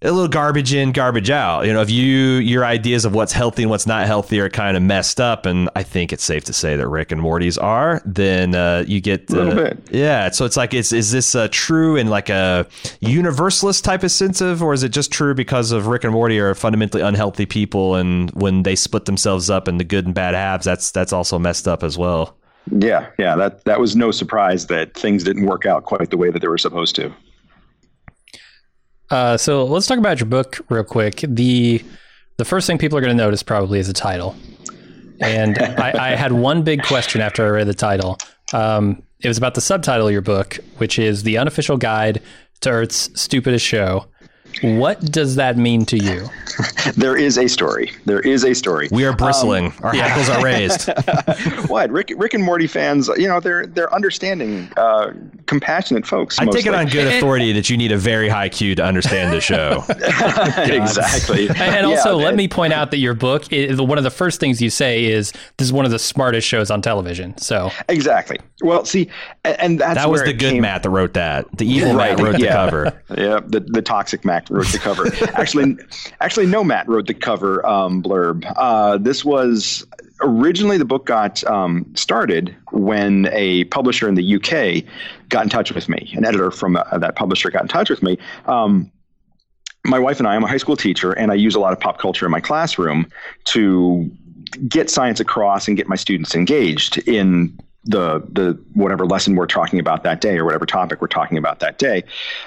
a 0.00 0.12
little 0.12 0.28
garbage 0.28 0.72
in, 0.72 0.92
garbage 0.92 1.28
out. 1.28 1.66
You 1.66 1.72
know, 1.72 1.82
if 1.82 1.90
you 1.90 2.06
your 2.06 2.64
ideas 2.64 3.04
of 3.04 3.14
what's 3.14 3.32
healthy 3.32 3.62
and 3.62 3.70
what's 3.70 3.86
not 3.86 4.06
healthy 4.06 4.38
are 4.40 4.48
kind 4.48 4.76
of 4.76 4.82
messed 4.82 5.20
up, 5.20 5.44
and 5.44 5.68
I 5.74 5.82
think 5.82 6.12
it's 6.12 6.22
safe 6.22 6.44
to 6.44 6.52
say 6.52 6.76
that 6.76 6.86
Rick 6.86 7.10
and 7.10 7.20
Morty's 7.20 7.58
are, 7.58 8.00
then 8.04 8.54
uh, 8.54 8.84
you 8.86 9.00
get 9.00 9.32
uh, 9.32 9.34
a 9.34 9.36
little 9.36 9.64
bit. 9.64 9.78
Yeah, 9.90 10.30
so 10.30 10.44
it's 10.44 10.56
like, 10.56 10.72
is 10.72 10.92
is 10.92 11.10
this 11.10 11.34
uh, 11.34 11.48
true 11.50 11.96
in 11.96 12.08
like 12.08 12.28
a 12.28 12.66
universalist 13.00 13.84
type 13.84 14.04
of 14.04 14.12
sense 14.12 14.40
of, 14.40 14.62
or 14.62 14.72
is 14.72 14.84
it 14.84 14.90
just 14.90 15.10
true 15.10 15.34
because 15.34 15.72
of 15.72 15.88
Rick 15.88 16.04
and 16.04 16.12
Morty 16.12 16.38
are 16.38 16.54
fundamentally 16.54 17.02
unhealthy 17.02 17.46
people, 17.46 17.96
and 17.96 18.30
when 18.32 18.62
they 18.62 18.76
split 18.76 19.06
themselves 19.06 19.50
up 19.50 19.66
into 19.66 19.84
good 19.84 20.06
and 20.06 20.14
bad 20.14 20.34
halves, 20.34 20.64
that's 20.64 20.92
that's 20.92 21.12
also 21.12 21.38
messed 21.40 21.66
up 21.66 21.82
as 21.82 21.98
well. 21.98 22.36
Yeah, 22.70 23.08
yeah, 23.18 23.34
that 23.34 23.64
that 23.64 23.80
was 23.80 23.96
no 23.96 24.12
surprise 24.12 24.68
that 24.68 24.94
things 24.94 25.24
didn't 25.24 25.46
work 25.46 25.66
out 25.66 25.84
quite 25.84 26.10
the 26.10 26.16
way 26.16 26.30
that 26.30 26.40
they 26.40 26.48
were 26.48 26.58
supposed 26.58 26.94
to. 26.96 27.12
Uh, 29.10 29.36
so 29.36 29.64
let's 29.64 29.86
talk 29.86 29.98
about 29.98 30.20
your 30.20 30.28
book 30.28 30.60
real 30.68 30.84
quick. 30.84 31.24
The 31.26 31.82
the 32.36 32.44
first 32.44 32.66
thing 32.66 32.78
people 32.78 32.96
are 32.98 33.00
going 33.00 33.16
to 33.16 33.22
notice 33.22 33.42
probably 33.42 33.78
is 33.78 33.86
the 33.88 33.92
title. 33.92 34.36
And 35.20 35.58
I, 35.78 36.12
I, 36.12 36.16
had 36.16 36.32
one 36.32 36.62
big 36.62 36.84
question 36.84 37.20
after 37.20 37.44
I 37.44 37.48
read 37.48 37.66
the 37.66 37.74
title. 37.74 38.16
Um, 38.52 39.02
it 39.20 39.26
was 39.26 39.36
about 39.36 39.56
the 39.56 39.60
subtitle 39.60 40.06
of 40.06 40.12
your 40.12 40.22
book, 40.22 40.58
which 40.76 40.98
is 40.98 41.22
"The 41.22 41.38
Unofficial 41.38 41.76
Guide 41.76 42.22
to 42.60 42.70
Earth's 42.70 43.10
Stupidest 43.20 43.64
Show." 43.64 44.06
What 44.62 45.00
does 45.00 45.36
that 45.36 45.56
mean 45.56 45.84
to 45.86 45.98
you? 45.98 46.28
there 46.96 47.16
is 47.16 47.38
a 47.38 47.48
story. 47.48 47.92
There 48.04 48.20
is 48.20 48.44
a 48.44 48.54
story. 48.54 48.88
We 48.90 49.04
are 49.04 49.14
bristling. 49.14 49.66
Um, 49.66 49.74
Our 49.82 49.96
yeah. 49.96 50.08
hackles 50.08 50.28
are 50.28 50.44
raised. 50.44 51.68
what? 51.68 51.90
Rick, 51.90 52.12
Rick 52.16 52.34
and 52.34 52.44
Morty 52.44 52.66
fans, 52.66 53.08
you 53.16 53.28
know, 53.28 53.40
they're 53.40 53.66
they're 53.66 53.92
understanding, 53.94 54.70
uh, 54.76 55.12
compassionate 55.46 56.06
folks. 56.06 56.38
I 56.40 56.44
mostly. 56.44 56.62
take 56.62 56.72
it 56.72 56.74
on 56.74 56.86
good 56.86 57.06
authority 57.06 57.52
that 57.52 57.70
you 57.70 57.76
need 57.76 57.92
a 57.92 57.96
very 57.98 58.28
high 58.28 58.48
Q 58.48 58.74
to 58.74 58.84
understand 58.84 59.32
the 59.32 59.40
show. 59.40 59.84
exactly. 59.88 61.48
And 61.50 61.86
also, 61.86 62.18
yeah, 62.18 62.24
let 62.24 62.34
me 62.34 62.48
point 62.48 62.72
out 62.72 62.90
that 62.90 62.98
your 62.98 63.14
book, 63.14 63.52
is, 63.52 63.80
one 63.80 63.98
of 63.98 64.04
the 64.04 64.10
first 64.10 64.40
things 64.40 64.60
you 64.60 64.70
say 64.70 65.04
is 65.04 65.32
this 65.56 65.66
is 65.66 65.72
one 65.72 65.84
of 65.84 65.90
the 65.90 65.98
smartest 65.98 66.46
shows 66.46 66.70
on 66.70 66.82
television. 66.82 67.36
So 67.38 67.70
exactly. 67.88 68.38
Well, 68.62 68.84
see, 68.84 69.08
and 69.44 69.78
that's 69.80 69.94
that 69.94 70.10
was 70.10 70.22
the 70.22 70.32
good 70.32 70.52
came... 70.52 70.62
Matt 70.62 70.82
that 70.82 70.90
wrote 70.90 71.14
that. 71.14 71.46
The 71.56 71.66
evil 71.66 71.94
right, 71.94 72.16
Matt 72.16 72.24
wrote 72.24 72.38
yeah. 72.38 72.46
the 72.46 72.70
cover. 72.70 73.02
Yeah, 73.16 73.40
the 73.46 73.60
the 73.60 73.82
toxic 73.82 74.24
Matt 74.24 74.47
wrote 74.50 74.66
the 74.68 74.78
cover. 74.78 75.06
actually, 75.34 75.76
actually, 76.20 76.46
no, 76.46 76.64
Matt 76.64 76.88
wrote 76.88 77.06
the 77.06 77.14
cover 77.14 77.64
um, 77.66 78.02
blurb. 78.02 78.50
Uh, 78.56 78.98
this 78.98 79.24
was 79.24 79.86
originally 80.20 80.78
the 80.78 80.84
book 80.84 81.06
got 81.06 81.44
um, 81.44 81.86
started 81.94 82.54
when 82.70 83.28
a 83.32 83.64
publisher 83.64 84.08
in 84.08 84.14
the 84.14 84.34
UK 84.36 84.84
got 85.28 85.44
in 85.44 85.48
touch 85.48 85.72
with 85.72 85.88
me. 85.88 86.12
An 86.16 86.24
editor 86.24 86.50
from 86.50 86.76
uh, 86.76 86.98
that 86.98 87.16
publisher 87.16 87.50
got 87.50 87.62
in 87.62 87.68
touch 87.68 87.90
with 87.90 88.02
me. 88.02 88.18
Um, 88.46 88.90
my 89.84 89.98
wife 89.98 90.18
and 90.18 90.26
I, 90.26 90.34
I'm 90.34 90.44
a 90.44 90.48
high 90.48 90.56
school 90.58 90.76
teacher, 90.76 91.12
and 91.12 91.30
I 91.30 91.34
use 91.34 91.54
a 91.54 91.60
lot 91.60 91.72
of 91.72 91.80
pop 91.80 91.98
culture 91.98 92.26
in 92.26 92.32
my 92.32 92.40
classroom 92.40 93.10
to 93.44 94.10
get 94.68 94.90
science 94.90 95.20
across 95.20 95.68
and 95.68 95.76
get 95.76 95.88
my 95.88 95.96
students 95.96 96.34
engaged 96.34 96.98
in 97.08 97.58
the 97.84 98.20
the 98.32 98.58
whatever 98.74 99.06
lesson 99.06 99.34
we're 99.34 99.46
talking 99.46 99.78
about 99.78 100.02
that 100.02 100.20
day 100.20 100.36
or 100.36 100.44
whatever 100.44 100.66
topic 100.66 101.00
we're 101.00 101.06
talking 101.06 101.38
about 101.38 101.60
that 101.60 101.78
day. 101.78 102.04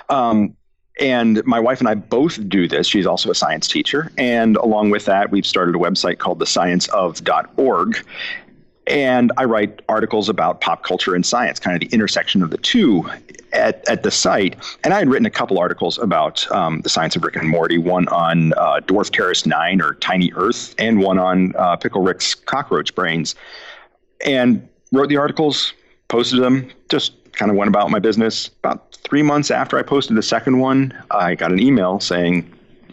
Um, 0.09 0.55
and 1.01 1.43
my 1.45 1.59
wife 1.59 1.79
and 1.79 1.89
I 1.89 1.95
both 1.95 2.47
do 2.47 2.67
this. 2.67 2.87
She's 2.87 3.07
also 3.07 3.31
a 3.31 3.35
science 3.35 3.67
teacher. 3.67 4.11
And 4.17 4.55
along 4.57 4.91
with 4.91 5.05
that, 5.05 5.31
we've 5.31 5.45
started 5.45 5.75
a 5.75 5.79
website 5.79 6.19
called 6.19 6.39
thescienceof.org. 6.39 8.05
And 8.87 9.31
I 9.37 9.45
write 9.45 9.81
articles 9.89 10.29
about 10.29 10.61
pop 10.61 10.83
culture 10.83 11.15
and 11.15 11.25
science, 11.25 11.59
kind 11.59 11.75
of 11.75 11.89
the 11.89 11.93
intersection 11.93 12.43
of 12.43 12.51
the 12.51 12.57
two 12.57 13.09
at, 13.51 13.87
at 13.89 14.03
the 14.03 14.11
site. 14.11 14.55
And 14.83 14.93
I 14.93 14.99
had 14.99 15.09
written 15.09 15.25
a 15.25 15.31
couple 15.31 15.59
articles 15.59 15.97
about 15.97 16.49
um, 16.51 16.81
the 16.81 16.89
science 16.89 17.15
of 17.15 17.23
Rick 17.23 17.35
and 17.35 17.49
Morty, 17.49 17.77
one 17.77 18.07
on 18.09 18.53
uh, 18.53 18.81
Dwarf 18.81 19.11
Terrorist 19.11 19.47
9 19.47 19.81
or 19.81 19.95
Tiny 19.95 20.31
Earth, 20.35 20.75
and 20.77 20.99
one 20.99 21.17
on 21.17 21.55
uh, 21.55 21.75
Pickle 21.77 22.01
Rick's 22.01 22.35
cockroach 22.35 22.93
brains. 22.93 23.35
And 24.25 24.67
wrote 24.91 25.09
the 25.09 25.17
articles, 25.17 25.73
posted 26.09 26.41
them, 26.43 26.69
just 26.89 27.13
kind 27.33 27.51
of 27.51 27.57
went 27.57 27.69
about 27.69 27.89
my 27.89 27.99
business. 27.99 28.49
About 28.59 28.93
three 28.95 29.23
months 29.23 29.51
after 29.51 29.77
I 29.77 29.83
posted 29.83 30.17
the 30.17 30.23
second 30.23 30.59
one, 30.59 30.93
I 31.11 31.35
got 31.35 31.51
an 31.51 31.59
email 31.59 31.99
saying, 31.99 32.51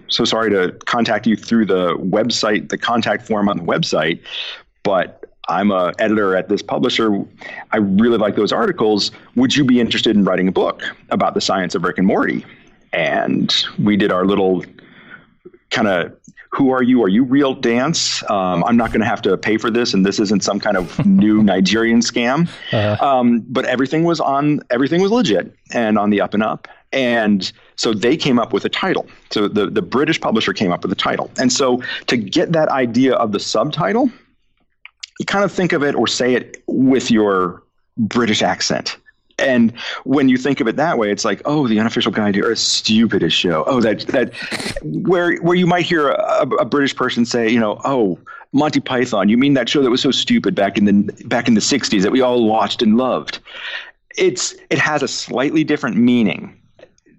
so 0.09 0.25
sorry 0.25 0.51
to 0.51 0.73
contact 0.87 1.27
you 1.27 1.37
through 1.37 1.67
the 1.67 1.97
website, 1.97 2.71
the 2.71 2.79
contact 2.79 3.27
form 3.27 3.49
on 3.49 3.59
the 3.59 3.65
website, 3.65 4.21
but 4.83 5.25
I'm 5.49 5.71
a 5.71 5.93
editor 5.99 6.37
at 6.37 6.49
this 6.49 6.63
publisher. 6.63 7.25
I 7.73 7.79
really 7.79 8.19
like 8.19 8.37
those 8.37 8.53
articles. 8.53 9.11
Would 9.35 9.57
you 9.57 9.65
be 9.65 9.81
interested 9.81 10.15
in 10.15 10.25
writing 10.25 10.49
a 10.49 10.53
book 10.53 10.83
about 11.11 11.35
the 11.35 11.41
science 11.41 11.75
of 11.75 11.85
Rick 11.85 11.99
and 11.99 12.07
Morty? 12.07 12.45
And 12.93 13.55
we 13.79 13.97
did 13.97 14.13
our 14.13 14.27
little 14.27 14.65
kind 15.71 15.89
of 15.89 16.15
who 16.51 16.71
are 16.71 16.83
you? 16.83 17.03
Are 17.03 17.09
you 17.09 17.25
real 17.25 17.55
dance? 17.55 18.23
Um, 18.31 18.65
I'm 18.65 18.77
not 18.77 18.91
going 18.91 19.01
to 19.01 19.07
have 19.07 19.23
to 19.23 19.37
pay 19.37 19.59
for 19.59 19.71
this, 19.71 19.95
and 19.95 20.05
this 20.05 20.19
isn't 20.19 20.43
some 20.43 20.61
kind 20.61 20.77
of 20.77 21.05
new 21.07 21.43
Nigerian 21.43 22.01
scam. 22.01 22.49
Uh-huh. 22.73 23.07
Um, 23.07 23.41
but 23.49 23.65
everything 23.67 24.05
was 24.05 24.21
on, 24.21 24.61
everything 24.71 25.03
was 25.03 25.11
legit 25.11 25.55
and 25.73 25.99
on 25.99 26.11
the 26.11 26.21
up 26.21 26.35
and 26.35 26.43
up. 26.43 26.69
And 26.93 27.51
so 27.77 27.93
they 27.93 28.17
came 28.17 28.39
up 28.39 28.53
with 28.53 28.65
a 28.65 28.71
title. 28.71 29.07
So 29.31 29.47
the, 29.47 29.67
the 29.67 29.83
British 29.83 30.21
publisher 30.21 30.53
came 30.55 30.73
up 30.73 30.83
with 30.83 30.93
a 30.93 30.97
title. 30.97 31.31
And 31.39 31.53
so 31.53 31.83
to 32.07 32.17
get 32.17 32.53
that 32.53 32.71
idea 32.71 33.15
of 33.15 33.33
the 33.33 33.41
subtitle, 33.41 34.11
you 35.19 35.27
kind 35.27 35.45
of 35.45 35.53
think 35.53 35.73
of 35.73 35.83
it 35.83 35.95
or 35.95 36.07
say 36.07 36.35
it 36.35 36.63
with 36.67 37.11
your 37.11 37.63
British 37.99 38.43
accent. 38.43 38.97
And 39.39 39.73
when 40.05 40.29
you 40.29 40.37
think 40.37 40.61
of 40.61 40.67
it 40.67 40.77
that 40.77 40.99
way, 40.99 41.11
it's 41.11 41.25
like, 41.25 41.41
oh, 41.45 41.69
the 41.69 41.79
unofficial 41.79 42.11
guide 42.11 42.35
to 42.35 42.43
Earth's 42.43 42.61
stupidest 42.61 43.37
show. 43.37 43.65
Oh, 43.67 43.81
that 43.81 44.01
that 44.09 44.35
where 44.83 45.37
where 45.37 45.57
you 45.57 45.67
might 45.67 45.85
hear 45.85 46.09
a, 46.11 46.43
a, 46.59 46.65
British 46.65 46.97
person 46.97 47.25
say, 47.25 47.49
you 47.49 47.61
know, 47.61 47.81
oh, 47.85 48.19
Monty 48.53 48.81
Python. 48.81 49.29
You 49.29 49.39
mean 49.39 49.55
that 49.55 49.69
show 49.69 49.83
that 49.83 49.91
was 49.91 50.03
so 50.03 50.11
stupid 50.11 50.55
back 50.55 50.77
in 50.77 50.85
the 50.87 51.25
back 51.27 51.47
in 51.49 51.55
the 51.55 51.61
'60s 51.61 52.03
that 52.03 52.11
we 52.11 52.21
all 52.21 52.49
watched 52.49 52.83
and 52.83 52.97
loved? 52.97 53.39
It's 54.17 54.55
it 54.71 54.79
has 54.79 55.03
a 55.03 55.09
slightly 55.09 55.63
different 55.63 55.97
meaning 55.97 56.61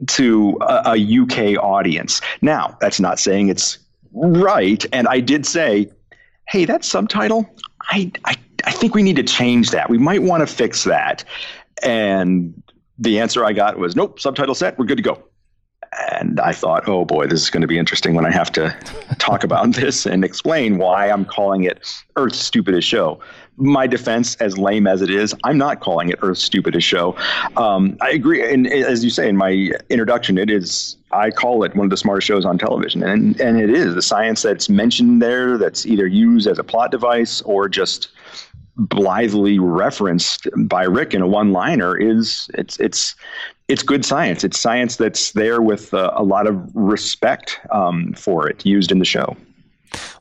to 0.07 0.57
a, 0.61 0.95
a 0.95 1.19
UK 1.21 1.61
audience. 1.63 2.21
Now, 2.41 2.77
that's 2.81 2.99
not 2.99 3.19
saying 3.19 3.49
it's 3.49 3.77
right. 4.13 4.85
And 4.91 5.07
I 5.07 5.19
did 5.19 5.45
say, 5.45 5.89
hey, 6.47 6.65
that 6.65 6.83
subtitle, 6.83 7.49
I 7.91 8.11
I 8.25 8.35
I 8.65 8.71
think 8.71 8.95
we 8.95 9.03
need 9.03 9.15
to 9.15 9.23
change 9.23 9.71
that. 9.71 9.89
We 9.89 9.97
might 9.97 10.23
want 10.23 10.47
to 10.47 10.47
fix 10.47 10.83
that. 10.83 11.23
And 11.83 12.61
the 12.97 13.19
answer 13.19 13.45
I 13.45 13.53
got 13.53 13.77
was, 13.77 13.95
nope, 13.95 14.19
subtitle 14.19 14.55
set, 14.55 14.77
we're 14.77 14.85
good 14.85 14.97
to 14.97 15.03
go. 15.03 15.23
And 16.11 16.39
I 16.39 16.51
thought, 16.51 16.87
oh 16.87 17.05
boy, 17.05 17.27
this 17.27 17.41
is 17.41 17.49
going 17.49 17.61
to 17.61 17.67
be 17.67 17.79
interesting 17.79 18.13
when 18.13 18.25
I 18.25 18.31
have 18.31 18.51
to 18.53 18.75
talk 19.17 19.43
about 19.43 19.71
this 19.75 20.05
and 20.05 20.23
explain 20.23 20.77
why 20.77 21.09
I'm 21.09 21.25
calling 21.25 21.63
it 21.63 21.79
Earth's 22.15 22.37
Stupidest 22.37 22.87
Show. 22.87 23.19
My 23.55 23.87
defense, 23.87 24.35
as 24.35 24.57
lame 24.57 24.87
as 24.87 25.01
it 25.01 25.09
is, 25.09 25.35
I'm 25.43 25.57
not 25.57 25.81
calling 25.81 26.09
it 26.09 26.19
Earth's 26.21 26.43
Stupidest 26.43 26.87
Show. 26.87 27.15
Um, 27.57 27.97
I 28.01 28.11
agree. 28.11 28.53
And 28.53 28.67
as 28.67 29.03
you 29.03 29.09
say 29.09 29.27
in 29.27 29.35
my 29.35 29.71
introduction, 29.89 30.37
it 30.37 30.49
is, 30.49 30.95
I 31.11 31.31
call 31.31 31.63
it 31.63 31.75
one 31.75 31.85
of 31.85 31.89
the 31.89 31.97
smartest 31.97 32.27
shows 32.27 32.45
on 32.45 32.57
television. 32.57 33.03
And, 33.03 33.39
and 33.41 33.59
it 33.59 33.69
is 33.69 33.95
the 33.95 34.01
science 34.01 34.43
that's 34.43 34.69
mentioned 34.69 35.21
there 35.21 35.57
that's 35.57 35.85
either 35.85 36.07
used 36.07 36.47
as 36.47 36.59
a 36.59 36.63
plot 36.63 36.91
device 36.91 37.41
or 37.41 37.67
just 37.67 38.09
blithely 38.79 39.59
referenced 39.59 40.47
by 40.55 40.83
Rick 40.83 41.13
in 41.13 41.21
a 41.21 41.27
one-liner 41.27 41.95
is 41.97 42.49
it's 42.53 42.79
it's 42.79 43.15
it's 43.67 43.83
good 43.83 44.03
science. 44.03 44.43
It's 44.43 44.59
science 44.59 44.95
that's 44.95 45.33
there 45.33 45.61
with 45.61 45.93
uh, 45.93 46.11
a 46.15 46.23
lot 46.23 46.47
of 46.47 46.75
respect 46.75 47.59
um, 47.71 48.13
for 48.13 48.47
it 48.49 48.65
used 48.65 48.91
in 48.91 48.99
the 48.99 49.05
show. 49.05 49.37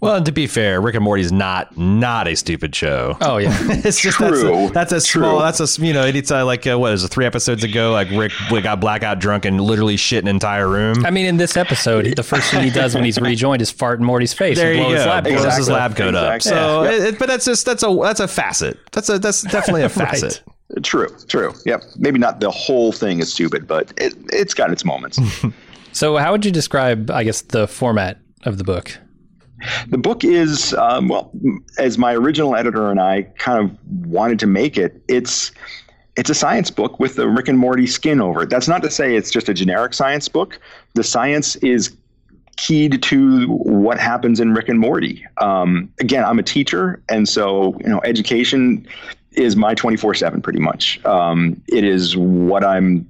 Well, 0.00 0.14
and 0.16 0.24
to 0.26 0.32
be 0.32 0.46
fair, 0.46 0.80
Rick 0.80 0.94
and 0.94 1.04
Morty 1.04 1.22
is 1.22 1.32
not 1.32 1.76
not 1.76 2.26
a 2.28 2.34
stupid 2.36 2.74
show. 2.74 3.16
Oh 3.20 3.36
yeah, 3.38 3.56
it's 3.84 4.00
just 4.00 4.16
True. 4.16 4.30
that's 4.30 4.42
a, 4.42 4.72
that's 4.72 4.92
a 4.92 5.00
True. 5.08 5.22
small 5.22 5.38
that's 5.40 5.78
a 5.78 5.84
you 5.86 5.92
know 5.92 6.04
it's 6.06 6.30
uh, 6.30 6.44
like 6.46 6.66
uh, 6.66 6.78
what 6.78 6.92
is 6.92 7.04
it 7.04 7.08
three 7.08 7.26
episodes 7.26 7.64
ago 7.64 7.92
like 7.92 8.08
Rick 8.10 8.32
got 8.62 8.80
blackout 8.80 9.18
drunk 9.18 9.44
and 9.44 9.60
literally 9.60 9.96
shit 9.96 10.22
an 10.24 10.28
entire 10.28 10.68
room. 10.68 11.04
I 11.04 11.10
mean, 11.10 11.26
in 11.26 11.36
this 11.36 11.56
episode, 11.56 12.16
the 12.16 12.22
first 12.22 12.50
thing 12.50 12.62
he 12.64 12.70
does 12.70 12.94
when 12.94 13.04
he's 13.04 13.20
rejoined 13.20 13.60
is 13.62 13.70
fart 13.70 13.98
in 13.98 14.04
Morty's 14.06 14.32
face 14.32 14.56
there 14.56 14.70
and 14.72 14.78
you 14.78 14.84
blow 14.84 14.94
his 14.94 15.04
go. 15.04 15.10
lab 15.10 15.24
Blows 15.24 15.56
his 15.56 15.68
lab 15.68 15.96
coat 15.96 16.14
up. 16.14 16.42
So, 16.42 16.84
Yeah. 16.84 16.90
it, 16.90 17.02
it- 17.14 17.18
but 17.18 17.28
that's 17.28 17.44
just 17.44 17.66
that's 17.66 17.82
a 17.82 17.98
that's 18.02 18.20
a 18.20 18.28
facet. 18.28 18.78
That's 18.92 19.08
a 19.08 19.18
that's 19.18 19.42
definitely 19.42 19.82
a 19.82 19.88
Right. 19.88 19.92
facet. 20.08 20.42
True, 20.82 21.08
true. 21.28 21.52
Yep. 21.66 21.82
Maybe 21.96 22.18
not 22.18 22.40
the 22.40 22.50
whole 22.50 22.92
thing 22.92 23.20
is 23.20 23.32
stupid, 23.32 23.66
but 23.66 23.92
it, 23.96 24.14
it's 24.32 24.54
got 24.54 24.70
its 24.70 24.84
moments. 24.84 25.18
So, 25.92 26.16
how 26.18 26.30
would 26.32 26.44
you 26.44 26.52
describe, 26.52 27.10
I 27.10 27.24
guess, 27.24 27.40
the 27.40 27.66
format 27.66 28.18
of 28.44 28.58
the 28.58 28.62
book? 28.62 28.96
The 29.88 29.98
book 29.98 30.24
is, 30.24 30.74
um, 30.74 31.08
well, 31.08 31.30
as 31.78 31.98
my 31.98 32.14
original 32.14 32.54
editor 32.54 32.90
and 32.90 33.00
I 33.00 33.22
kind 33.38 33.64
of 33.64 34.06
wanted 34.06 34.38
to 34.40 34.46
make 34.46 34.76
it, 34.76 35.02
it's 35.08 35.52
it's 36.16 36.30
a 36.30 36.34
science 36.34 36.70
book 36.70 36.98
with 36.98 37.14
the 37.14 37.28
Rick 37.28 37.46
and 37.46 37.58
Morty 37.58 37.86
skin 37.86 38.20
over 38.20 38.42
it. 38.42 38.50
That's 38.50 38.66
not 38.66 38.82
to 38.82 38.90
say 38.90 39.14
it's 39.14 39.30
just 39.30 39.48
a 39.48 39.54
generic 39.54 39.94
science 39.94 40.28
book. 40.28 40.58
The 40.94 41.04
science 41.04 41.54
is 41.56 41.96
keyed 42.56 43.00
to 43.04 43.46
what 43.46 44.00
happens 44.00 44.40
in 44.40 44.52
Rick 44.52 44.68
and 44.68 44.80
Morty. 44.80 45.24
Um, 45.36 45.92
again, 46.00 46.24
I'm 46.24 46.40
a 46.40 46.42
teacher, 46.42 47.00
and 47.08 47.28
so 47.28 47.76
you 47.80 47.88
know, 47.88 48.00
education 48.04 48.86
is 49.32 49.54
my 49.54 49.74
24 49.74 50.14
seven 50.14 50.42
pretty 50.42 50.58
much. 50.58 51.02
Um, 51.04 51.62
it 51.68 51.84
is 51.84 52.16
what 52.16 52.64
I'm 52.64 53.08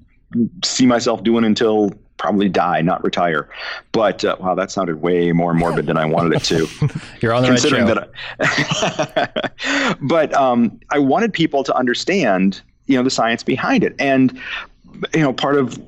see 0.63 0.87
myself 0.87 1.23
doing 1.25 1.45
until 1.45 1.93
probably 2.19 2.49
die, 2.49 2.83
not 2.83 3.03
retire. 3.03 3.49
But 3.93 4.25
uh, 4.25 4.37
wow, 4.39 4.55
that 4.55 4.71
sounded 4.71 5.01
way 5.01 5.33
more 5.33 5.55
morbid 5.55 5.87
than 5.87 5.97
I 5.97 6.05
wanted 6.05 6.35
it 6.35 6.45
to. 6.45 6.69
You're 7.21 7.33
on 7.33 7.43
the 7.43 7.51
right 7.51 7.61
show. 7.61 7.87
that. 7.87 8.11
I, 8.41 9.95
but 10.03 10.35
um, 10.35 10.79
I 10.91 10.99
wanted 10.99 11.33
people 11.33 11.65
to 11.65 11.75
understand, 11.75 12.61
you 12.87 12.97
know, 12.97 13.03
the 13.03 13.11
science 13.11 13.43
behind 13.43 13.85
it, 13.85 13.95
and 13.99 14.39
you 15.15 15.21
know, 15.21 15.33
part 15.33 15.57
of 15.57 15.81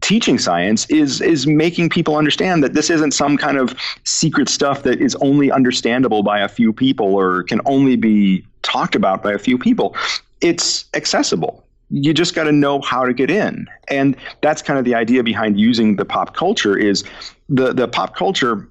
teaching 0.00 0.38
science 0.38 0.86
is 0.90 1.20
is 1.20 1.46
making 1.46 1.88
people 1.88 2.16
understand 2.16 2.62
that 2.64 2.74
this 2.74 2.90
isn't 2.90 3.12
some 3.12 3.36
kind 3.36 3.56
of 3.58 3.74
secret 4.02 4.48
stuff 4.48 4.82
that 4.82 5.00
is 5.00 5.14
only 5.16 5.50
understandable 5.50 6.22
by 6.22 6.40
a 6.40 6.48
few 6.48 6.72
people 6.72 7.14
or 7.14 7.44
can 7.44 7.60
only 7.64 7.96
be 7.96 8.44
talked 8.62 8.94
about 8.94 9.22
by 9.22 9.32
a 9.32 9.38
few 9.38 9.56
people. 9.56 9.94
It's 10.40 10.84
accessible. 10.94 11.63
You 11.90 12.14
just 12.14 12.34
got 12.34 12.44
to 12.44 12.52
know 12.52 12.80
how 12.80 13.04
to 13.04 13.12
get 13.12 13.30
in. 13.30 13.66
And 13.88 14.16
that's 14.40 14.62
kind 14.62 14.78
of 14.78 14.84
the 14.84 14.94
idea 14.94 15.22
behind 15.22 15.58
using 15.58 15.96
the 15.96 16.04
pop 16.04 16.34
culture 16.34 16.76
is 16.76 17.04
the 17.48 17.72
the 17.72 17.88
pop 17.88 18.16
culture 18.16 18.68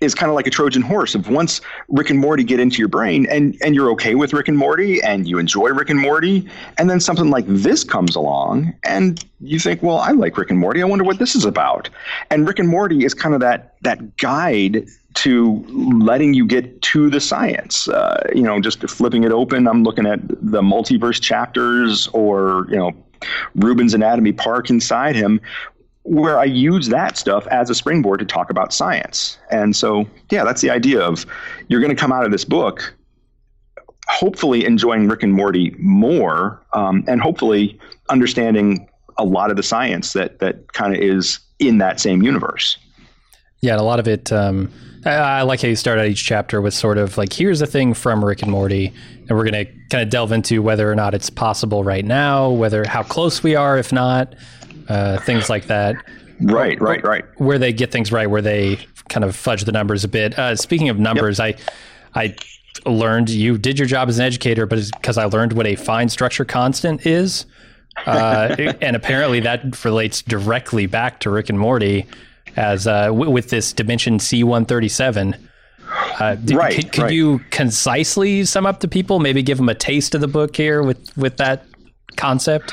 is 0.00 0.14
kind 0.14 0.28
of 0.28 0.36
like 0.36 0.46
a 0.46 0.50
Trojan 0.50 0.82
horse 0.82 1.14
of 1.14 1.28
once 1.28 1.60
Rick 1.88 2.10
and 2.10 2.18
Morty 2.18 2.44
get 2.44 2.60
into 2.60 2.78
your 2.78 2.88
brain 2.88 3.26
and 3.30 3.56
and 3.62 3.74
you're 3.74 3.90
okay 3.92 4.14
with 4.14 4.32
Rick 4.32 4.48
and 4.48 4.58
Morty 4.58 5.02
and 5.02 5.26
you 5.26 5.38
enjoy 5.38 5.68
Rick 5.68 5.90
and 5.90 6.00
Morty 6.00 6.48
and 6.78 6.90
then 6.90 7.00
something 7.00 7.30
like 7.30 7.44
this 7.48 7.84
comes 7.84 8.14
along 8.14 8.74
and 8.84 9.24
you 9.40 9.58
think 9.58 9.82
well 9.82 9.98
I 9.98 10.10
like 10.12 10.36
Rick 10.36 10.50
and 10.50 10.58
Morty 10.58 10.82
I 10.82 10.86
wonder 10.86 11.04
what 11.04 11.18
this 11.18 11.34
is 11.34 11.44
about 11.44 11.88
and 12.30 12.46
Rick 12.46 12.58
and 12.58 12.68
Morty 12.68 13.04
is 13.04 13.14
kind 13.14 13.34
of 13.34 13.40
that 13.40 13.76
that 13.82 14.16
guide 14.16 14.86
to 15.16 15.64
letting 15.98 16.34
you 16.34 16.46
get 16.46 16.80
to 16.82 17.10
the 17.10 17.20
science 17.20 17.88
uh, 17.88 18.22
you 18.34 18.42
know 18.42 18.60
just 18.60 18.88
flipping 18.88 19.24
it 19.24 19.32
open 19.32 19.66
I'm 19.66 19.82
looking 19.82 20.06
at 20.06 20.26
the 20.28 20.62
multiverse 20.62 21.20
chapters 21.20 22.08
or 22.08 22.66
you 22.70 22.76
know 22.76 22.92
Ruben's 23.54 23.94
Anatomy 23.94 24.32
Park 24.32 24.70
inside 24.70 25.16
him 25.16 25.40
where 26.02 26.38
I 26.38 26.44
use 26.44 26.88
that 26.88 27.16
stuff 27.16 27.46
as 27.48 27.68
a 27.68 27.74
springboard 27.74 28.20
to 28.20 28.24
talk 28.24 28.48
about 28.48 28.72
science. 28.72 29.38
And 29.50 29.74
so, 29.74 30.06
yeah, 30.30 30.44
that's 30.44 30.60
the 30.60 30.70
idea 30.70 31.00
of 31.00 31.26
you're 31.66 31.80
going 31.80 31.94
to 31.94 32.00
come 32.00 32.12
out 32.12 32.24
of 32.24 32.30
this 32.30 32.44
book 32.44 32.94
hopefully 34.08 34.64
enjoying 34.64 35.08
Rick 35.08 35.22
and 35.22 35.32
Morty 35.32 35.74
more, 35.78 36.62
um, 36.72 37.04
and 37.08 37.20
hopefully 37.20 37.78
understanding 38.08 38.88
a 39.18 39.24
lot 39.24 39.50
of 39.50 39.56
the 39.56 39.62
science 39.62 40.12
that 40.12 40.38
that 40.38 40.72
kind 40.72 40.94
of 40.94 41.00
is 41.00 41.40
in 41.58 41.78
that 41.78 42.00
same 42.00 42.22
universe. 42.22 42.76
Yeah, 43.60 43.72
and 43.72 43.80
a 43.80 43.84
lot 43.84 43.98
of 43.98 44.08
it. 44.08 44.32
Um, 44.32 44.70
I, 45.04 45.14
I 45.14 45.42
like 45.42 45.62
how 45.62 45.68
you 45.68 45.76
start 45.76 45.98
out 45.98 46.06
each 46.06 46.24
chapter 46.24 46.60
with 46.60 46.74
sort 46.74 46.98
of 46.98 47.16
like, 47.16 47.32
here's 47.32 47.60
a 47.62 47.66
thing 47.66 47.94
from 47.94 48.24
Rick 48.24 48.42
and 48.42 48.50
Morty, 48.50 48.92
and 49.28 49.30
we're 49.30 49.48
going 49.48 49.66
to 49.66 49.72
kind 49.88 50.02
of 50.02 50.10
delve 50.10 50.32
into 50.32 50.62
whether 50.62 50.90
or 50.90 50.94
not 50.94 51.14
it's 51.14 51.30
possible 51.30 51.84
right 51.84 52.04
now, 52.04 52.50
whether 52.50 52.84
how 52.86 53.02
close 53.02 53.42
we 53.42 53.54
are, 53.54 53.78
if 53.78 53.92
not, 53.92 54.34
uh, 54.88 55.18
things 55.20 55.48
like 55.48 55.66
that. 55.66 55.96
Right, 56.40 56.80
right, 56.80 57.02
right. 57.02 57.24
Where 57.38 57.58
they 57.58 57.72
get 57.72 57.92
things 57.92 58.12
right, 58.12 58.28
where 58.28 58.42
they 58.42 58.78
kind 59.08 59.24
of 59.24 59.34
fudge 59.34 59.64
the 59.64 59.72
numbers 59.72 60.04
a 60.04 60.08
bit. 60.08 60.38
Uh, 60.38 60.54
speaking 60.56 60.88
of 60.88 60.98
numbers, 60.98 61.40
I, 61.40 61.54
I 62.14 62.34
learned 62.84 63.30
you 63.30 63.56
did 63.56 63.78
your 63.78 63.88
job 63.88 64.08
as 64.08 64.18
an 64.18 64.26
educator, 64.26 64.66
but 64.66 64.78
it's 64.78 64.90
because 64.90 65.16
I 65.16 65.24
learned 65.24 65.54
what 65.54 65.66
a 65.66 65.76
fine 65.76 66.08
structure 66.08 66.44
constant 66.44 67.06
is. 67.06 67.46
Uh, 68.04 68.54
and 68.82 68.94
apparently 68.94 69.40
that 69.40 69.84
relates 69.84 70.20
directly 70.20 70.86
back 70.86 71.20
to 71.20 71.30
Rick 71.30 71.48
and 71.48 71.58
Morty 71.58 72.06
as 72.56 72.86
uh, 72.86 73.06
w- 73.06 73.30
with 73.30 73.50
this 73.50 73.72
dimension 73.72 74.18
C137. 74.18 75.38
Uh, 76.18 76.36
Right, 76.52 76.74
Could, 76.74 76.92
could 76.92 77.02
right. 77.02 77.12
you 77.12 77.40
concisely 77.50 78.44
sum 78.44 78.66
up 78.66 78.80
to 78.80 78.88
people? 78.88 79.18
Maybe 79.20 79.42
give 79.42 79.58
them 79.58 79.68
a 79.68 79.74
taste 79.74 80.14
of 80.14 80.20
the 80.20 80.28
book 80.28 80.56
here 80.56 80.82
with 80.82 81.16
with 81.16 81.36
that 81.36 81.64
concept. 82.16 82.72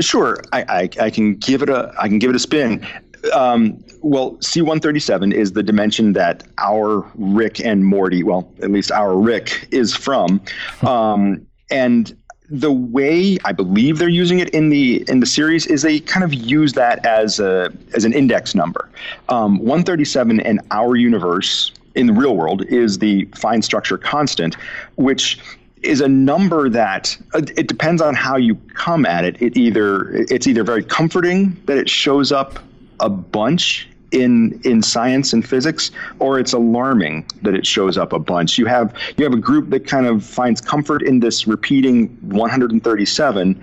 Sure, 0.00 0.38
I, 0.52 0.62
I, 0.68 1.04
I 1.06 1.10
can 1.10 1.34
give 1.36 1.62
it 1.62 1.68
a 1.68 1.92
I 1.98 2.08
can 2.08 2.18
give 2.18 2.30
it 2.30 2.36
a 2.36 2.38
spin. 2.38 2.86
Um, 3.34 3.82
well, 4.02 4.38
C 4.40 4.62
one 4.62 4.80
thirty 4.80 5.00
seven 5.00 5.32
is 5.32 5.52
the 5.52 5.62
dimension 5.62 6.12
that 6.14 6.44
our 6.58 7.04
Rick 7.16 7.60
and 7.60 7.84
Morty, 7.84 8.22
well, 8.22 8.50
at 8.62 8.70
least 8.70 8.92
our 8.92 9.16
Rick, 9.18 9.68
is 9.72 9.94
from, 9.94 10.40
um, 10.82 11.44
and 11.70 12.16
the 12.48 12.70
way 12.72 13.38
I 13.44 13.52
believe 13.52 13.98
they're 13.98 14.08
using 14.08 14.38
it 14.38 14.50
in 14.50 14.68
the 14.68 15.04
in 15.08 15.20
the 15.20 15.26
series 15.26 15.66
is 15.66 15.82
they 15.82 16.00
kind 16.00 16.24
of 16.24 16.32
use 16.32 16.74
that 16.74 17.04
as 17.04 17.40
a 17.40 17.72
as 17.94 18.04
an 18.04 18.12
index 18.12 18.54
number. 18.54 18.88
Um, 19.28 19.58
one 19.58 19.82
thirty 19.82 20.04
seven 20.04 20.40
in 20.40 20.60
our 20.70 20.96
universe 20.96 21.72
in 21.94 22.06
the 22.06 22.12
real 22.12 22.36
world 22.36 22.64
is 22.66 22.98
the 22.98 23.24
fine 23.34 23.62
structure 23.62 23.98
constant, 23.98 24.54
which 24.96 25.38
is 25.82 26.00
a 26.00 26.08
number 26.08 26.68
that 26.68 27.16
it 27.34 27.68
depends 27.68 28.00
on 28.00 28.14
how 28.14 28.36
you 28.36 28.54
come 28.74 29.06
at 29.06 29.24
it. 29.24 29.40
It 29.42 29.56
either 29.56 30.10
it's 30.12 30.46
either 30.46 30.62
very 30.62 30.84
comforting 30.84 31.60
that 31.66 31.78
it 31.78 31.88
shows 31.88 32.32
up 32.32 32.58
a 33.00 33.08
bunch 33.08 33.88
in 34.12 34.60
in 34.64 34.82
science 34.82 35.32
and 35.32 35.46
physics, 35.46 35.90
or 36.18 36.38
it's 36.38 36.52
alarming 36.52 37.26
that 37.42 37.54
it 37.54 37.66
shows 37.66 37.98
up 37.98 38.12
a 38.12 38.18
bunch. 38.18 38.58
You 38.58 38.66
have 38.66 38.94
you 39.16 39.24
have 39.24 39.32
a 39.32 39.40
group 39.40 39.70
that 39.70 39.86
kind 39.86 40.06
of 40.06 40.24
finds 40.24 40.60
comfort 40.60 41.02
in 41.02 41.20
this 41.20 41.46
repeating 41.46 42.08
137 42.22 43.62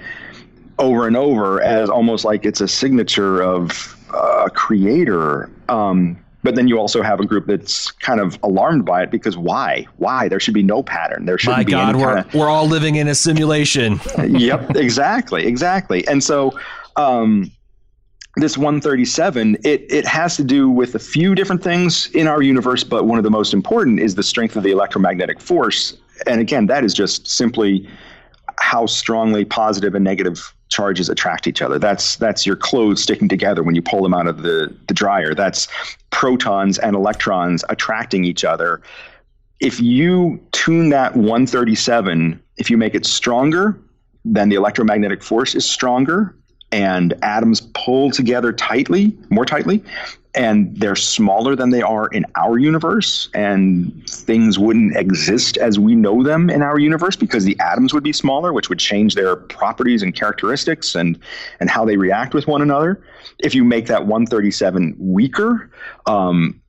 over 0.79 1.07
and 1.07 1.15
over 1.15 1.61
as 1.61 1.89
almost 1.89 2.25
like 2.25 2.45
it's 2.45 2.61
a 2.61 2.67
signature 2.67 3.41
of 3.41 3.97
a 4.13 4.49
creator. 4.49 5.49
Um, 5.69 6.19
but 6.43 6.55
then 6.55 6.67
you 6.67 6.77
also 6.77 7.01
have 7.01 7.21
a 7.21 7.25
group 7.25 7.47
that's 7.47 7.89
kind 7.89 8.19
of 8.19 8.37
alarmed 8.43 8.85
by 8.85 9.03
it 9.03 9.11
because 9.11 9.37
why? 9.37 9.87
Why? 9.97 10.27
There 10.27 10.41
should 10.41 10.53
be 10.53 10.63
no 10.63 10.83
pattern. 10.83 11.25
There 11.25 11.37
shouldn't 11.37 11.59
My 11.59 11.63
be 11.63 11.71
God, 11.71 11.95
we're 11.95 12.15
kind 12.15 12.19
of 12.19 12.33
we're 12.33 12.49
all 12.49 12.67
living 12.67 12.95
in 12.95 13.07
a 13.07 13.15
simulation. 13.15 13.99
yep, 14.27 14.75
exactly, 14.75 15.45
exactly. 15.45 16.05
And 16.07 16.21
so 16.21 16.59
um, 16.97 17.49
this 18.35 18.57
137, 18.57 19.57
it 19.63 19.85
it 19.91 20.07
has 20.07 20.35
to 20.37 20.43
do 20.43 20.69
with 20.69 20.95
a 20.95 20.99
few 20.99 21.35
different 21.35 21.63
things 21.63 22.07
in 22.13 22.27
our 22.27 22.41
universe, 22.41 22.83
but 22.83 23.05
one 23.05 23.19
of 23.19 23.23
the 23.23 23.29
most 23.29 23.53
important 23.53 23.99
is 23.99 24.15
the 24.15 24.23
strength 24.23 24.55
of 24.55 24.63
the 24.63 24.71
electromagnetic 24.71 25.39
force. 25.39 25.95
And 26.25 26.41
again, 26.41 26.65
that 26.67 26.83
is 26.83 26.93
just 26.93 27.27
simply 27.27 27.87
how 28.57 28.85
strongly 28.85 29.45
positive 29.45 29.93
and 29.93 30.03
negative 30.03 30.53
charges 30.69 31.09
attract 31.09 31.45
each 31.45 31.61
other. 31.61 31.77
That's 31.77 32.15
that's 32.15 32.45
your 32.45 32.55
clothes 32.55 33.03
sticking 33.03 33.29
together 33.29 33.61
when 33.61 33.75
you 33.75 33.83
pull 33.83 34.01
them 34.01 34.15
out 34.15 34.25
of 34.25 34.41
the, 34.41 34.75
the 34.87 34.93
dryer. 34.95 35.35
That's 35.35 35.67
protons 36.09 36.79
and 36.79 36.95
electrons 36.95 37.63
attracting 37.69 38.25
each 38.25 38.43
other. 38.43 38.81
If 39.59 39.79
you 39.79 40.43
tune 40.51 40.89
that 40.89 41.15
137, 41.15 42.41
if 42.57 42.71
you 42.71 42.77
make 42.77 42.95
it 42.95 43.05
stronger, 43.05 43.79
then 44.25 44.49
the 44.49 44.55
electromagnetic 44.55 45.21
force 45.21 45.53
is 45.53 45.69
stronger 45.69 46.35
and 46.73 47.13
atoms 47.21 47.61
pull 47.75 48.09
together 48.09 48.51
tightly, 48.51 49.15
more 49.29 49.45
tightly, 49.45 49.83
and 50.33 50.75
they're 50.75 50.95
smaller 50.95 51.55
than 51.55 51.69
they 51.69 51.83
are 51.83 52.07
in 52.07 52.25
our 52.35 52.57
universe, 52.57 53.29
and 53.35 53.93
things 54.09 54.57
wouldn't 54.57 54.97
exist 54.97 55.55
as 55.57 55.77
we 55.77 55.93
know 55.93 56.23
them 56.23 56.49
in 56.49 56.63
our 56.63 56.79
universe 56.79 57.15
because 57.15 57.45
the 57.45 57.55
atoms 57.59 57.93
would 57.93 58.03
be 58.03 58.11
smaller, 58.11 58.51
which 58.51 58.69
would 58.69 58.79
change 58.79 59.13
their 59.13 59.35
properties 59.35 60.01
and 60.01 60.15
characteristics 60.15 60.95
and 60.95 61.19
and 61.59 61.69
how 61.69 61.85
they 61.85 61.95
react 61.95 62.33
with 62.33 62.47
one 62.47 62.63
another. 62.63 62.99
If 63.37 63.53
you 63.53 63.63
make 63.63 63.85
that 63.85 64.07
137 64.07 64.95
weaker, 64.97 65.69
um, 66.07 66.59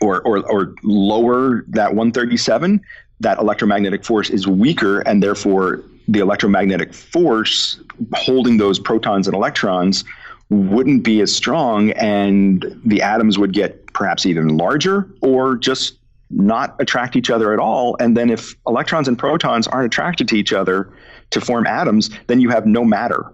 or, 0.00 0.20
or, 0.22 0.48
or 0.48 0.74
lower 0.84 1.64
that 1.70 1.96
137, 1.96 2.80
that 3.18 3.38
electromagnetic 3.38 4.04
force 4.04 4.30
is 4.30 4.46
weaker, 4.46 5.00
and 5.00 5.20
therefore 5.20 5.82
the 6.08 6.20
electromagnetic 6.20 6.94
force 6.94 7.78
holding 8.14 8.56
those 8.56 8.78
protons 8.78 9.28
and 9.28 9.34
electrons 9.34 10.04
wouldn't 10.50 11.04
be 11.04 11.20
as 11.20 11.34
strong, 11.34 11.90
and 11.92 12.80
the 12.84 13.02
atoms 13.02 13.38
would 13.38 13.52
get 13.52 13.86
perhaps 13.92 14.24
even 14.24 14.56
larger 14.56 15.08
or 15.20 15.56
just 15.56 15.98
not 16.30 16.74
attract 16.80 17.16
each 17.16 17.30
other 17.30 17.52
at 17.52 17.58
all. 17.58 17.96
And 18.00 18.16
then 18.16 18.30
if 18.30 18.54
electrons 18.66 19.08
and 19.08 19.18
protons 19.18 19.66
aren't 19.66 19.86
attracted 19.86 20.28
to 20.28 20.36
each 20.36 20.52
other 20.52 20.90
to 21.30 21.40
form 21.40 21.66
atoms, 21.66 22.10
then 22.26 22.40
you 22.40 22.48
have 22.50 22.66
no 22.66 22.84
matter 22.84 23.32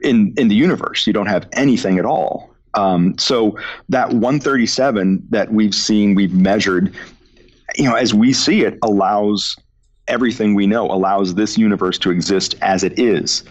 in 0.00 0.34
in 0.36 0.48
the 0.48 0.54
universe. 0.54 1.06
You 1.06 1.12
don't 1.12 1.26
have 1.26 1.48
anything 1.52 1.98
at 1.98 2.04
all. 2.04 2.54
Um, 2.74 3.16
so 3.18 3.58
that 3.88 4.10
137 4.10 5.26
that 5.30 5.50
we've 5.50 5.74
seen, 5.74 6.14
we've 6.14 6.34
measured, 6.34 6.94
you 7.76 7.84
know, 7.84 7.94
as 7.94 8.12
we 8.12 8.32
see 8.32 8.62
it, 8.62 8.78
allows 8.82 9.56
everything 10.08 10.54
we 10.54 10.66
know, 10.66 10.90
allows 10.90 11.34
this 11.34 11.58
universe 11.58 11.98
to 11.98 12.10
exist 12.10 12.54
as 12.62 12.84
it 12.84 12.98
is. 12.98 13.44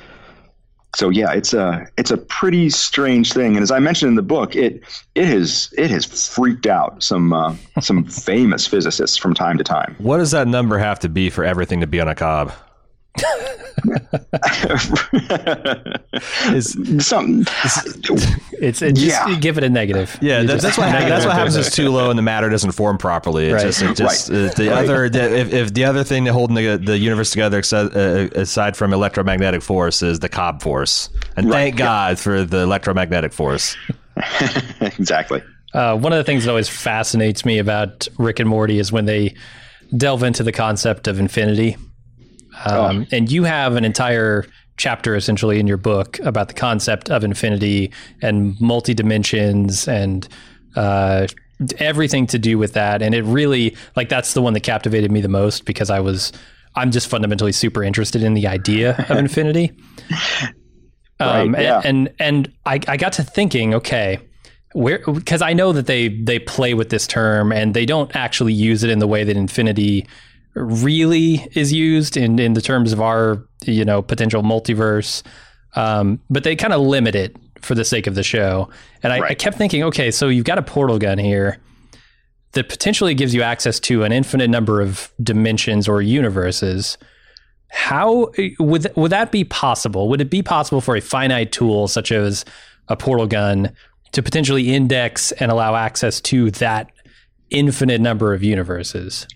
So 0.96 1.10
yeah, 1.10 1.34
it's 1.34 1.54
a 1.54 1.86
it's 1.98 2.12
a 2.12 2.18
pretty 2.18 2.70
strange 2.70 3.34
thing, 3.34 3.56
and 3.56 3.64
as 3.64 3.70
I 3.70 3.80
mentioned 3.80 4.10
in 4.10 4.16
the 4.16 4.22
book, 4.22 4.56
it 4.56 4.82
it 5.14 5.26
has 5.26 5.74
it 5.78 5.92
has 5.92 6.06
freaked 6.06 6.68
out 6.68 7.04
some 7.04 7.34
uh, 7.34 7.54
some 7.82 8.06
famous 8.26 8.66
physicists 8.66 9.18
from 9.18 9.34
time 9.34 9.58
to 9.58 9.64
time. 9.64 9.96
What 9.98 10.18
does 10.18 10.32
that 10.32 10.48
number 10.48 10.78
have 10.78 11.00
to 11.00 11.10
be 11.10 11.30
for 11.30 11.44
everything 11.44 11.82
to 11.82 11.88
be 11.88 12.00
on 12.00 12.08
a 12.08 12.16
cob? 12.16 12.54
Is 16.52 16.76
something 17.06 17.46
it's, 18.60 18.82
it's 18.82 19.00
just 19.00 19.28
yeah. 19.28 19.40
give 19.40 19.58
it 19.58 19.64
a 19.64 19.70
negative 19.70 20.18
yeah 20.22 20.44
that, 20.44 20.60
that's 20.60 20.78
what 20.78 20.90
happens, 20.90 21.10
that's 21.10 21.26
what 21.26 21.34
happens 21.34 21.56
is 21.56 21.72
too 21.72 21.90
low 21.90 22.10
and 22.10 22.18
the 22.18 22.24
matter 22.24 22.50
doesn't 22.50 22.72
form 22.72 22.98
properly 22.98 23.50
it 23.50 23.54
right. 23.54 23.62
just, 23.62 23.82
it 23.82 23.96
just 23.96 24.30
right. 24.30 24.38
uh, 24.38 24.54
the 24.56 24.68
right. 24.70 24.84
other 24.84 25.06
if, 25.06 25.54
if 25.54 25.74
the 25.74 25.86
other 25.86 26.04
thing 26.04 26.26
holding 26.26 26.56
the, 26.56 26.78
the 26.78 26.98
universe 26.98 27.32
together 27.32 27.62
uh, 27.72 28.28
aside 28.36 28.76
from 28.76 28.92
electromagnetic 28.92 29.62
force 29.62 30.02
is 30.02 30.20
the 30.20 30.30
cob 30.30 30.62
force 30.62 31.10
and 31.38 31.50
thank 31.50 31.78
god 31.78 32.12
yeah. 32.12 32.16
for 32.16 32.44
the 32.44 32.60
electromagnetic 32.60 33.32
force 33.32 33.78
exactly 34.82 35.42
uh, 35.74 35.98
one 35.98 36.14
of 36.14 36.18
the 36.18 36.24
things 36.24 36.44
that 36.44 36.50
always 36.50 36.70
fascinates 36.70 37.46
me 37.46 37.60
about 37.60 38.08
rick 38.18 38.40
and 38.40 38.50
morty 38.50 38.78
is 38.80 38.92
when 38.92 39.06
they 39.06 39.34
delve 39.96 40.24
into 40.24 40.44
the 40.44 40.52
concept 40.52 41.08
of 41.08 41.20
infinity 41.20 41.78
um, 42.66 43.02
oh. 43.02 43.16
And 43.16 43.32
you 43.32 43.44
have 43.44 43.76
an 43.76 43.86
entire 43.86 44.46
chapter 44.78 45.16
essentially 45.16 45.60
in 45.60 45.68
your 45.68 45.78
book 45.78 46.20
about 46.20 46.48
the 46.48 46.54
concept 46.54 47.10
of 47.10 47.24
infinity 47.24 47.92
and 48.22 48.60
multi 48.60 48.94
dimensions 48.94 49.88
and 49.88 50.28
uh, 50.76 51.28
everything 51.78 52.28
to 52.28 52.40
do 52.40 52.58
with 52.58 52.74
that. 52.74 53.02
And 53.02 53.16
it 53.16 53.24
really, 53.24 53.76
like, 53.96 54.10
that's 54.10 54.34
the 54.34 54.42
one 54.42 54.54
that 54.54 54.62
captivated 54.62 55.12
me 55.12 55.22
the 55.22 55.30
most 55.30 55.66
because 55.66 55.90
I 55.90 56.00
was, 56.00 56.32
I'm 56.76 56.92
just 56.92 57.08
fundamentally 57.08 57.54
super 57.54 57.84
interested 57.84 58.24
in 58.24 58.34
the 58.34 58.48
idea 58.48 59.06
of 59.10 59.12
infinity. 59.18 59.72
Um, 61.20 61.54
right, 61.54 61.64
yeah. 61.64 61.82
and, 61.86 62.10
and, 62.20 62.48
and 62.48 62.54
I, 62.66 62.80
I 62.88 62.98
got 62.98 63.14
to 63.14 63.24
thinking, 63.24 63.74
okay, 63.74 64.20
where 64.74 65.00
because 65.00 65.42
I 65.42 65.54
know 65.54 65.72
that 65.72 65.88
they 65.88 66.10
they 66.10 66.38
play 66.38 66.74
with 66.74 66.90
this 66.90 67.08
term 67.08 67.54
and 67.54 67.74
they 67.74 67.86
don't 67.86 68.14
actually 68.14 68.52
use 68.52 68.84
it 68.84 68.90
in 68.90 69.00
the 69.00 69.08
way 69.08 69.24
that 69.24 69.38
infinity 69.38 70.06
really 70.56 71.48
is 71.54 71.72
used 71.72 72.18
in 72.18 72.40
in 72.40 72.54
the 72.54 72.62
terms 72.62 72.94
of 72.94 73.02
our 73.02 73.46
you 73.66 73.86
know 73.86 74.02
potential 74.02 74.42
multiverse, 74.42 75.22
um, 75.76 76.20
but 76.30 76.44
they 76.44 76.56
kind 76.56 76.74
of 76.74 76.82
limit 76.82 77.16
it 77.16 77.36
for 77.62 77.76
the 77.76 77.86
sake 77.86 78.08
of 78.08 78.16
the 78.16 78.24
show. 78.24 78.70
And 79.04 79.12
I, 79.12 79.20
right. 79.20 79.32
I 79.32 79.36
kept 79.36 79.58
thinking, 79.58 79.84
okay, 79.84 80.12
so 80.12 80.28
you've 80.30 80.46
got 80.46 80.58
a 80.58 80.62
portal 80.62 81.00
gun 81.00 81.18
here 81.18 81.60
that 82.54 82.70
potentially 82.70 83.14
gives 83.14 83.34
you 83.34 83.42
access 83.42 83.80
to 83.82 84.04
an 84.04 84.12
infinite 84.12 84.50
number 84.50 84.82
of 84.82 85.12
dimensions 85.22 85.88
or 85.88 86.02
universes. 86.02 86.98
How 87.70 88.32
would 88.60 88.88
would 88.96 89.12
that 89.12 89.32
be 89.32 89.44
possible? 89.44 90.08
Would 90.10 90.22
it 90.22 90.30
be 90.30 90.42
possible 90.42 90.80
for 90.80 90.96
a 90.96 91.02
finite 91.02 91.52
tool 91.52 91.88
such 91.88 92.12
as 92.12 92.46
a 92.88 92.96
portal 92.96 93.28
gun 93.28 93.72
to 94.14 94.24
potentially 94.24 94.74
index 94.74 95.34
and 95.34 95.52
allow 95.52 95.76
access 95.76 96.22
to 96.22 96.52
that 96.52 96.92
infinite 97.50 98.00
number 98.00 98.34
of 98.34 98.44
universes? 98.44 99.28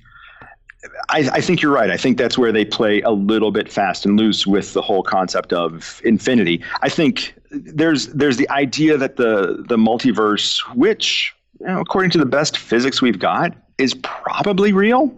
I, 1.09 1.30
I, 1.34 1.41
think 1.41 1.61
you're 1.61 1.73
right. 1.73 1.89
I 1.89 1.97
think 1.97 2.17
that's 2.17 2.38
where 2.38 2.51
they 2.51 2.63
play 2.63 3.01
a 3.01 3.11
little 3.11 3.51
bit 3.51 3.71
fast 3.71 4.05
and 4.05 4.17
loose 4.17 4.47
with 4.47 4.73
the 4.73 4.82
whole 4.82 5.03
concept 5.03 5.51
of 5.51 6.01
infinity. 6.05 6.63
I 6.82 6.89
think 6.89 7.36
there's 7.51 8.07
there's 8.07 8.38
the 8.38 8.49
idea 8.49 8.97
that 8.97 9.17
the 9.17 9.65
the 9.67 9.77
multiverse, 9.77 10.59
which 10.75 11.36
you 11.59 11.67
know, 11.67 11.82
according 11.82 12.11
to 12.11 12.17
the 12.17 12.25
best 12.25 12.57
physics 12.57 13.01
we've 13.01 13.19
got, 13.19 13.55
is 13.77 13.93
probably 13.95 14.71
real. 14.71 15.15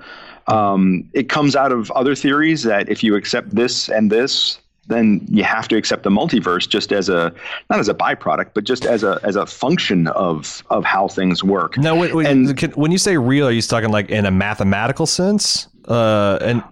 Um, 0.48 1.08
it 1.14 1.30
comes 1.30 1.56
out 1.56 1.72
of 1.72 1.92
other 1.92 2.16
theories 2.16 2.64
that 2.64 2.90
if 2.90 3.04
you 3.04 3.16
accept 3.16 3.56
this 3.56 3.90
and 3.90 4.12
this, 4.12 4.60
then 4.88 5.26
you 5.30 5.44
have 5.44 5.68
to 5.70 5.78
accept 5.78 6.04
the 6.04 6.10
multiverse 6.10 6.68
just 6.68 6.92
as 6.92 7.08
a 7.10 7.34
not 7.70 7.80
as 7.80 7.88
a 7.88 7.94
byproduct, 7.94 8.52
but 8.54 8.64
just 8.64 8.86
as 8.86 9.04
a 9.04 9.20
as 9.24 9.36
a 9.36 9.46
function 9.46 10.08
of 10.08 10.64
of 10.70 10.84
how 10.84 11.08
things 11.08 11.44
work. 11.44 11.78
Now, 11.78 11.96
wait, 11.96 12.16
wait, 12.16 12.28
and 12.28 12.56
can, 12.58 12.72
when 12.72 12.92
you 12.92 12.98
say 12.98 13.18
real, 13.18 13.48
are 13.48 13.52
you 13.52 13.62
talking 13.62 13.90
like 13.90 14.10
in 14.10 14.26
a 14.26 14.32
mathematical 14.32 15.06
sense? 15.06 15.68
Uh, 15.88 16.38
and 16.42 16.64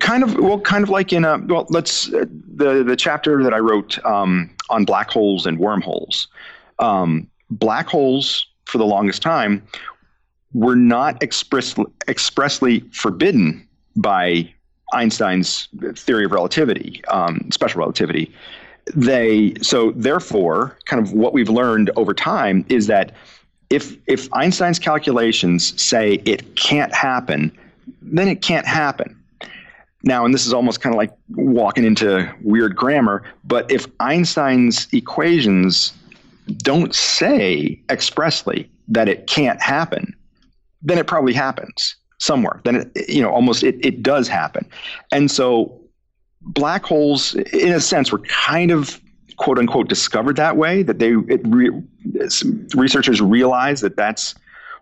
kind 0.00 0.22
of 0.22 0.34
well, 0.36 0.60
kind 0.60 0.82
of 0.84 0.90
like 0.90 1.12
in 1.12 1.24
a 1.24 1.38
well, 1.38 1.66
let's 1.70 2.12
uh, 2.12 2.24
the 2.54 2.82
the 2.84 2.96
chapter 2.96 3.42
that 3.42 3.54
I 3.54 3.58
wrote 3.58 4.04
um, 4.04 4.50
on 4.70 4.84
black 4.84 5.10
holes 5.10 5.46
and 5.46 5.58
wormholes. 5.58 6.28
Um, 6.78 7.28
black 7.50 7.88
holes 7.88 8.46
for 8.66 8.78
the 8.78 8.86
longest 8.86 9.22
time 9.22 9.66
were 10.52 10.76
not 10.76 11.22
express, 11.22 11.74
expressly 12.06 12.80
forbidden 12.92 13.66
by 13.96 14.52
Einstein's 14.92 15.68
theory 15.94 16.24
of 16.24 16.32
relativity, 16.32 17.02
um, 17.08 17.48
special 17.50 17.80
relativity. 17.80 18.32
They 18.94 19.54
so 19.60 19.92
therefore, 19.92 20.78
kind 20.86 21.02
of 21.02 21.12
what 21.12 21.32
we've 21.32 21.50
learned 21.50 21.90
over 21.96 22.14
time 22.14 22.64
is 22.68 22.86
that 22.86 23.12
if 23.70 23.96
if 24.06 24.32
Einstein's 24.32 24.78
calculations 24.78 25.80
say 25.80 26.14
it 26.24 26.56
can't 26.56 26.94
happen, 26.94 27.56
then 28.00 28.28
it 28.28 28.40
can't 28.40 28.66
happen. 28.66 29.14
Now, 30.04 30.24
and 30.24 30.32
this 30.32 30.46
is 30.46 30.54
almost 30.54 30.80
kind 30.80 30.94
of 30.94 30.96
like 30.96 31.12
walking 31.30 31.84
into 31.84 32.32
weird 32.42 32.76
grammar, 32.76 33.24
but 33.44 33.70
if 33.70 33.86
Einstein's 34.00 34.86
equations 34.92 35.92
don't 36.58 36.94
say 36.94 37.78
expressly 37.90 38.70
that 38.86 39.08
it 39.08 39.26
can't 39.26 39.60
happen, 39.60 40.14
then 40.80 40.96
it 40.98 41.06
probably 41.06 41.34
happens 41.34 41.96
somewhere. 42.18 42.60
Then 42.64 42.76
it, 42.76 43.08
you 43.08 43.22
know, 43.22 43.30
almost 43.30 43.62
it, 43.62 43.76
it 43.84 44.02
does 44.02 44.28
happen. 44.28 44.66
And 45.12 45.30
so 45.30 45.80
black 46.42 46.84
holes, 46.84 47.34
in 47.52 47.72
a 47.72 47.80
sense, 47.80 48.12
were 48.12 48.18
kind 48.18 48.70
of 48.70 49.00
quote 49.36 49.58
unquote 49.58 49.88
discovered 49.88 50.36
that 50.36 50.56
way. 50.56 50.82
That 50.82 50.98
they 50.98 51.12
re, 51.12 51.70
researchers 52.74 53.20
realized 53.20 53.82
that 53.82 53.96
that's 53.96 54.34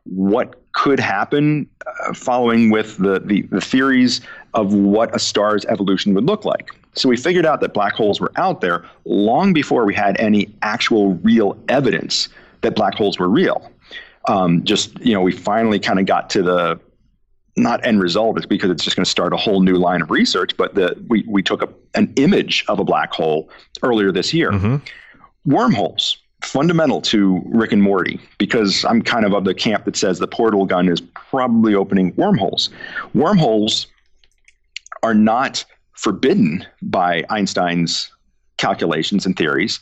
what 0.04 0.60
could 0.72 1.00
happen 1.00 1.68
uh, 1.86 2.12
following 2.12 2.70
with 2.70 2.96
the, 2.98 3.20
the, 3.20 3.42
the 3.42 3.60
theories 3.60 4.20
of 4.54 4.72
what 4.72 5.14
a 5.14 5.18
star's 5.18 5.64
evolution 5.66 6.14
would 6.14 6.24
look 6.24 6.44
like. 6.44 6.70
So 6.94 7.08
we 7.08 7.16
figured 7.16 7.44
out 7.44 7.60
that 7.60 7.74
black 7.74 7.94
holes 7.94 8.20
were 8.20 8.32
out 8.36 8.60
there 8.60 8.84
long 9.04 9.52
before 9.52 9.84
we 9.84 9.94
had 9.94 10.18
any 10.20 10.48
actual 10.62 11.14
real 11.16 11.58
evidence 11.68 12.28
that 12.62 12.74
black 12.74 12.94
holes 12.94 13.18
were 13.18 13.28
real. 13.28 13.70
Um, 14.28 14.64
just 14.64 14.98
you 15.00 15.12
know, 15.12 15.20
we 15.20 15.32
finally 15.32 15.78
kind 15.78 15.98
of 15.98 16.06
got 16.06 16.30
to 16.30 16.42
the 16.42 16.80
not 17.56 17.84
end 17.86 18.00
result 18.00 18.38
is 18.38 18.46
because 18.46 18.70
it's 18.70 18.84
just 18.84 18.96
going 18.96 19.04
to 19.04 19.10
start 19.10 19.32
a 19.32 19.36
whole 19.36 19.62
new 19.62 19.76
line 19.76 20.02
of 20.02 20.10
research. 20.10 20.56
But 20.56 20.74
the, 20.74 20.96
we, 21.08 21.24
we 21.26 21.42
took 21.42 21.62
a, 21.62 21.68
an 21.94 22.12
image 22.16 22.64
of 22.68 22.78
a 22.78 22.84
black 22.84 23.12
hole 23.12 23.48
earlier 23.82 24.12
this 24.12 24.34
year. 24.34 24.50
Mm-hmm. 24.50 24.76
Wormholes, 25.50 26.18
fundamental 26.42 27.00
to 27.02 27.40
Rick 27.46 27.72
and 27.72 27.82
Morty, 27.82 28.20
because 28.38 28.84
I'm 28.84 29.00
kind 29.00 29.24
of 29.24 29.32
of 29.32 29.44
the 29.44 29.54
camp 29.54 29.84
that 29.86 29.96
says 29.96 30.18
the 30.18 30.28
portal 30.28 30.66
gun 30.66 30.88
is 30.88 31.00
probably 31.00 31.74
opening 31.74 32.12
wormholes. 32.16 32.68
Wormholes 33.14 33.86
are 35.02 35.14
not 35.14 35.64
forbidden 35.92 36.66
by 36.82 37.24
Einstein's 37.30 38.10
calculations 38.58 39.24
and 39.24 39.36
theories, 39.36 39.80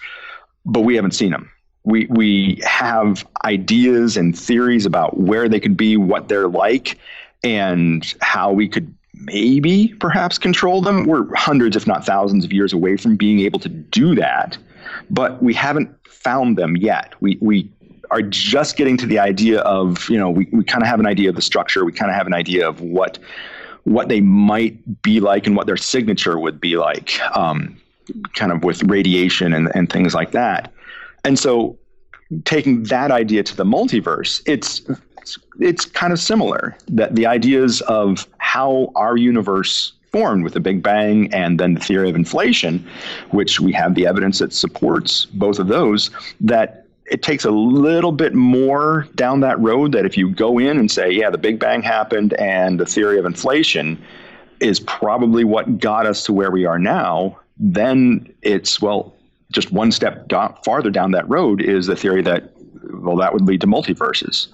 but 0.65 0.83
we 0.83 0.95
haven't 0.95 1.13
seen 1.13 1.33
them. 1.33 1.51
We, 1.83 2.07
we 2.07 2.61
have 2.65 3.27
ideas 3.45 4.17
and 4.17 4.39
theories 4.39 4.87
about 4.87 5.19
where 5.19 5.49
they 5.49 5.61
could 5.61 5.77
be, 5.77 5.97
what 5.97 6.29
they're 6.29 6.49
like, 6.49 6.99
and 7.45 8.15
how 8.21 8.51
we 8.51 8.69
could 8.69 8.93
maybe 9.15 9.95
perhaps 10.01 10.39
control 10.39 10.81
them. 10.81 11.05
We're 11.05 11.33
hundreds, 11.35 11.77
if 11.77 11.87
not 11.87 12.05
thousands, 12.05 12.45
of 12.45 12.53
years 12.53 12.73
away 12.73 12.97
from 12.97 13.17
being 13.17 13.41
able 13.41 13.61
to 13.61 13.69
do 13.69 14.15
that, 14.17 14.59
but 15.11 15.43
we 15.43 15.55
haven't 15.55 15.95
found 16.09 16.59
them 16.59 16.77
yet. 16.77 17.15
We 17.21 17.39
we 17.41 17.71
are 18.11 18.23
just 18.23 18.77
getting 18.77 18.97
to 18.97 19.07
the 19.07 19.19
idea 19.19 19.61
of 19.61 20.09
you 20.09 20.19
know 20.19 20.31
we, 20.31 20.49
we 20.53 20.65
kind 20.65 20.83
of 20.83 20.89
have 20.89 21.01
an 21.01 21.07
idea 21.07 21.29
of 21.29 21.37
the 21.37 21.43
structure. 21.43 21.85
We 21.85 21.93
kind 21.93 22.11
of 22.11 22.17
have 22.17 22.27
an 22.27 22.35
idea 22.35 22.69
of 22.69 22.81
what 22.81 23.19
what 23.85 24.09
they 24.09 24.21
might 24.21 25.03
be 25.03 25.21
like 25.21 25.47
and 25.47 25.57
what 25.57 25.67
their 25.67 25.77
signature 25.77 26.39
would 26.39 26.59
be 26.59 26.77
like, 26.77 27.21
um, 27.37 27.77
kind 28.35 28.51
of 28.51 28.65
with 28.65 28.83
radiation 28.85 29.53
and, 29.53 29.71
and 29.75 29.93
things 29.93 30.15
like 30.15 30.33
that. 30.33 30.73
And 31.23 31.39
so 31.39 31.79
taking 32.45 32.85
that 32.85 33.11
idea 33.11 33.43
to 33.43 33.55
the 33.55 33.65
multiverse, 33.65 34.43
it's 34.47 34.81
it's, 35.25 35.39
it's 35.59 35.85
kind 35.87 36.13
of 36.13 36.21
similar 36.21 36.77
that 36.89 37.15
the 37.15 37.27
ideas 37.27 37.81
of 37.83 38.29
how 38.37 38.93
our 38.95 39.17
universe 39.17 39.93
formed 40.13 40.45
with 40.45 40.53
the 40.53 40.61
Big 40.61 40.83
Bang 40.83 41.33
and 41.33 41.59
then 41.59 41.75
the 41.75 41.81
theory 41.81 42.11
of 42.11 42.15
inflation, 42.15 42.87
which 43.31 43.59
we 43.59 43.73
have 43.73 43.95
the 43.95 44.07
evidence 44.07 44.39
that 44.39 44.53
supports 44.53 45.25
both 45.25 45.59
of 45.59 45.69
those, 45.69 46.11
that 46.41 46.85
it 47.07 47.23
takes 47.23 47.45
a 47.45 47.51
little 47.51 48.13
bit 48.13 48.35
more 48.35 49.09
down 49.15 49.41
that 49.41 49.59
road 49.59 49.93
that 49.93 50.05
if 50.05 50.17
you 50.17 50.31
go 50.31 50.59
in 50.59 50.79
and 50.79 50.91
say, 50.91 51.11
yeah, 51.11 51.31
the 51.31 51.39
Big 51.39 51.59
Bang 51.59 51.83
happened 51.83 52.35
and 52.35 52.79
the 52.79 52.87
theory 52.87 53.19
of 53.19 53.25
inflation 53.25 54.03
is 54.61 54.81
probably 54.81 55.43
what 55.43 55.79
got 55.79 56.07
us 56.07 56.23
to 56.25 56.35
where 56.35 56.51
we 56.51 56.67
are 56.67 56.79
now, 56.79 57.39
then 57.59 58.31
it's, 58.43 58.81
well, 58.81 59.15
just 59.53 59.73
one 59.73 59.91
step 59.91 60.31
farther 60.65 60.91
down 60.91 61.13
that 61.13 61.29
road 61.29 61.63
is 61.63 61.87
the 61.87 61.97
theory 61.97 62.23
that, 62.23 62.53
well, 62.93 63.17
that 63.17 63.33
would 63.33 63.43
lead 63.43 63.63
to 63.63 63.67
multiverses. 63.67 64.49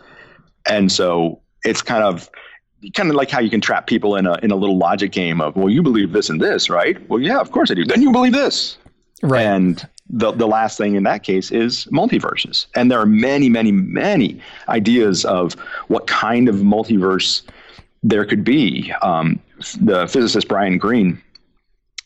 And 0.67 0.91
so 0.91 1.41
it's 1.65 1.83
kind 1.83 2.05
of, 2.05 2.31
kind 2.95 3.11
of 3.11 3.17
like 3.17 3.31
how 3.31 3.41
you 3.41 3.51
can 3.51 3.61
trap 3.61 3.87
people 3.87 4.17
in 4.17 4.27
a 4.27 4.39
in 4.43 4.51
a 4.51 4.57
little 4.57 4.79
logic 4.79 5.13
game 5.13 5.41
of, 5.41 5.55
well, 5.57 5.69
you 5.69 5.83
believe 5.83 6.13
this 6.13 6.31
and 6.31 6.41
this, 6.41 6.71
right? 6.71 6.97
Well, 7.11 7.21
yeah, 7.21 7.39
of 7.39 7.51
course 7.51 7.71
I 7.71 7.75
do. 7.75 7.85
Then 7.85 8.01
you 8.03 8.11
believe 8.11 8.33
this, 8.33 8.79
right? 9.23 9.43
And 9.43 9.87
the 10.09 10.33
the 10.33 10.47
last 10.47 10.79
thing 10.79 10.95
in 10.95 11.03
that 11.05 11.23
case 11.23 11.51
is 11.51 11.87
multiverses, 11.93 12.67
and 12.75 12.91
there 12.91 12.99
are 12.99 13.07
many, 13.07 13.49
many, 13.49 13.73
many 13.73 14.41
ideas 14.69 15.25
of 15.25 15.55
what 15.89 16.07
kind 16.07 16.49
of 16.49 16.57
multiverse 16.57 17.43
there 18.03 18.25
could 18.25 18.45
be. 18.45 18.93
Um, 19.03 19.39
the 19.81 20.09
physicist 20.09 20.49
Brian 20.49 20.79
Greene 20.79 21.21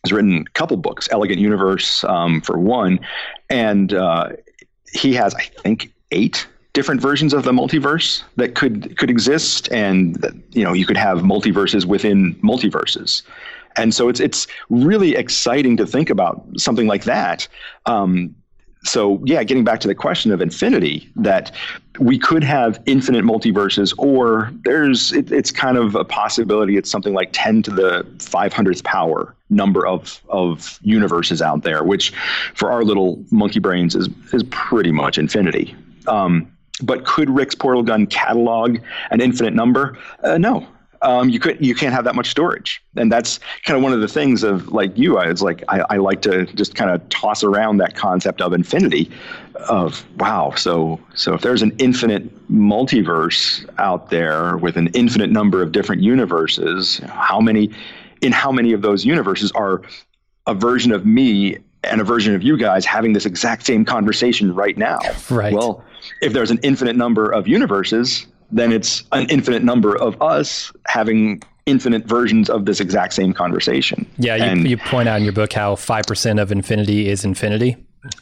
has 0.02 0.12
written 0.12 0.38
a 0.38 0.50
couple 0.59 0.76
books, 0.76 1.09
Elegant 1.12 1.40
Universe 1.40 2.02
um, 2.05 2.40
for 2.40 2.59
one, 2.59 2.98
and 3.48 3.94
uh, 3.94 4.30
he 4.92 5.14
has, 5.14 5.34
I 5.36 5.44
think, 5.62 5.92
eight 6.11 6.48
different 6.75 7.01
versions 7.01 7.33
of 7.33 7.45
the 7.45 7.53
multiverse 7.53 8.22
that 8.37 8.55
could 8.55 8.99
could 8.99 9.09
exist, 9.09 9.72
and 9.72 10.43
you 10.51 10.62
know 10.62 10.75
you 10.75 10.85
could 10.85 10.99
have 10.99 11.20
multiverses 11.20 11.87
within 11.87 12.35
multiverses. 12.37 13.22
And 13.77 13.95
so 13.95 14.09
it's 14.09 14.20
it's 14.20 14.47
really 14.68 15.16
exciting 15.16 15.77
to 15.79 15.87
think 15.87 16.11
about 16.11 16.47
something 16.57 16.87
like 16.87 17.05
that. 17.05 17.49
Um, 17.87 18.35
so 18.85 19.22
yeah, 19.25 19.43
getting 19.43 19.64
back 19.64 19.81
to 19.81 19.89
the 19.89 19.95
question 19.95 20.31
of 20.31 20.43
infinity, 20.43 21.11
that 21.16 21.53
we 21.99 22.18
could 22.18 22.45
have 22.45 22.81
infinite 22.87 23.25
multiverses, 23.25 23.95
or 23.97 24.53
there's 24.64 25.12
it, 25.12 25.33
it's 25.33 25.51
kind 25.51 25.79
of 25.79 25.95
a 25.95 26.05
possibility. 26.05 26.77
It's 26.77 26.91
something 26.91 27.14
like 27.14 27.31
ten 27.33 27.62
to 27.62 27.70
the 27.70 28.07
five 28.18 28.53
hundredth 28.53 28.85
power 28.85 29.35
number 29.49 29.87
of 29.87 30.20
of 30.29 30.79
universes 30.83 31.41
out 31.41 31.62
there, 31.62 31.83
which 31.85 32.12
for 32.55 32.70
our 32.70 32.85
little 32.85 33.25
monkey 33.31 33.61
brains 33.61 33.95
is 33.95 34.09
is 34.33 34.43
pretty 34.51 34.93
much 34.93 35.18
infinity. 35.18 35.75
Um, 36.07 36.53
but 36.83 37.05
could 37.05 37.31
Rick's 37.31 37.55
portal 37.55 37.83
gun 37.83 38.07
catalog 38.07 38.79
an 39.11 39.20
infinite 39.20 39.55
number? 39.55 39.99
Uh, 40.22 40.39
no. 40.39 40.66
Um, 41.03 41.29
you 41.29 41.39
could 41.39 41.62
you 41.64 41.75
can't 41.75 41.93
have 41.93 42.05
that 42.05 42.14
much 42.14 42.31
storage, 42.31 42.83
and 42.97 43.12
that's 43.12 43.39
kind 43.64 43.77
of 43.77 43.83
one 43.83 43.93
of 43.93 44.01
the 44.01 44.09
things 44.09 44.43
of 44.43 44.68
like 44.68 44.97
you. 44.97 45.18
I 45.18 45.29
was 45.29 45.43
like 45.43 45.62
I, 45.68 45.85
I 45.91 45.97
like 45.99 46.22
to 46.22 46.47
just 46.55 46.75
kind 46.75 46.91
of 46.91 47.07
toss 47.11 47.45
around 47.45 47.77
that 47.77 47.95
concept 47.95 48.41
of 48.41 48.55
infinity, 48.55 49.11
of 49.68 50.03
wow. 50.16 50.55
So 50.57 50.99
so 51.14 51.35
if 51.35 51.43
there's 51.43 51.61
an 51.61 51.75
infinite 51.79 52.51
multiverse 52.51 53.68
out 53.79 54.09
there 54.09 54.57
with 54.57 54.79
an 54.79 54.87
infinite 54.95 55.31
number 55.31 55.61
of 55.61 55.72
different 55.72 56.01
universes, 56.01 57.03
how 57.07 57.39
many 57.39 57.70
in 58.22 58.33
how 58.33 58.51
many 58.51 58.72
of 58.72 58.81
those 58.81 59.05
universes 59.05 59.53
are 59.53 59.83
a 60.47 60.55
version 60.55 60.91
of 60.91 61.05
me 61.05 61.59
and 61.91 62.01
a 62.01 62.05
version 62.05 62.35
of 62.35 62.43
you 62.43 62.57
guys 62.57 62.85
having 62.85 63.12
this 63.12 63.26
exact 63.26 63.66
same 63.66 63.85
conversation 63.85 64.55
right 64.55 64.76
now? 64.76 64.99
Right. 65.30 65.53
Well 65.53 65.85
if 66.20 66.32
there's 66.32 66.51
an 66.51 66.59
infinite 66.62 66.97
number 66.97 67.30
of 67.30 67.49
universes, 67.49 68.26
then 68.51 68.72
it's 68.72 69.05
an 69.12 69.28
infinite 69.30 69.62
number 69.62 69.97
of 69.97 70.20
us 70.20 70.72
having 70.87 71.43
infinite 71.66 72.05
versions 72.05 72.51
of 72.51 72.66
this 72.66 72.80
exact 72.80 73.14
same 73.14 73.32
conversation. 73.32 74.07
Yeah, 74.18 74.37
you, 74.37 74.43
and, 74.45 74.68
you 74.68 74.76
point 74.76 75.09
out 75.09 75.18
in 75.18 75.24
your 75.24 75.32
book 75.32 75.53
how 75.53 75.74
5% 75.74 76.41
of 76.41 76.53
infinity 76.53 77.09
is 77.09 77.24
infinity. 77.24 77.76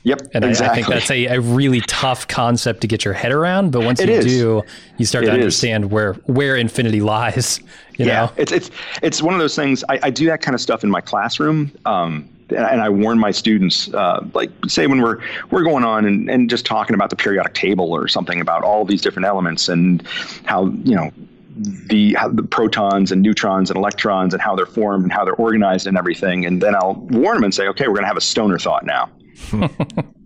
Yep, 0.04 0.20
and 0.32 0.44
exactly. 0.44 0.68
I, 0.68 0.70
I, 0.70 0.74
think 0.74 0.86
that's 0.86 1.10
a, 1.10 1.26
a 1.26 1.40
really 1.40 1.80
tough 1.82 2.28
concept 2.28 2.82
to 2.82 2.86
get 2.86 3.04
your 3.04 3.14
head 3.14 3.32
around. 3.32 3.72
But 3.72 3.82
once 3.82 3.98
it 3.98 4.08
you 4.08 4.14
is. 4.14 4.24
do, 4.24 4.62
you 4.96 5.04
start 5.04 5.24
it 5.24 5.26
to 5.26 5.32
understand 5.32 5.86
is. 5.86 5.90
where 5.90 6.12
where 6.26 6.56
infinity 6.56 7.00
lies. 7.00 7.60
You 7.98 8.06
yeah, 8.06 8.24
know, 8.24 8.32
it's 8.38 8.52
it's 8.52 8.70
it's 9.02 9.22
one 9.22 9.34
of 9.34 9.40
those 9.40 9.54
things. 9.54 9.84
I, 9.86 10.00
I 10.04 10.10
do 10.10 10.24
that 10.24 10.40
kind 10.40 10.54
of 10.54 10.62
stuff 10.62 10.82
in 10.82 10.88
my 10.88 11.02
classroom. 11.02 11.70
Um, 11.84 12.26
and 12.54 12.80
I 12.80 12.88
warn 12.88 13.18
my 13.18 13.30
students, 13.30 13.92
uh, 13.94 14.24
like 14.34 14.50
say 14.68 14.86
when 14.86 15.00
we're 15.00 15.18
we're 15.50 15.64
going 15.64 15.84
on 15.84 16.04
and, 16.04 16.30
and 16.30 16.50
just 16.50 16.66
talking 16.66 16.94
about 16.94 17.10
the 17.10 17.16
periodic 17.16 17.54
table 17.54 17.92
or 17.92 18.08
something 18.08 18.40
about 18.40 18.62
all 18.62 18.84
these 18.84 19.02
different 19.02 19.26
elements 19.26 19.68
and 19.68 20.02
how 20.44 20.66
you 20.84 20.94
know 20.94 21.10
the 21.56 22.14
how 22.14 22.28
the 22.28 22.42
protons 22.42 23.12
and 23.12 23.22
neutrons 23.22 23.70
and 23.70 23.76
electrons 23.76 24.32
and 24.32 24.42
how 24.42 24.56
they're 24.56 24.66
formed 24.66 25.04
and 25.04 25.12
how 25.12 25.24
they're 25.24 25.34
organized 25.34 25.86
and 25.86 25.96
everything. 25.96 26.46
And 26.46 26.62
then 26.62 26.74
I'll 26.74 26.94
warn 26.94 27.36
them 27.36 27.44
and 27.44 27.54
say, 27.54 27.66
okay, 27.68 27.86
we're 27.86 27.94
going 27.94 28.04
to 28.04 28.08
have 28.08 28.16
a 28.16 28.22
stoner 28.22 28.58
thought 28.58 28.84
now. 28.84 29.10
and, 29.52 29.72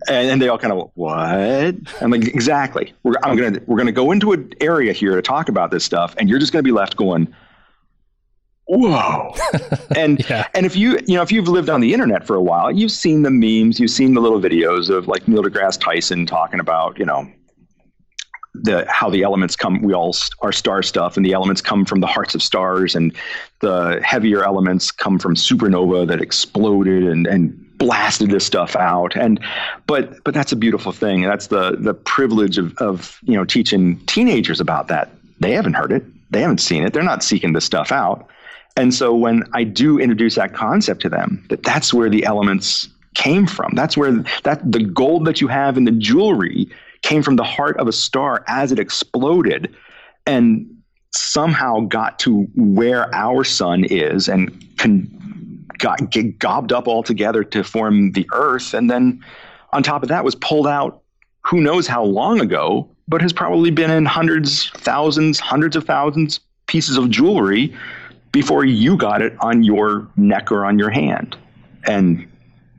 and 0.07 0.41
they 0.41 0.47
all 0.47 0.57
kind 0.57 0.73
of 0.73 0.91
what? 0.95 1.75
I'm 2.01 2.11
like, 2.11 2.27
exactly. 2.27 2.93
We're 3.03 3.15
I'm 3.23 3.37
gonna 3.37 3.59
we're 3.65 3.77
gonna 3.77 3.91
go 3.91 4.11
into 4.11 4.31
an 4.33 4.53
area 4.61 4.93
here 4.93 5.15
to 5.15 5.21
talk 5.21 5.49
about 5.49 5.71
this 5.71 5.83
stuff, 5.83 6.15
and 6.17 6.29
you're 6.29 6.39
just 6.39 6.53
gonna 6.53 6.63
be 6.63 6.71
left 6.71 6.97
going, 6.97 7.33
whoa. 8.67 9.33
And 9.95 10.29
yeah. 10.29 10.47
and 10.53 10.65
if 10.65 10.75
you 10.75 10.99
you 11.07 11.15
know 11.15 11.21
if 11.21 11.31
you've 11.31 11.47
lived 11.47 11.69
on 11.69 11.81
the 11.81 11.93
internet 11.93 12.27
for 12.27 12.35
a 12.35 12.41
while 12.41 12.71
you've 12.71 12.91
seen 12.91 13.23
the 13.23 13.31
memes 13.31 13.79
you've 13.79 13.89
seen 13.89 14.13
the 14.13 14.21
little 14.21 14.39
videos 14.39 14.89
of 14.89 15.07
like 15.07 15.27
Neil 15.27 15.41
deGrasse 15.41 15.79
Tyson 15.79 16.25
talking 16.25 16.59
about 16.59 16.99
you 16.99 17.05
know 17.05 17.27
the 18.53 18.85
how 18.89 19.09
the 19.09 19.23
elements 19.23 19.55
come 19.55 19.81
we 19.81 19.93
all 19.93 20.15
are 20.41 20.51
star 20.51 20.83
stuff 20.83 21.17
and 21.17 21.25
the 21.25 21.33
elements 21.33 21.61
come 21.61 21.85
from 21.85 21.99
the 21.99 22.07
hearts 22.07 22.35
of 22.35 22.43
stars 22.43 22.95
and 22.95 23.15
the 23.61 23.99
heavier 24.03 24.43
elements 24.43 24.91
come 24.91 25.17
from 25.17 25.35
supernova 25.35 26.05
that 26.07 26.21
exploded 26.21 27.03
and 27.03 27.25
and 27.27 27.63
blasted 27.77 28.31
this 28.31 28.45
stuff 28.45 28.75
out. 28.75 29.15
And 29.15 29.39
but 29.85 30.23
but 30.23 30.33
that's 30.33 30.51
a 30.51 30.55
beautiful 30.55 30.91
thing 30.91 31.21
that's 31.21 31.47
the 31.47 31.77
the 31.79 31.93
privilege 31.93 32.57
of 32.57 32.75
of 32.77 33.19
you 33.23 33.35
know 33.35 33.45
teaching 33.45 33.99
teenagers 34.05 34.59
about 34.59 34.87
that. 34.87 35.11
They 35.39 35.51
haven't 35.51 35.73
heard 35.73 35.91
it. 35.91 36.03
They 36.31 36.41
haven't 36.41 36.59
seen 36.59 36.83
it. 36.83 36.93
They're 36.93 37.03
not 37.03 37.23
seeking 37.23 37.53
this 37.53 37.65
stuff 37.65 37.91
out 37.91 38.27
and 38.77 38.93
so 38.93 39.13
when 39.13 39.43
I 39.53 39.63
do 39.63 39.99
introduce 39.99 40.35
that 40.35 40.53
concept 40.53 41.01
to 41.01 41.09
them, 41.09 41.43
that 41.49 41.63
that's 41.63 41.93
where 41.93 42.09
the 42.09 42.23
elements 42.23 42.87
came 43.15 43.47
from. 43.47 43.73
That's 43.73 43.97
where 43.97 44.11
that 44.43 44.71
the 44.71 44.83
gold 44.83 45.25
that 45.25 45.41
you 45.41 45.47
have 45.47 45.77
in 45.77 45.85
the 45.85 45.91
jewelry 45.91 46.69
came 47.01 47.23
from 47.23 47.35
the 47.35 47.43
heart 47.43 47.77
of 47.79 47.87
a 47.87 47.91
star 47.91 48.43
as 48.47 48.71
it 48.71 48.79
exploded 48.79 49.75
and 50.27 50.69
somehow 51.15 51.79
got 51.81 52.19
to 52.19 52.47
where 52.55 53.13
our 53.15 53.43
sun 53.43 53.83
is 53.85 54.27
and 54.27 54.77
can 54.77 55.09
got 55.79 56.09
get 56.11 56.37
gobbed 56.37 56.71
up 56.71 56.87
all 56.87 57.01
together 57.01 57.43
to 57.43 57.63
form 57.63 58.11
the 58.11 58.27
earth 58.33 58.73
and 58.73 58.89
then 58.89 59.23
on 59.73 59.83
top 59.83 60.01
of 60.03 60.09
that 60.09 60.23
was 60.23 60.35
pulled 60.35 60.67
out 60.67 61.01
who 61.43 61.61
knows 61.61 61.87
how 61.87 62.03
long 62.03 62.39
ago 62.41 62.89
but 63.07 63.21
has 63.21 63.31
probably 63.31 63.69
been 63.69 63.91
in 63.91 64.05
hundreds 64.05 64.69
thousands 64.71 65.39
hundreds 65.39 65.75
of 65.75 65.85
thousands 65.85 66.39
pieces 66.65 66.97
of 66.97 67.09
jewelry 67.09 67.73
before 68.31 68.65
you 68.65 68.97
got 68.97 69.21
it 69.21 69.33
on 69.41 69.63
your 69.63 70.07
neck 70.17 70.51
or 70.51 70.65
on 70.65 70.77
your 70.79 70.89
hand. 70.89 71.37
And 71.85 72.27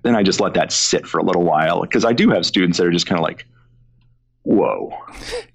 then 0.03 0.15
I 0.15 0.23
just 0.23 0.41
let 0.41 0.55
that 0.55 0.73
sit 0.73 1.07
for 1.07 1.19
a 1.19 1.23
little 1.25 1.43
while 1.45 1.83
because 1.83 2.05
I 2.05 2.13
do 2.13 2.31
have 2.31 2.47
students 2.47 2.79
that 2.79 2.87
are 2.87 2.91
just 2.91 3.07
kind 3.07 3.19
of 3.19 3.23
like, 3.25 3.47
whoa. 4.43 4.97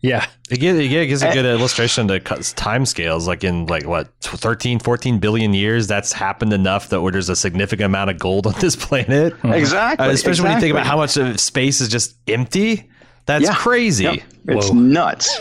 Yeah. 0.02 0.26
It 0.50 0.58
gives, 0.60 0.78
it 0.80 0.88
gives 0.90 1.24
a 1.24 1.32
good 1.34 1.46
illustration 1.46 2.08
to 2.10 2.20
time 2.20 2.86
scales. 2.86 3.28
Like 3.28 3.44
in 3.44 3.66
like 3.66 3.86
what, 3.88 4.10
13, 4.22 4.80
14 4.80 5.20
billion 5.20 5.54
years, 5.54 5.88
that's 5.88 6.14
happened 6.14 6.54
enough 6.54 6.90
that 6.90 7.02
where 7.02 7.12
there's 7.12 7.30
a 7.30 7.36
significant 7.36 7.86
amount 7.86 8.10
of 8.12 8.20
gold 8.20 8.46
on 8.48 8.54
this 8.60 8.76
planet. 8.80 9.34
Exactly. 9.44 10.06
Uh, 10.08 10.12
especially 10.12 10.32
exactly. 10.32 10.44
when 10.44 10.54
you 10.56 10.60
think 10.62 10.72
about 10.74 10.86
how 10.86 10.98
much 10.98 11.18
of 11.18 11.40
space 11.40 11.82
is 11.82 11.88
just 11.90 12.16
empty. 12.28 12.90
That's 13.26 13.46
Yeah. 13.46 13.56
crazy. 13.56 14.04
Yep. 14.04 14.20
It's 14.50 14.72
nuts. 14.74 15.40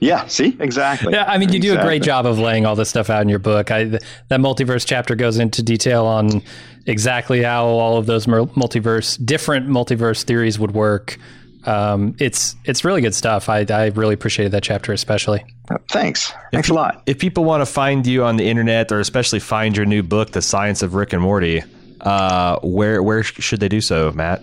Yeah. 0.00 0.26
See, 0.26 0.56
exactly. 0.58 1.12
Yeah, 1.12 1.24
I 1.26 1.38
mean, 1.38 1.52
you 1.52 1.60
do 1.60 1.78
a 1.78 1.82
great 1.82 2.02
job 2.02 2.26
of 2.26 2.38
laying 2.38 2.66
all 2.66 2.76
this 2.76 2.88
stuff 2.88 3.10
out 3.10 3.22
in 3.22 3.28
your 3.28 3.38
book. 3.38 3.70
I, 3.70 3.84
that 3.84 4.02
multiverse 4.30 4.86
chapter 4.86 5.14
goes 5.14 5.38
into 5.38 5.62
detail 5.62 6.06
on 6.06 6.42
exactly 6.86 7.42
how 7.42 7.64
all 7.66 7.96
of 7.96 8.06
those 8.06 8.26
multiverse, 8.26 9.24
different 9.24 9.68
multiverse 9.68 10.22
theories 10.24 10.58
would 10.58 10.72
work. 10.72 11.18
Um, 11.64 12.16
it's 12.18 12.56
it's 12.64 12.84
really 12.84 13.00
good 13.00 13.14
stuff. 13.14 13.48
I, 13.48 13.64
I 13.70 13.86
really 13.88 14.14
appreciated 14.14 14.52
that 14.52 14.64
chapter, 14.64 14.92
especially. 14.92 15.44
Thanks. 15.90 16.32
Thanks 16.50 16.68
a 16.68 16.74
lot. 16.74 17.02
If 17.06 17.18
people 17.18 17.44
want 17.44 17.60
to 17.60 17.66
find 17.66 18.06
you 18.06 18.24
on 18.24 18.36
the 18.36 18.48
internet 18.48 18.90
or 18.90 19.00
especially 19.00 19.38
find 19.38 19.76
your 19.76 19.86
new 19.86 20.02
book, 20.02 20.32
The 20.32 20.42
Science 20.42 20.82
of 20.82 20.94
Rick 20.94 21.12
and 21.12 21.22
Morty, 21.22 21.62
uh, 22.00 22.58
where 22.60 23.02
where 23.02 23.22
should 23.22 23.60
they 23.60 23.68
do 23.68 23.80
so, 23.80 24.10
Matt? 24.12 24.42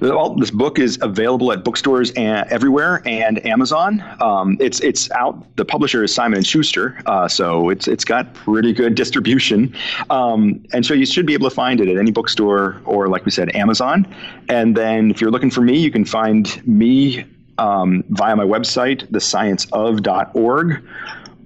Well, 0.00 0.34
this 0.34 0.50
book 0.50 0.78
is 0.78 0.98
available 1.00 1.52
at 1.52 1.64
bookstores 1.64 2.10
and 2.12 2.46
everywhere 2.50 3.02
and 3.06 3.44
Amazon. 3.46 4.02
Um, 4.20 4.56
it's 4.60 4.80
it's 4.80 5.10
out. 5.12 5.56
The 5.56 5.64
publisher 5.64 6.04
is 6.04 6.14
Simon 6.14 6.38
and 6.38 6.46
Schuster, 6.46 6.98
uh, 7.06 7.28
so 7.28 7.70
it's 7.70 7.88
it's 7.88 8.04
got 8.04 8.34
pretty 8.34 8.72
good 8.72 8.94
distribution, 8.94 9.74
um, 10.10 10.62
and 10.72 10.84
so 10.84 10.94
you 10.94 11.06
should 11.06 11.26
be 11.26 11.34
able 11.34 11.48
to 11.48 11.54
find 11.54 11.80
it 11.80 11.88
at 11.88 11.96
any 11.96 12.10
bookstore 12.10 12.80
or, 12.84 13.08
like 13.08 13.24
we 13.24 13.30
said, 13.30 13.54
Amazon. 13.56 14.06
And 14.48 14.76
then 14.76 15.10
if 15.10 15.20
you're 15.20 15.30
looking 15.30 15.50
for 15.50 15.60
me, 15.60 15.78
you 15.78 15.90
can 15.90 16.04
find 16.04 16.66
me 16.66 17.24
um, 17.58 18.04
via 18.10 18.36
my 18.36 18.44
website, 18.44 19.06
thescienceof.org, 19.10 20.88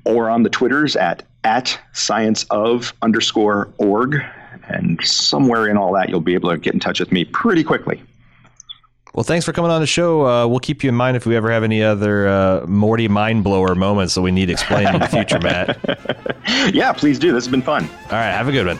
or 0.04 0.30
on 0.30 0.42
the 0.42 0.50
Twitters 0.50 0.96
at 0.96 1.22
at 1.44 1.78
scienceof 1.94 2.92
underscore 3.02 3.72
org. 3.78 4.22
And 4.68 5.02
somewhere 5.04 5.66
in 5.66 5.76
all 5.76 5.92
that, 5.94 6.08
you'll 6.08 6.20
be 6.20 6.34
able 6.34 6.50
to 6.50 6.58
get 6.58 6.74
in 6.74 6.80
touch 6.80 7.00
with 7.00 7.10
me 7.10 7.24
pretty 7.24 7.64
quickly. 7.64 8.02
Well, 9.14 9.24
thanks 9.24 9.44
for 9.44 9.52
coming 9.52 9.72
on 9.72 9.80
the 9.80 9.88
show. 9.88 10.24
Uh, 10.26 10.46
we'll 10.46 10.60
keep 10.60 10.84
you 10.84 10.88
in 10.88 10.94
mind 10.94 11.16
if 11.16 11.26
we 11.26 11.34
ever 11.34 11.50
have 11.50 11.64
any 11.64 11.82
other 11.82 12.28
uh, 12.28 12.66
Morty 12.66 13.08
mind 13.08 13.42
blower 13.42 13.74
moments 13.74 14.14
that 14.14 14.22
we 14.22 14.30
need 14.30 14.50
explained 14.50 14.94
in 14.94 15.00
the 15.00 15.08
future, 15.08 15.40
Matt. 15.40 16.74
yeah, 16.74 16.92
please 16.92 17.18
do. 17.18 17.32
This 17.32 17.44
has 17.44 17.50
been 17.50 17.62
fun. 17.62 17.84
All 18.04 18.12
right, 18.12 18.30
have 18.30 18.46
a 18.46 18.52
good 18.52 18.66
one. 18.66 18.78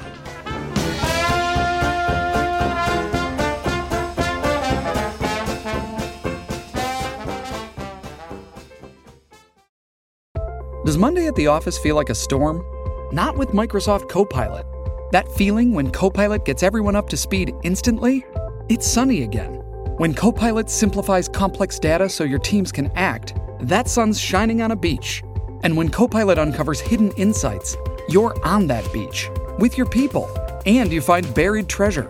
Does 10.84 10.96
Monday 10.96 11.26
at 11.26 11.34
the 11.34 11.48
office 11.48 11.76
feel 11.76 11.96
like 11.96 12.08
a 12.08 12.14
storm? 12.14 12.64
Not 13.12 13.36
with 13.36 13.48
Microsoft 13.50 14.08
Copilot. 14.08 14.64
That 15.10 15.30
feeling 15.32 15.74
when 15.74 15.90
Copilot 15.90 16.44
gets 16.44 16.62
everyone 16.62 16.94
up 16.94 17.08
to 17.10 17.16
speed 17.16 17.52
instantly? 17.64 18.24
It's 18.68 18.86
sunny 18.86 19.24
again. 19.24 19.59
When 20.00 20.14
Copilot 20.14 20.70
simplifies 20.70 21.28
complex 21.28 21.78
data 21.78 22.08
so 22.08 22.24
your 22.24 22.38
teams 22.38 22.72
can 22.72 22.90
act, 22.94 23.34
that 23.60 23.86
sun's 23.86 24.18
shining 24.18 24.62
on 24.62 24.70
a 24.70 24.74
beach. 24.74 25.22
And 25.62 25.76
when 25.76 25.90
Copilot 25.90 26.38
uncovers 26.38 26.80
hidden 26.80 27.10
insights, 27.18 27.76
you're 28.08 28.34
on 28.42 28.66
that 28.68 28.90
beach 28.94 29.28
with 29.58 29.76
your 29.76 29.84
people 29.84 30.26
and 30.64 30.90
you 30.90 31.02
find 31.02 31.34
buried 31.34 31.68
treasure. 31.68 32.08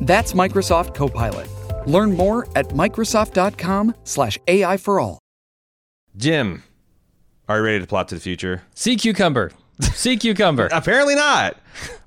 That's 0.00 0.32
Microsoft 0.32 0.94
Copilot. 0.94 1.48
Learn 1.88 2.12
more 2.12 2.46
at 2.54 2.68
Microsoft.com/slash 2.68 4.38
AI 4.46 4.76
for 4.76 5.00
all. 5.00 5.18
Jim, 6.16 6.62
are 7.48 7.58
you 7.58 7.64
ready 7.64 7.80
to 7.80 7.86
plot 7.88 8.06
to 8.10 8.14
the 8.14 8.20
future? 8.20 8.62
Sea 8.76 8.94
cucumber. 8.94 9.50
Sea 9.80 10.16
cucumber. 10.16 10.68
Apparently 10.72 11.14
not. 11.14 11.56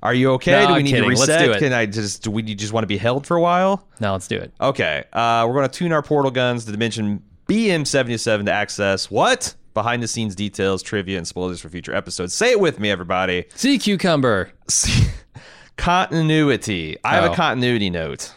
Are 0.02 0.14
you 0.14 0.32
okay? 0.32 0.52
No, 0.52 0.66
do 0.68 0.72
we 0.74 0.78
I'm 0.78 0.84
need 0.84 0.90
kidding. 0.92 1.02
to 1.04 1.08
Let's 1.16 1.20
reset? 1.28 1.44
do 1.44 1.52
it. 1.52 1.58
Can 1.58 1.72
I 1.72 1.86
just 1.86 2.22
do 2.22 2.30
we 2.30 2.42
just 2.42 2.72
want 2.72 2.82
to 2.84 2.88
be 2.88 2.96
held 2.96 3.26
for 3.26 3.36
a 3.36 3.40
while? 3.40 3.84
No, 4.00 4.12
let's 4.12 4.26
do 4.28 4.36
it. 4.38 4.52
Okay. 4.60 5.04
Uh, 5.12 5.44
we're 5.46 5.54
going 5.54 5.68
to 5.68 5.74
tune 5.74 5.92
our 5.92 6.02
portal 6.02 6.30
guns 6.30 6.64
to 6.64 6.72
dimension 6.72 7.22
BM77 7.48 8.46
to 8.46 8.52
access 8.52 9.10
what? 9.10 9.54
Behind 9.74 10.02
the 10.02 10.08
scenes 10.08 10.34
details, 10.34 10.82
trivia, 10.82 11.18
and 11.18 11.26
spoilers 11.28 11.60
for 11.60 11.68
future 11.68 11.94
episodes. 11.94 12.34
Say 12.34 12.50
it 12.52 12.60
with 12.60 12.80
me, 12.80 12.90
everybody. 12.90 13.44
Sea 13.54 13.78
cucumber. 13.78 14.50
Continuity. 15.76 16.96
I 17.04 17.14
have 17.16 17.24
Oh. 17.30 17.32
a 17.32 17.36
continuity 17.36 17.90
note. 17.90 18.32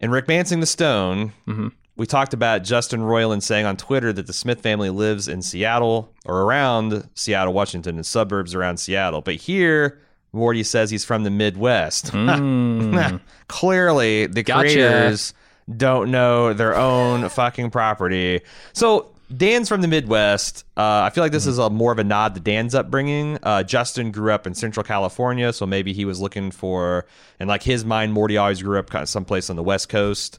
In 0.00 0.10
Rickmancing 0.10 0.60
the 0.60 0.66
Stone, 0.66 1.32
Mm-hmm. 1.46 1.68
We 1.98 2.06
talked 2.06 2.32
about 2.32 2.62
Justin 2.62 3.00
Roiland 3.00 3.42
saying 3.42 3.66
on 3.66 3.76
Twitter 3.76 4.12
that 4.12 4.26
the 4.26 4.32
Smith 4.32 4.60
family 4.62 4.88
lives 4.88 5.28
in 5.28 5.42
Seattle 5.42 6.10
or 6.24 6.42
around 6.42 7.06
Seattle, 7.14 7.52
Washington, 7.52 7.96
and 7.96 8.06
suburbs 8.06 8.54
around 8.54 8.78
Seattle. 8.78 9.20
But 9.20 9.34
here, 9.34 9.98
Morty 10.32 10.62
says 10.62 10.90
he's 10.90 11.04
from 11.04 11.24
the 11.24 11.30
Midwest. 11.30 12.12
Mm. 12.12 13.20
Clearly, 13.48 14.26
the 14.26 14.42
Gotcha. 14.44 14.60
creators 14.68 15.34
don't 15.76 16.10
know 16.10 16.52
their 16.52 16.76
own 16.76 17.28
fucking 17.28 17.70
property. 17.70 18.42
So 18.72 19.10
Dan's 19.36 19.68
from 19.68 19.80
the 19.80 19.88
Midwest. 19.88 20.64
Uh, 20.76 21.02
I 21.02 21.10
feel 21.10 21.24
like 21.24 21.32
this 21.32 21.46
is 21.46 21.58
a 21.58 21.68
more 21.68 21.90
of 21.92 21.98
a 21.98 22.04
nod 22.04 22.34
to 22.36 22.40
Dan's 22.40 22.74
upbringing. 22.74 23.38
Uh, 23.42 23.62
Justin 23.64 24.12
grew 24.12 24.32
up 24.32 24.46
in 24.46 24.54
Central 24.54 24.84
California, 24.84 25.52
so 25.52 25.66
maybe 25.66 25.92
he 25.92 26.04
was 26.04 26.20
looking 26.20 26.50
for, 26.52 27.06
and 27.40 27.48
like 27.48 27.62
his 27.64 27.84
mind, 27.84 28.12
Morty 28.12 28.36
always 28.36 28.62
grew 28.62 28.78
up 28.78 28.88
kind 28.88 29.02
of 29.02 29.08
someplace 29.08 29.50
on 29.50 29.56
the 29.56 29.62
West 29.64 29.88
Coast. 29.88 30.38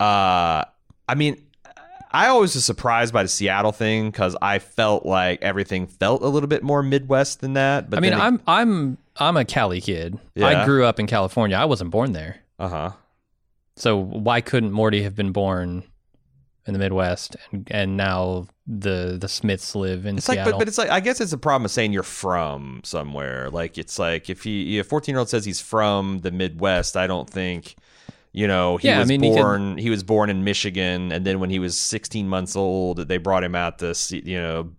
Uh, 0.00 0.64
I 1.08 1.14
mean, 1.14 1.42
I 2.10 2.28
always 2.28 2.54
was 2.54 2.64
surprised 2.64 3.12
by 3.12 3.22
the 3.22 3.28
Seattle 3.28 3.72
thing 3.72 4.10
because 4.10 4.36
I 4.40 4.58
felt 4.60 5.04
like 5.06 5.42
everything 5.42 5.86
felt 5.86 6.22
a 6.22 6.28
little 6.28 6.48
bit 6.48 6.62
more 6.62 6.82
Midwest 6.82 7.40
than 7.40 7.54
that. 7.54 7.90
But 7.90 7.98
I 7.98 8.00
mean, 8.00 8.12
it- 8.12 8.18
I'm 8.18 8.40
I'm 8.46 8.98
I'm 9.16 9.36
a 9.36 9.44
Cali 9.44 9.80
kid. 9.80 10.18
Yeah. 10.34 10.46
I 10.46 10.64
grew 10.64 10.84
up 10.84 10.98
in 11.00 11.06
California. 11.06 11.56
I 11.56 11.64
wasn't 11.66 11.90
born 11.90 12.12
there. 12.12 12.40
uh 12.58 12.68
huh. 12.68 12.90
So 13.76 13.96
why 13.96 14.40
couldn't 14.40 14.72
Morty 14.72 15.02
have 15.02 15.14
been 15.14 15.30
born 15.32 15.84
in 16.66 16.72
the 16.72 16.78
Midwest 16.80 17.36
and, 17.52 17.66
and 17.70 17.96
now 17.96 18.46
the 18.66 19.16
the 19.20 19.28
Smiths 19.28 19.74
live 19.76 20.04
in 20.04 20.16
It's 20.18 20.26
Seattle? 20.26 20.44
like, 20.44 20.52
but, 20.54 20.58
but 20.60 20.68
it's 20.68 20.78
like, 20.78 20.90
I 20.90 21.00
guess 21.00 21.20
it's 21.20 21.32
a 21.32 21.38
problem 21.38 21.64
of 21.66 21.70
saying 21.70 21.92
you're 21.92 22.02
from 22.02 22.80
somewhere. 22.84 23.50
Like, 23.50 23.78
it's 23.78 23.98
like 23.98 24.28
if 24.28 24.42
he, 24.42 24.78
a 24.78 24.84
14 24.84 25.12
year 25.12 25.20
old 25.20 25.28
says 25.28 25.44
he's 25.44 25.60
from 25.60 26.18
the 26.20 26.30
Midwest, 26.32 26.96
I 26.96 27.06
don't 27.06 27.30
think, 27.30 27.76
you 28.38 28.46
know, 28.46 28.76
he 28.76 28.86
Yeah, 28.88 28.96
I 28.96 29.00
was 29.00 29.08
mean, 29.08 29.22
he 29.22 29.30
could- 29.30 29.36
born, 29.42 29.78
he 29.78 29.90
was 29.90 30.02
born 30.04 30.30
in 30.30 30.44
Michigan. 30.44 31.10
And 31.12 31.24
then 31.26 31.40
when 31.40 31.50
he 31.50 31.58
was 31.58 31.76
16 31.78 32.28
months 32.28 32.54
old, 32.54 32.98
they 33.08 33.18
brought 33.18 33.42
him 33.42 33.54
out 33.54 33.78
to 33.80 33.94
see, 33.94 34.22
you 34.24 34.40
know, 34.40 34.70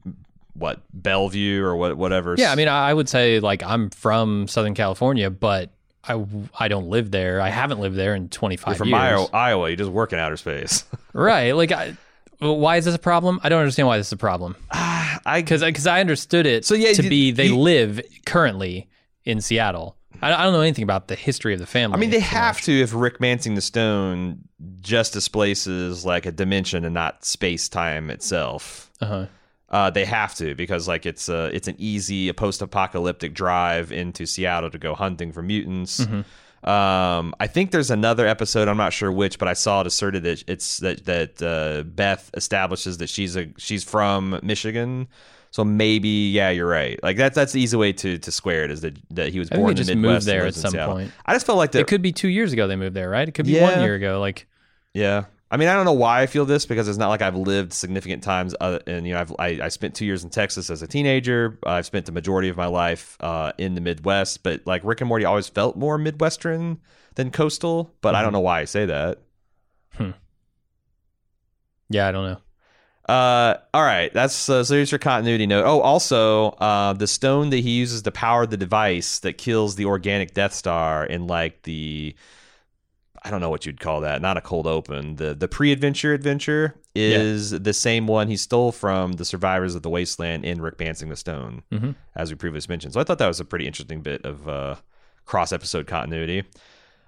what, 0.54 0.80
Bellevue 0.94 1.64
or 1.64 1.76
what, 1.76 1.98
whatever. 1.98 2.36
yeah, 2.38 2.52
I 2.52 2.56
mean, 2.56 2.68
I 2.68 2.90
I 2.90 2.94
would 2.94 3.10
say 3.10 3.40
like 3.40 3.62
I'm 3.64 3.90
from 3.90 4.48
Southern 4.48 4.74
California, 4.76 5.30
but 5.30 5.72
I 6.08 6.24
I 6.58 6.68
don't 6.70 6.88
live 6.90 7.12
there. 7.12 7.42
I 7.42 7.50
haven't 7.50 7.80
lived 7.80 7.96
there 7.98 8.16
in 8.16 8.30
25 8.30 8.68
you're 8.68 8.76
25 8.76 8.78
from 8.78 8.88
years. 8.90 9.02
Iowa, 9.02 9.30
Iowa, 9.34 9.70
you 9.70 9.76
just 9.76 9.92
work 9.92 10.14
in 10.14 10.20
outer 10.20 10.38
space. 10.38 10.86
Right? 11.14 11.52
Like, 11.56 11.72
I, 11.74 11.98
why 12.40 12.78
is 12.78 12.86
this 12.86 12.96
a 12.96 13.00
problem? 13.00 13.40
I 13.44 13.50
don't 13.50 13.60
understand 13.60 13.88
why 13.88 13.98
this 13.98 14.08
is 14.08 14.14
a 14.14 14.18
problem. 14.30 14.56
I, 14.72 15.42
Because 15.42 15.62
because 15.64 15.88
uh, 15.88 15.92
I 15.92 16.00
understood 16.00 16.46
it 16.46 16.66
So, 16.66 16.76
yeah, 16.76 16.94
to 16.94 17.04
you- 17.04 17.10
be 17.10 17.32
they 17.32 17.48
you- 17.48 17.58
live 17.58 18.00
currently 18.26 18.88
in 19.26 19.42
Seattle. 19.42 19.98
I, 20.22 20.34
I 20.34 20.44
don't 20.44 20.54
know 20.54 20.62
anything 20.62 20.84
about 20.84 21.08
the 21.08 21.16
history 21.16 21.54
of 21.54 21.60
the 21.60 21.66
family. 21.66 21.96
I 21.96 22.00
mean, 22.00 22.10
they 22.10 22.20
have 22.20 22.56
much. 22.56 22.66
to 22.66 22.72
if 22.82 22.92
Rickmancing 22.92 23.56
the 23.56 23.62
Stone 23.62 24.48
just 24.82 25.14
displaces 25.14 26.06
like 26.06 26.26
a 26.26 26.32
dimension 26.32 26.86
and 26.86 26.94
not 26.94 27.26
space 27.26 27.70
time 27.70 28.10
itself. 28.10 28.92
Uh-huh. 29.02 29.26
Uh, 29.70 29.90
they 29.90 30.06
have 30.06 30.34
to 30.36 30.56
because 30.56 30.88
like 30.88 31.06
it's 31.06 31.30
a 31.30 31.46
it's 31.56 31.68
an 31.68 31.76
easy 31.78 32.28
a 32.28 32.34
post 32.34 32.62
apocalyptic 32.62 33.36
drive 33.36 33.92
into 33.92 34.26
Seattle 34.26 34.72
to 34.72 34.80
go 34.80 34.96
hunting 34.96 35.32
for 35.32 35.44
mutants. 35.44 36.00
Mm-hmm. 36.00 36.22
Um, 36.68 37.34
I 37.40 37.48
think 37.48 37.72
there's 37.72 37.92
another 37.92 38.28
episode. 38.28 38.68
I'm 38.68 38.78
not 38.78 38.94
sure 38.94 39.12
which, 39.12 39.40
but 39.40 39.48
I 39.48 39.54
saw 39.54 39.82
it 39.82 39.88
asserted 39.88 40.24
that 40.24 40.44
it's 40.48 40.78
that 40.78 41.06
that 41.06 41.42
uh, 41.42 41.84
Beth 41.84 42.30
establishes 42.34 42.98
that 42.98 43.10
she's 43.10 43.38
a 43.38 43.50
she's 43.58 43.84
from 43.84 44.40
Michigan. 44.44 45.08
So 45.52 45.64
maybe 45.64 46.30
yeah, 46.32 46.50
you're 46.52 46.68
right. 46.68 47.00
Like 47.02 47.18
that's 47.18 47.36
that's 47.36 47.52
the 47.54 47.62
easy 47.62 47.76
way 47.76 47.92
to 47.94 48.18
to 48.20 48.32
square 48.32 48.64
it 48.66 48.72
is 48.72 48.82
that 48.82 48.98
that 49.16 49.30
he 49.32 49.40
was 49.40 49.52
I 49.52 49.56
born 49.56 49.72
in 49.72 49.76
the 49.78 49.84
just 49.84 49.90
moved 49.96 50.02
Midwest 50.04 50.26
there 50.28 50.46
at 50.46 50.54
some 50.54 50.72
Seattle. 50.72 50.94
point. 50.96 51.12
I 51.26 51.34
just 51.34 51.46
felt 51.46 51.58
like 51.58 51.72
that 51.72 51.80
It 51.82 51.88
could 51.88 52.02
be 52.04 52.12
two 52.12 52.28
years 52.30 52.54
ago 52.54 52.68
they 52.68 52.76
moved 52.76 52.96
there, 52.96 53.10
right? 53.10 53.28
It 53.28 53.32
could 53.34 53.46
be 53.48 53.54
Yeah. 53.54 53.64
one 53.72 53.82
year 53.82 53.96
ago. 53.96 54.20
Like, 54.20 54.48
Yeah. 54.94 55.26
I 55.52 55.58
mean, 55.58 55.68
I 55.68 55.74
don't 55.74 55.86
know 55.86 55.94
why 55.94 56.22
I 56.22 56.28
feel 56.28 56.46
this 56.46 56.68
because 56.68 56.88
it's 56.88 57.00
not 57.00 57.08
like 57.10 57.24
I've 57.24 57.36
lived 57.36 57.74
significant 57.74 58.22
times. 58.22 58.54
Uh, 58.62 58.78
and 58.86 59.08
you 59.08 59.14
know, 59.16 59.22
I've, 59.22 59.34
I, 59.40 59.60
I 59.64 59.68
spent 59.70 59.96
two 59.96 60.06
years 60.06 60.24
in 60.24 60.30
Texas 60.30 60.70
as 60.70 60.84
a 60.84 60.88
teenager. 60.88 61.58
I've 61.66 61.88
spent 61.88 62.06
the 62.06 62.12
majority 62.12 62.50
of 62.50 62.56
my 62.58 62.68
life 62.68 63.18
uh, 63.20 63.52
in 63.58 63.74
the 63.74 63.82
Midwest. 63.82 64.44
But 64.44 64.62
like 64.68 64.84
Rick 64.84 65.02
and 65.02 65.08
Morty 65.08 65.26
always 65.26 65.48
felt 65.48 65.76
more 65.76 65.98
Midwestern 65.98 66.78
than 67.16 67.32
coastal. 67.32 67.92
But 68.02 68.14
I 68.14 68.22
don't 68.22 68.32
know 68.34 68.40
why 68.42 68.60
I 68.60 68.66
say 68.66 68.86
that. 68.86 69.22
Hmm. 69.96 70.12
yeah, 71.90 72.08
I 72.08 72.12
don't 72.12 72.26
know. 72.30 72.38
Uh, 73.10 73.58
all 73.74 73.82
right, 73.82 74.14
that's 74.14 74.48
uh, 74.50 74.64
so. 74.64 74.76
Here's 74.76 74.92
your 74.92 75.00
continuity 75.00 75.48
note. 75.48 75.66
Oh, 75.66 75.82
also, 75.82 76.50
uh, 76.60 76.94
the 76.94 77.08
stone 77.08 77.50
that 77.50 77.58
he 77.58 77.72
uses 77.72 78.04
to 78.04 78.12
power 78.12 78.46
the 78.46 78.56
device 78.58 79.18
that 79.20 79.40
kills 79.40 79.76
the 79.76 79.86
organic 79.86 80.36
Death 80.36 80.54
Star 80.54 81.06
in 81.08 81.26
like 81.26 81.64
the, 81.64 82.16
I 83.24 83.32
don't 83.32 83.42
know 83.42 83.50
what 83.50 83.66
you'd 83.66 83.80
call 83.80 84.02
that. 84.02 84.22
Not 84.22 84.38
a 84.38 84.42
cold 84.42 84.68
open. 84.68 85.16
The 85.16 85.34
the 85.34 85.48
pre-adventure 85.48 86.14
adventure 86.14 86.76
is 86.94 87.50
the 87.50 87.74
same 87.74 88.06
one 88.06 88.28
he 88.28 88.38
stole 88.38 88.72
from 88.72 89.14
the 89.14 89.26
survivors 89.26 89.74
of 89.74 89.82
the 89.82 89.90
wasteland 89.90 90.46
in 90.46 90.60
Rickmancing 90.60 91.10
the 91.10 91.16
Stone, 91.16 91.64
Mhm. 91.72 91.96
as 92.16 92.30
we 92.30 92.36
previously 92.36 92.72
mentioned. 92.72 92.94
So 92.94 93.00
I 93.00 93.04
thought 93.06 93.18
that 93.18 93.28
was 93.28 93.40
a 93.40 93.46
pretty 93.46 93.66
interesting 93.66 94.02
bit 94.02 94.24
of 94.24 94.48
uh, 94.48 94.76
cross 95.26 95.52
episode 95.52 95.88
continuity. 95.88 96.44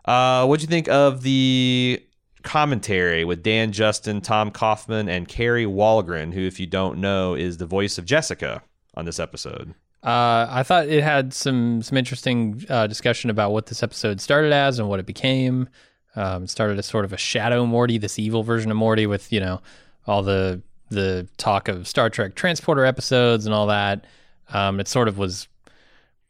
Uh, 0.05 0.45
what'd 0.47 0.63
you 0.63 0.67
think 0.67 0.87
of 0.89 1.21
the 1.21 2.03
commentary 2.43 3.23
with 3.23 3.43
Dan 3.43 3.71
Justin, 3.71 4.21
Tom 4.21 4.51
Kauffman, 4.51 5.09
and 5.09 5.27
Kari 5.27 5.65
Wahlgren, 5.65 6.33
who, 6.33 6.41
if 6.41 6.59
you 6.59 6.67
don't 6.67 6.99
know, 6.99 7.33
is 7.33 7.57
the 7.57 7.65
voice 7.65 7.97
of 7.97 8.05
Jessica 8.05 8.61
on 8.95 9.05
this 9.05 9.19
episode? 9.19 9.73
Uh, 10.03 10.47
I 10.49 10.63
thought 10.63 10.87
it 10.87 11.03
had 11.03 11.33
some 11.33 11.83
some 11.83 11.97
interesting 11.97 12.65
uh, 12.69 12.87
discussion 12.87 13.29
about 13.29 13.51
what 13.51 13.67
this 13.67 13.83
episode 13.83 14.19
started 14.19 14.51
as 14.51 14.79
and 14.79 14.89
what 14.89 14.99
it 14.99 15.05
became. 15.05 15.69
Um, 16.15 16.43
it 16.43 16.49
started 16.49 16.77
as 16.79 16.87
sort 16.87 17.05
of 17.05 17.13
a 17.13 17.17
shadow 17.17 17.65
Morty, 17.65 17.97
this 17.97 18.17
evil 18.17 18.41
version 18.43 18.71
of 18.71 18.77
Morty, 18.77 19.05
with 19.05 19.31
you 19.31 19.39
know 19.39 19.61
all 20.07 20.23
the 20.23 20.61
the 20.89 21.27
talk 21.37 21.67
of 21.67 21.87
Star 21.87 22.09
Trek 22.09 22.35
transporter 22.35 22.83
episodes 22.83 23.45
and 23.45 23.53
all 23.53 23.67
that. 23.67 24.05
Um, 24.53 24.79
it 24.79 24.87
sort 24.87 25.07
of 25.07 25.17
was 25.17 25.47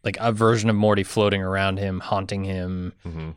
like 0.04 0.18
a 0.20 0.32
version 0.34 0.70
of 0.70 0.76
Morty 0.76 1.04
floating 1.04 1.42
around 1.42 1.78
him, 1.80 2.00
haunting 2.02 2.44
him, 2.44 2.94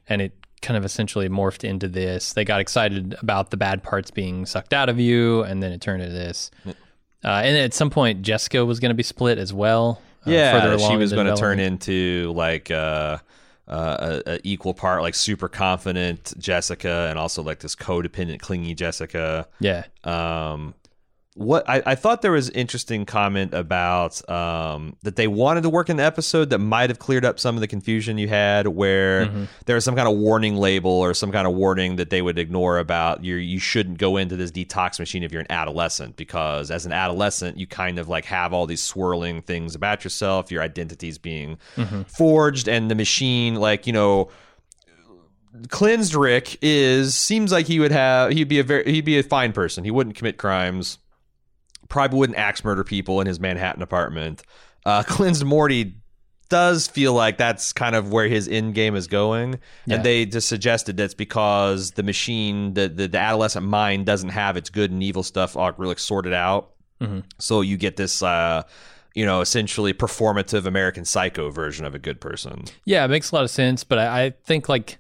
and 0.09 0.21
it 0.21 0.33
kind 0.65 0.77
of 0.77 0.85
essentially 0.85 1.29
morphed 1.29 1.63
into 1.63 1.87
this. 1.87 2.33
They 2.33 2.45
got 2.45 2.61
excited 2.61 3.15
about 3.21 3.51
the 3.51 3.57
bad 3.57 3.83
parts 3.83 4.11
being 4.11 4.47
sucked 4.47 4.73
out 4.73 4.89
of 4.89 4.99
you, 4.99 5.43
and 5.43 5.63
then 5.63 5.71
it 5.71 5.81
turned 5.81 6.03
into 6.03 6.15
this. 6.15 6.51
Uh, 6.67 6.73
and 7.45 7.57
at 7.57 7.73
some 7.73 7.91
point, 7.91 8.23
Jessica 8.23 8.65
was 8.65 8.81
going 8.81 8.91
to 8.91 8.95
be 8.95 9.03
split 9.03 9.39
as 9.39 9.53
well. 9.53 10.01
uh, 10.55 10.61
further 10.61 10.75
yeah, 10.75 10.77
along 10.77 10.91
she 10.91 10.97
was 10.97 11.13
going 11.13 11.27
to 11.27 11.37
turn 11.37 11.61
into 11.61 12.33
like 12.35 12.71
uh, 12.71 13.19
uh, 13.69 14.21
a, 14.27 14.33
a 14.33 14.41
equal 14.43 14.75
part 14.75 15.03
like 15.03 15.15
super 15.15 15.49
confident 15.49 16.35
Jessica 16.39 17.07
and 17.11 17.19
also 17.19 17.43
like 17.43 17.61
this 17.61 17.77
codependent 17.77 18.41
clingy 18.41 18.75
Jessica. 18.75 19.47
Yeah. 19.61 19.85
Um, 20.03 20.75
what 21.37 21.69
I, 21.69 21.83
I 21.85 21.95
thought 21.97 22.23
there 22.23 22.31
was 22.31 22.49
interesting 22.51 23.05
comment 23.05 23.55
about 23.55 24.27
um, 24.31 24.95
that 25.03 25.17
they 25.17 25.27
wanted 25.27 25.63
to 25.65 25.69
work 25.69 25.91
in 25.91 25.97
the 25.97 26.05
episode 26.05 26.51
that 26.51 26.59
might 26.61 26.91
have 26.91 27.01
cleared 27.01 27.25
up 27.25 27.41
some 27.41 27.57
of 27.57 27.61
the 27.61 27.67
confusion 27.67 28.19
you 28.19 28.29
had 28.29 28.69
where 28.69 29.27
Mhm. 29.27 29.49
there 29.67 29.75
was 29.75 29.85
some 29.85 29.97
kind 29.97 30.07
of 30.07 30.17
warning 30.17 30.55
label 30.55 30.93
or 30.93 31.13
some 31.13 31.33
kind 31.33 31.49
of 31.49 31.55
warning 31.55 31.97
that 31.97 32.11
they 32.11 32.23
would 32.23 32.39
ignore 32.39 32.79
about 32.79 33.25
you 33.25 33.35
you 33.35 33.59
shouldn't 33.59 33.99
go 33.99 34.17
into 34.17 34.37
this 34.37 34.53
detox 34.53 35.01
machine 35.01 35.25
if 35.25 35.33
you're 35.33 35.41
an 35.41 35.51
adolescent 35.51 36.15
because 36.17 36.71
as 36.71 36.87
an 36.87 36.93
adolescent 36.93 37.59
you 37.59 37.67
kind 37.67 37.99
of 37.99 38.09
like 38.09 38.27
have 38.27 38.53
all 38.53 38.65
these 38.67 38.83
swirling 38.83 39.43
things 39.43 39.75
about 39.75 40.05
yourself 40.05 40.53
your 40.53 40.63
identity's 40.63 41.19
being 41.19 41.59
Mhm. 41.77 42.09
forged 42.17 42.69
and 42.69 42.89
the 42.89 42.95
machine 42.95 43.57
like 43.57 43.89
you 43.89 43.93
know 43.93 44.31
cleansed 45.69 46.15
Rick 46.15 46.59
is 46.63 47.15
seems 47.15 47.53
like 47.53 47.67
he 47.67 47.79
would 47.81 47.93
have 47.93 48.31
he'd 48.33 48.49
be 48.49 48.59
a 48.61 48.65
very 48.65 48.85
he'd 48.93 49.05
be 49.05 49.19
a 49.19 49.23
fine 49.23 49.53
person. 49.53 49.85
He 49.85 49.91
wouldn't 49.91 50.17
commit 50.17 50.37
crimes. 50.37 50.99
Probably 51.95 52.19
wouldn't 52.19 52.37
axe 52.37 52.65
murder 52.65 52.83
people 52.83 53.21
in 53.21 53.29
his 53.29 53.39
Manhattan 53.39 53.81
apartment. 53.83 54.43
Uh, 54.85 55.03
cleansed 55.07 55.45
Morty 55.45 55.95
does 56.49 56.89
feel 56.89 57.15
like 57.15 57.39
that's 57.39 57.73
kind 57.73 57.95
of 57.95 58.11
where 58.13 58.27
his 58.27 58.49
end 58.49 58.75
game 58.75 58.97
is 58.97 59.07
going, 59.07 59.61
Yeah. 59.87 59.95
and 59.97 60.05
they 60.05 60.27
just 60.27 60.49
suggested 60.49 60.97
that's 60.97 61.15
because 61.15 61.93
the 61.93 62.03
machine, 62.03 62.75
the, 62.75 62.89
the 62.89 63.07
the 63.07 63.19
adolescent 63.19 63.65
mind, 63.65 64.07
doesn't 64.07 64.31
have 64.31 64.57
its 64.57 64.71
good 64.71 64.91
and 64.91 65.05
evil 65.05 65.23
stuff 65.23 65.57
all 65.57 65.71
really 65.79 65.95
sorted 65.97 66.33
out. 66.33 66.73
Mhm. 67.01 67.23
So 67.39 67.61
you 67.61 67.77
get 67.77 67.95
this, 67.97 68.23
uh, 68.25 68.65
you 69.15 69.25
know, 69.25 69.41
essentially 69.41 69.95
performative 69.95 70.67
American 70.67 71.05
Psycho 71.05 71.49
version 71.51 71.87
of 71.87 71.95
a 71.95 72.01
good 72.01 72.21
person. 72.21 72.65
Yeah, 72.85 73.05
it 73.05 73.09
makes 73.09 73.31
a 73.31 73.37
lot 73.37 73.45
of 73.45 73.51
sense, 73.51 73.85
but 73.85 73.99
I, 74.01 74.25
I 74.25 74.31
think 74.45 74.69
like 74.69 74.99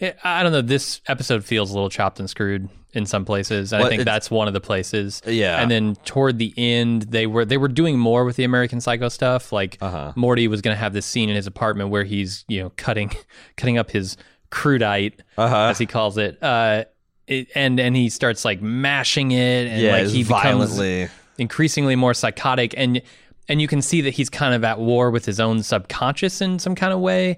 it, 0.00 0.16
I 0.24 0.42
don't 0.42 0.52
know. 0.52 0.62
This 0.62 1.00
episode 1.06 1.44
feels 1.44 1.70
a 1.70 1.74
little 1.74 1.90
chopped 1.90 2.20
and 2.20 2.28
screwed 2.30 2.68
in 2.94 3.04
some 3.06 3.24
places. 3.24 3.72
And 3.72 3.80
Well, 3.80 3.86
I 3.86 3.90
think 3.90 4.04
that's 4.04 4.30
one 4.30 4.48
of 4.48 4.54
the 4.54 4.60
places. 4.60 5.20
Yeah. 5.26 5.60
And 5.60 5.70
then 5.70 5.96
toward 6.04 6.38
the 6.38 6.54
end, 6.56 7.02
they 7.02 7.26
were 7.26 7.44
they 7.44 7.56
were 7.58 7.68
doing 7.68 7.98
more 7.98 8.24
with 8.24 8.36
the 8.36 8.44
American 8.44 8.80
Psycho 8.80 9.08
stuff. 9.08 9.52
Like 9.52 9.76
Uh-huh. 9.80 10.12
Morty 10.16 10.48
was 10.48 10.60
going 10.62 10.74
to 10.74 10.78
have 10.78 10.92
this 10.92 11.04
scene 11.06 11.28
in 11.28 11.36
his 11.36 11.46
apartment 11.46 11.90
where 11.90 12.04
he's 12.04 12.44
you 12.48 12.60
know 12.62 12.72
cutting 12.76 13.10
cutting 13.56 13.76
up 13.78 13.90
his 13.90 14.16
crudite 14.50 15.20
Uh-huh. 15.36 15.56
as 15.70 15.78
he 15.78 15.86
calls 15.86 16.16
it. 16.18 16.42
Uh, 16.42 16.84
it, 17.26 17.48
and 17.54 17.78
and 17.78 17.94
he 17.94 18.08
starts 18.08 18.44
like 18.44 18.62
mashing 18.62 19.32
it 19.32 19.66
and 19.68 19.82
Yeah, 19.82 19.92
like 19.92 20.06
he 20.06 20.22
violently. 20.22 21.02
becomes 21.02 21.18
increasingly 21.36 21.94
more 21.94 22.14
psychotic 22.14 22.72
and 22.76 23.02
and 23.50 23.60
you 23.60 23.68
can 23.68 23.82
see 23.82 24.00
that 24.02 24.10
he's 24.10 24.30
kind 24.30 24.54
of 24.54 24.64
at 24.64 24.78
war 24.78 25.10
with 25.10 25.24
his 25.26 25.38
own 25.38 25.62
subconscious 25.62 26.40
in 26.40 26.58
some 26.58 26.74
kind 26.74 26.92
of 26.92 27.00
way 27.00 27.36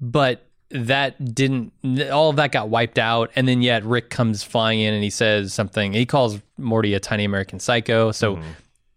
but 0.00 0.45
that 0.70 1.34
didn't 1.34 1.72
all 2.10 2.30
of 2.30 2.36
that 2.36 2.52
got 2.52 2.68
wiped 2.68 2.98
out. 2.98 3.30
And 3.36 3.46
then 3.46 3.62
yet 3.62 3.84
rick 3.84 4.10
comes 4.10 4.42
flying 4.42 4.80
in 4.80 4.92
and 4.94 5.02
he 5.04 5.10
says 5.10 5.54
something. 5.54 5.92
He 5.92 6.06
calls 6.06 6.40
morty 6.58 6.94
a 6.94 7.00
tiny 7.00 7.24
american 7.24 7.60
psycho. 7.60 8.12
So 8.12 8.40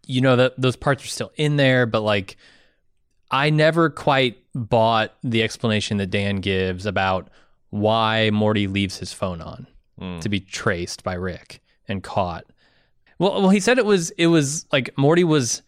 you 0.08 0.22
know 0.22 0.36
that 0.36 0.60
those 0.60 0.76
parts 0.76 1.04
are 1.04 1.08
still 1.08 1.32
in 1.36 1.58
there 1.58 1.86
but 1.86 2.02
like 2.02 2.36
i 3.30 3.52
never 3.52 3.92
quite 3.92 4.38
bought 4.56 5.14
the 5.22 5.44
explanation 5.44 5.98
that 5.98 6.08
dan 6.08 6.38
gives 6.38 6.88
about 6.88 7.30
why 7.70 8.32
morty 8.32 8.66
leaves 8.66 8.98
his 8.98 9.14
phone 9.14 9.40
on 9.42 9.68
Mm. 10.02 10.22
to 10.22 10.30
be 10.30 10.40
traced 10.40 11.04
by 11.04 11.14
rick 11.14 11.62
and 11.90 12.02
caught. 12.02 12.46
Well, 13.20 13.42
well, 13.42 13.50
he 13.50 13.60
said 13.60 13.78
it 13.78 13.86
was 13.86 14.12
it 14.12 14.28
was 14.28 14.66
like 14.72 14.98
Morty 14.98 15.26
was 15.26 15.62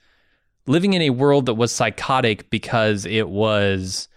living 0.68 0.94
in 0.94 1.02
a 1.02 1.10
world 1.10 1.48
that 1.48 1.56
was 1.56 1.74
psychotic 1.74 2.50
because 2.50 3.06
it 3.06 3.28
was 3.28 4.08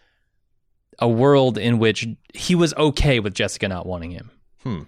a 0.99 1.09
world 1.09 1.59
in 1.59 1.78
which 1.78 2.07
he 2.34 2.55
was 2.55 2.72
okay 2.74 3.20
with 3.20 3.34
Jessica 3.34 3.68
not 3.68 3.86
wanting 3.86 4.11
him. 4.12 4.30
Hmm. 4.62 4.82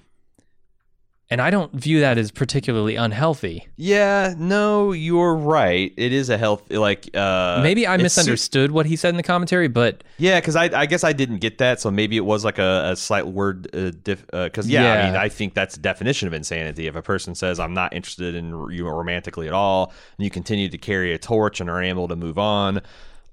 And 1.28 1.40
I 1.42 1.50
don't 1.50 1.72
view 1.74 1.98
that 2.00 2.18
as 2.18 2.30
particularly 2.30 2.94
unhealthy. 2.94 3.66
Yeah, 3.76 4.32
no, 4.38 4.92
you're 4.92 5.34
right. 5.34 5.92
It 5.96 6.12
is 6.12 6.30
a 6.30 6.38
health 6.38 6.70
like 6.70 7.09
uh 7.16 7.59
Maybe 7.64 7.84
I 7.84 7.94
it's 7.94 8.02
misunderstood 8.04 8.70
what 8.70 8.86
he 8.86 8.94
said 8.94 9.09
in 9.09 9.16
the 9.16 9.24
commentary, 9.24 9.66
but 9.66 10.04
Yeah, 10.18 10.38
because 10.38 10.54
I, 10.54 10.66
I 10.66 10.86
guess 10.86 11.02
I 11.02 11.12
didn't 11.12 11.38
get 11.38 11.59
that, 11.59 11.80
so 11.80 11.90
maybe 11.90 12.16
it 12.16 12.24
was 12.24 12.44
like 12.44 12.61
a, 12.61 12.90
a 12.92 12.96
slight 12.96 13.26
word. 13.26 13.62
Because 13.64 13.86
uh, 13.94 13.98
diff, 14.04 14.24
uh 14.32 14.48
'cause 14.52 14.68
yeah, 14.68 14.82
I 14.92 14.96
Yeah. 14.98 15.07
mean, 15.07 15.16
I 15.16 15.28
think 15.28 15.54
that's 15.54 15.74
the 15.74 15.80
definition 15.80 16.28
of 16.28 16.32
insanity. 16.34 16.86
If 16.86 16.94
a 16.94 17.02
person 17.02 17.34
says 17.34 17.59
I'm 17.59 17.74
not 17.74 17.92
interested 17.92 18.36
in 18.36 18.50
you 18.70 18.86
romantically 18.88 19.48
at 19.48 19.52
all, 19.52 19.92
and 20.18 20.24
you 20.24 20.30
continue 20.30 20.68
to 20.68 20.78
carry 20.78 21.12
a 21.12 21.18
torch 21.18 21.61
and 21.61 21.68
are 21.68 21.82
able 21.82 22.07
to 22.07 22.14
move 22.14 22.38
on, 22.38 22.82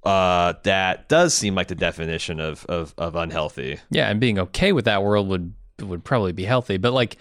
uh, 0.05 0.53
that 0.63 1.07
does 1.09 1.33
seem 1.33 1.55
like 1.55 1.67
the 1.67 1.75
definition 1.75 2.39
of 2.39 2.65
of, 2.65 2.93
of 2.97 3.15
unhealthy. 3.15 3.79
yeah, 3.89 4.09
and 4.09 4.19
being 4.19 4.37
okay 4.39 4.71
with 4.73 4.85
that 4.85 5.03
world 5.03 5.27
would 5.29 5.53
would 5.81 6.03
probably 6.03 6.31
be 6.33 6.43
healthy. 6.45 6.77
But 6.77 6.93
like, 6.93 7.17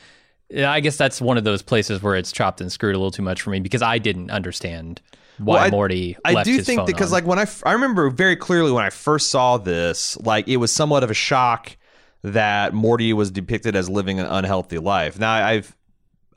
I 0.57 0.80
guess 0.80 0.97
that's 0.97 1.20
one 1.20 1.39
of 1.39 1.45
those 1.45 1.62
places 1.62 2.03
where 2.03 2.14
it's 2.16 2.33
chopped 2.33 2.61
and 2.61 2.70
screwed 2.70 2.95
a 2.95 2.99
little 2.99 3.11
too 3.11 3.22
much 3.22 3.41
for 3.43 3.51
me 3.51 3.61
because 3.61 3.83
I 3.83 3.99
didn't 3.99 4.30
understand 4.30 5.01
why 5.39 5.55
Well, 5.55 5.64
I- 5.64 5.70
Morty. 5.70 6.16
I 6.24 6.43
do 6.43 6.61
think 6.61 6.87
because 6.87 7.11
like 7.12 7.24
when 7.26 7.39
I 7.39 7.43
f- 7.43 7.62
I 7.64 7.72
remember 7.72 8.11
very 8.11 8.37
clearly 8.37 8.70
when 8.72 8.85
I 8.85 8.91
first 8.91 9.28
saw 9.30 9.57
this, 9.59 10.16
like 10.18 10.47
it 10.49 10.59
was 10.59 10.70
somewhat 10.72 11.03
of 11.05 11.11
a 11.11 11.14
shock 11.14 11.76
that 12.22 12.74
Morty 12.74 13.12
was 13.12 13.30
depicted 13.30 13.74
as 13.74 13.89
living 13.89 14.20
an 14.20 14.26
unhealthy 14.26 14.78
life. 14.78 15.18
Now 15.18 15.33
I've 15.33 15.74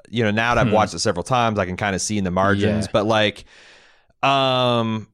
you 0.10 0.24
know 0.24 0.32
now 0.32 0.56
that 0.56 0.62
I've 0.62 0.68
Hmm. 0.68 0.74
watched 0.76 0.94
it 0.94 1.00
several 1.00 1.24
times, 1.24 1.60
I 1.60 1.66
can 1.66 1.76
kind 1.76 1.96
of 1.96 2.02
see 2.02 2.18
in 2.18 2.24
the 2.24 2.32
margins, 2.32 2.86
Yeah. 2.86 2.92
but 2.94 3.06
like 3.06 3.44
um 4.24 5.08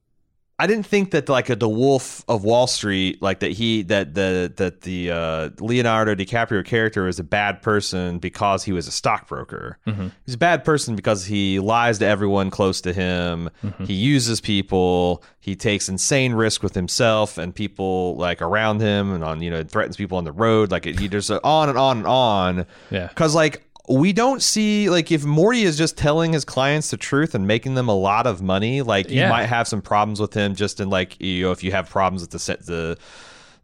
I 0.62 0.68
didn't 0.68 0.86
think 0.86 1.10
that 1.10 1.28
like 1.28 1.50
a 1.50 1.56
the 1.56 1.68
Wolf 1.68 2.24
of 2.28 2.44
Wall 2.44 2.68
Street, 2.68 3.20
like 3.20 3.40
that 3.40 3.50
he 3.50 3.82
that 3.82 4.14
the 4.14 4.52
that 4.58 4.82
the 4.82 5.10
uh, 5.10 5.50
Leonardo 5.58 6.14
DiCaprio 6.14 6.64
character 6.64 7.08
is 7.08 7.18
a 7.18 7.24
bad 7.24 7.62
person 7.62 8.20
because 8.20 8.62
he 8.62 8.70
was 8.70 8.86
a 8.86 8.92
stockbroker. 8.92 9.78
Mhm. 9.88 10.12
He's 10.24 10.36
a 10.36 10.38
bad 10.38 10.64
person 10.64 10.94
because 10.94 11.24
he 11.26 11.58
lies 11.58 11.98
to 11.98 12.06
everyone 12.06 12.50
close 12.50 12.80
to 12.82 12.92
him. 12.92 13.50
Mm-hmm. 13.64 13.86
He 13.86 13.94
uses 13.94 14.40
people. 14.40 15.24
He 15.40 15.56
takes 15.56 15.88
insane 15.88 16.32
risk 16.32 16.62
with 16.62 16.76
himself 16.76 17.38
and 17.38 17.52
people 17.52 18.14
like 18.14 18.40
around 18.40 18.80
him, 18.80 19.12
and 19.12 19.24
on 19.24 19.42
you 19.42 19.50
know 19.50 19.64
threatens 19.64 19.96
people 19.96 20.16
on 20.16 20.22
the 20.22 20.30
road. 20.30 20.70
Like 20.70 20.86
it, 20.86 20.96
he 20.96 21.08
just 21.08 21.28
on 21.28 21.70
and 21.70 21.76
on 21.76 21.96
and 21.96 22.06
on. 22.06 22.66
Yeah. 22.92 23.08
Because 23.08 23.34
like 23.34 23.64
we 23.88 24.12
don't 24.12 24.40
see 24.42 24.88
like 24.90 25.10
if 25.10 25.24
Morty 25.24 25.62
is 25.64 25.76
just 25.76 25.96
telling 25.96 26.32
his 26.32 26.44
clients 26.44 26.90
the 26.90 26.96
truth 26.96 27.34
and 27.34 27.46
making 27.46 27.74
them 27.74 27.88
a 27.88 27.94
lot 27.96 28.26
of 28.26 28.40
money, 28.42 28.82
like 28.82 29.10
you 29.10 29.20
might 29.28 29.46
have 29.46 29.66
some 29.66 29.82
problems 29.82 30.20
with 30.20 30.34
him 30.34 30.54
just 30.54 30.78
in 30.80 30.88
like 30.88 31.20
you 31.20 31.44
know 31.44 31.50
if 31.52 31.64
you 31.64 31.72
have 31.72 31.88
problems 31.90 32.22
with 32.22 32.30
the 32.30 32.38
set 32.38 32.64
the 32.66 32.96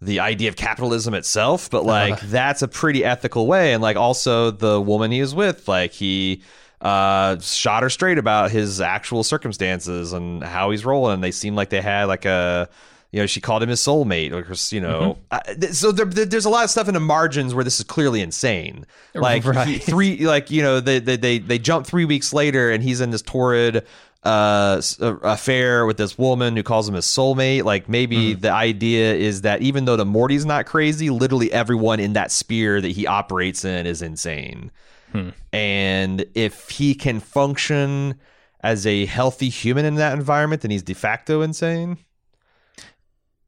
the 0.01 0.21
idea 0.21 0.49
of 0.49 0.55
capitalism 0.57 1.13
itself, 1.15 1.71
but 1.71 1.85
like 1.85 2.15
Uh-huh. 2.15 2.27
that's 2.29 2.63
a 2.63 2.69
pretty 2.69 3.05
ethical 3.05 3.47
way. 3.47 3.73
And 3.73 3.83
like 3.83 3.97
also 3.97 4.51
the 4.53 4.81
woman 4.81 5.11
he 5.11 5.21
was 5.21 5.35
with, 5.35 5.67
like 5.69 5.93
he 5.93 6.43
uh 6.81 7.39
shot 7.41 7.83
her 7.83 7.91
straight 7.91 8.19
about 8.19 8.51
his 8.53 8.81
actual 8.81 9.25
circumstances 9.25 10.13
and 10.13 10.43
how 10.45 10.71
he's 10.71 10.85
rolling. 10.85 11.21
They 11.21 11.33
seem 11.33 11.57
like 11.57 11.71
they 11.71 11.81
had 11.81 12.05
like 12.05 12.25
a 12.25 12.69
you 13.13 13.21
know, 13.21 13.27
she 13.27 13.41
called 13.41 13.63
him 13.63 13.69
his 13.71 13.81
soulmate, 13.81 14.33
or 14.33 14.45
you 14.75 14.81
know. 14.83 15.19
Mm-hmm. 15.33 15.63
I- 15.65 15.67
so 15.73 15.93
there, 15.93 16.05
there- 16.07 16.27
there's 16.27 16.45
a 16.45 16.51
lot 16.51 16.65
of 16.65 16.71
stuff 16.71 16.89
in 16.89 16.95
the 16.95 17.01
margins 17.01 17.55
where 17.55 17.65
this 17.65 17.79
is 17.81 17.85
clearly 17.87 18.21
insane. 18.21 18.85
Like 19.15 19.45
Right. 19.45 19.83
three, 19.83 20.27
like 20.27 20.51
you 20.51 20.63
know, 20.63 20.81
they 20.81 20.99
they 20.99 21.17
they 21.17 21.39
they 21.39 21.59
jump 21.59 21.87
three 21.87 22.05
weeks 22.05 22.33
later, 22.33 22.71
and 22.71 22.83
he's 22.83 23.01
in 23.01 23.11
this 23.11 23.23
torrid 23.23 23.87
uh 24.25 24.83
uh, 25.01 25.17
affair 25.23 25.87
with 25.87 25.97
this 25.97 26.19
woman 26.19 26.57
who 26.57 26.63
calls 26.65 26.89
him 26.89 26.97
his 26.97 27.07
soulmate. 27.07 27.63
Like 27.65 27.89
maybe 27.89 28.33
Mm-hmm. 28.33 28.41
the 28.41 28.51
idea 28.53 29.15
is 29.15 29.43
that 29.43 29.63
even 29.63 29.85
though 29.85 29.97
the 29.97 30.05
Morty's 30.05 30.45
not 30.45 30.67
crazy, 30.67 31.09
literally 31.09 31.53
everyone 31.53 32.01
in 32.01 32.15
that 32.15 32.31
sphere 32.33 32.81
that 32.81 32.89
he 32.91 33.07
operates 33.07 33.65
in 33.65 33.87
is 33.87 34.03
insane. 34.03 34.71
Hmm. 35.13 35.31
And 35.53 36.27
if 36.35 36.69
he 36.69 36.95
can 36.95 37.21
function 37.21 38.17
as 38.61 38.87
a 38.87 39.07
healthy 39.07 39.49
human 39.49 39.85
in 39.85 39.95
that 39.95 40.13
environment, 40.15 40.63
then 40.63 40.71
he's 40.73 40.83
de 40.83 40.95
facto 40.95 41.41
insane. 41.41 41.97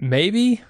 Maybe, 0.00 0.62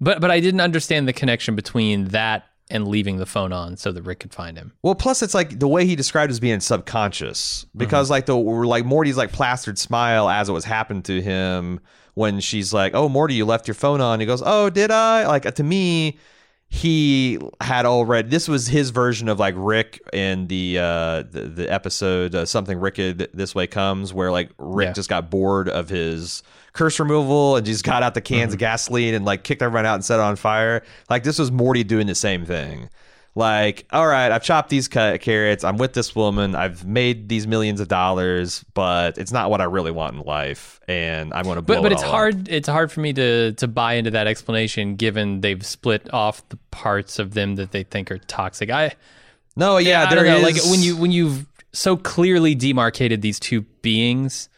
but 0.00 0.20
but 0.20 0.30
I 0.30 0.40
didn't 0.40 0.60
understand 0.60 1.08
the 1.08 1.12
connection 1.12 1.54
between 1.56 2.08
that 2.08 2.44
and 2.70 2.88
leaving 2.88 3.18
the 3.18 3.26
phone 3.26 3.52
on 3.52 3.76
so 3.76 3.92
that 3.92 4.02
Rick 4.02 4.20
could 4.20 4.32
find 4.32 4.56
him. 4.56 4.72
Well, 4.82 4.94
plus 4.94 5.22
it's 5.22 5.34
like 5.34 5.58
the 5.58 5.68
way 5.68 5.86
he 5.86 5.96
described 5.96 6.30
as 6.30 6.40
being 6.40 6.60
subconscious 6.60 7.66
because 7.76 8.06
mm-hmm. 8.06 8.12
like 8.12 8.26
the 8.26 8.36
like 8.36 8.84
Morty's 8.84 9.16
like 9.16 9.32
plastered 9.32 9.78
smile 9.78 10.28
as 10.28 10.48
it 10.48 10.52
was 10.52 10.64
happened 10.64 11.04
to 11.06 11.20
him 11.20 11.80
when 12.14 12.40
she's 12.40 12.72
like, 12.72 12.94
"Oh, 12.94 13.08
Morty, 13.08 13.34
you 13.34 13.44
left 13.44 13.68
your 13.68 13.74
phone 13.74 14.00
on." 14.00 14.20
He 14.20 14.26
goes, 14.26 14.42
"Oh, 14.44 14.70
did 14.70 14.90
I?" 14.90 15.26
Like 15.26 15.52
to 15.54 15.62
me, 15.62 16.18
he 16.74 17.38
had 17.60 17.86
already. 17.86 18.28
This 18.28 18.48
was 18.48 18.66
his 18.66 18.90
version 18.90 19.28
of 19.28 19.38
like 19.38 19.54
Rick 19.56 20.00
in 20.12 20.48
the 20.48 20.78
uh 20.80 21.22
the, 21.22 21.42
the 21.54 21.72
episode 21.72 22.34
uh, 22.34 22.44
something 22.44 22.80
Ricked 22.80 23.32
this 23.32 23.54
way 23.54 23.68
comes 23.68 24.12
where 24.12 24.32
like 24.32 24.50
Rick 24.58 24.86
Yeah. 24.88 24.92
just 24.92 25.08
got 25.08 25.30
bored 25.30 25.68
of 25.68 25.88
his 25.88 26.42
curse 26.72 26.98
removal 26.98 27.54
and 27.54 27.64
just 27.64 27.84
got 27.84 28.02
out 28.02 28.14
the 28.14 28.20
cans 28.20 28.54
of 28.54 28.58
gasoline 28.58 29.14
and 29.14 29.24
like 29.24 29.44
kicked 29.44 29.62
everyone 29.62 29.86
out 29.86 29.94
and 29.94 30.04
set 30.04 30.18
it 30.18 30.22
on 30.22 30.34
fire. 30.34 30.82
Like 31.08 31.22
this 31.22 31.38
was 31.38 31.52
Morty 31.52 31.84
doing 31.84 32.08
the 32.08 32.14
same 32.16 32.44
thing. 32.44 32.90
Like, 33.36 33.84
all 33.90 34.06
right, 34.06 34.30
I've 34.30 34.44
chopped 34.44 34.68
these 34.70 34.86
cut 34.86 35.20
carrots. 35.20 35.64
I'm 35.64 35.76
with 35.76 35.92
this 35.92 36.14
woman. 36.14 36.54
I've 36.54 36.86
made 36.86 37.28
these 37.28 37.46
millions 37.46 37.80
of 37.80 37.88
dollars, 37.88 38.64
but 38.74 39.18
it's 39.18 39.32
not 39.32 39.50
what 39.50 39.60
I 39.60 39.64
really 39.64 39.90
want 39.90 40.14
in 40.14 40.22
life, 40.22 40.80
and 40.86 41.34
I'm 41.34 41.44
going 41.44 41.56
to. 41.56 41.62
But 41.62 41.82
but 41.82 41.90
it 41.90 41.94
it's 41.96 42.02
hard. 42.02 42.42
Up. 42.42 42.52
It's 42.52 42.68
hard 42.68 42.92
for 42.92 43.00
me 43.00 43.12
to 43.14 43.52
to 43.54 43.66
buy 43.66 43.94
into 43.94 44.12
that 44.12 44.26
explanation, 44.28 44.94
given 44.96 45.40
they've 45.40 45.64
split 45.66 46.12
off 46.14 46.48
the 46.50 46.58
parts 46.70 47.18
of 47.18 47.34
them 47.34 47.56
that 47.56 47.72
they 47.72 47.82
think 47.82 48.10
are 48.10 48.18
toxic. 48.18 48.70
I 48.70 48.92
no, 49.56 49.78
yeah, 49.78 50.06
I 50.08 50.14
there 50.14 50.24
know. 50.24 50.36
is- 50.36 50.42
Like 50.64 50.70
when 50.70 50.80
you 50.82 50.96
when 50.96 51.10
you've 51.10 51.46
so 51.72 51.96
clearly 51.96 52.54
demarcated 52.54 53.20
these 53.20 53.40
two 53.40 53.62
beings, 53.82 54.48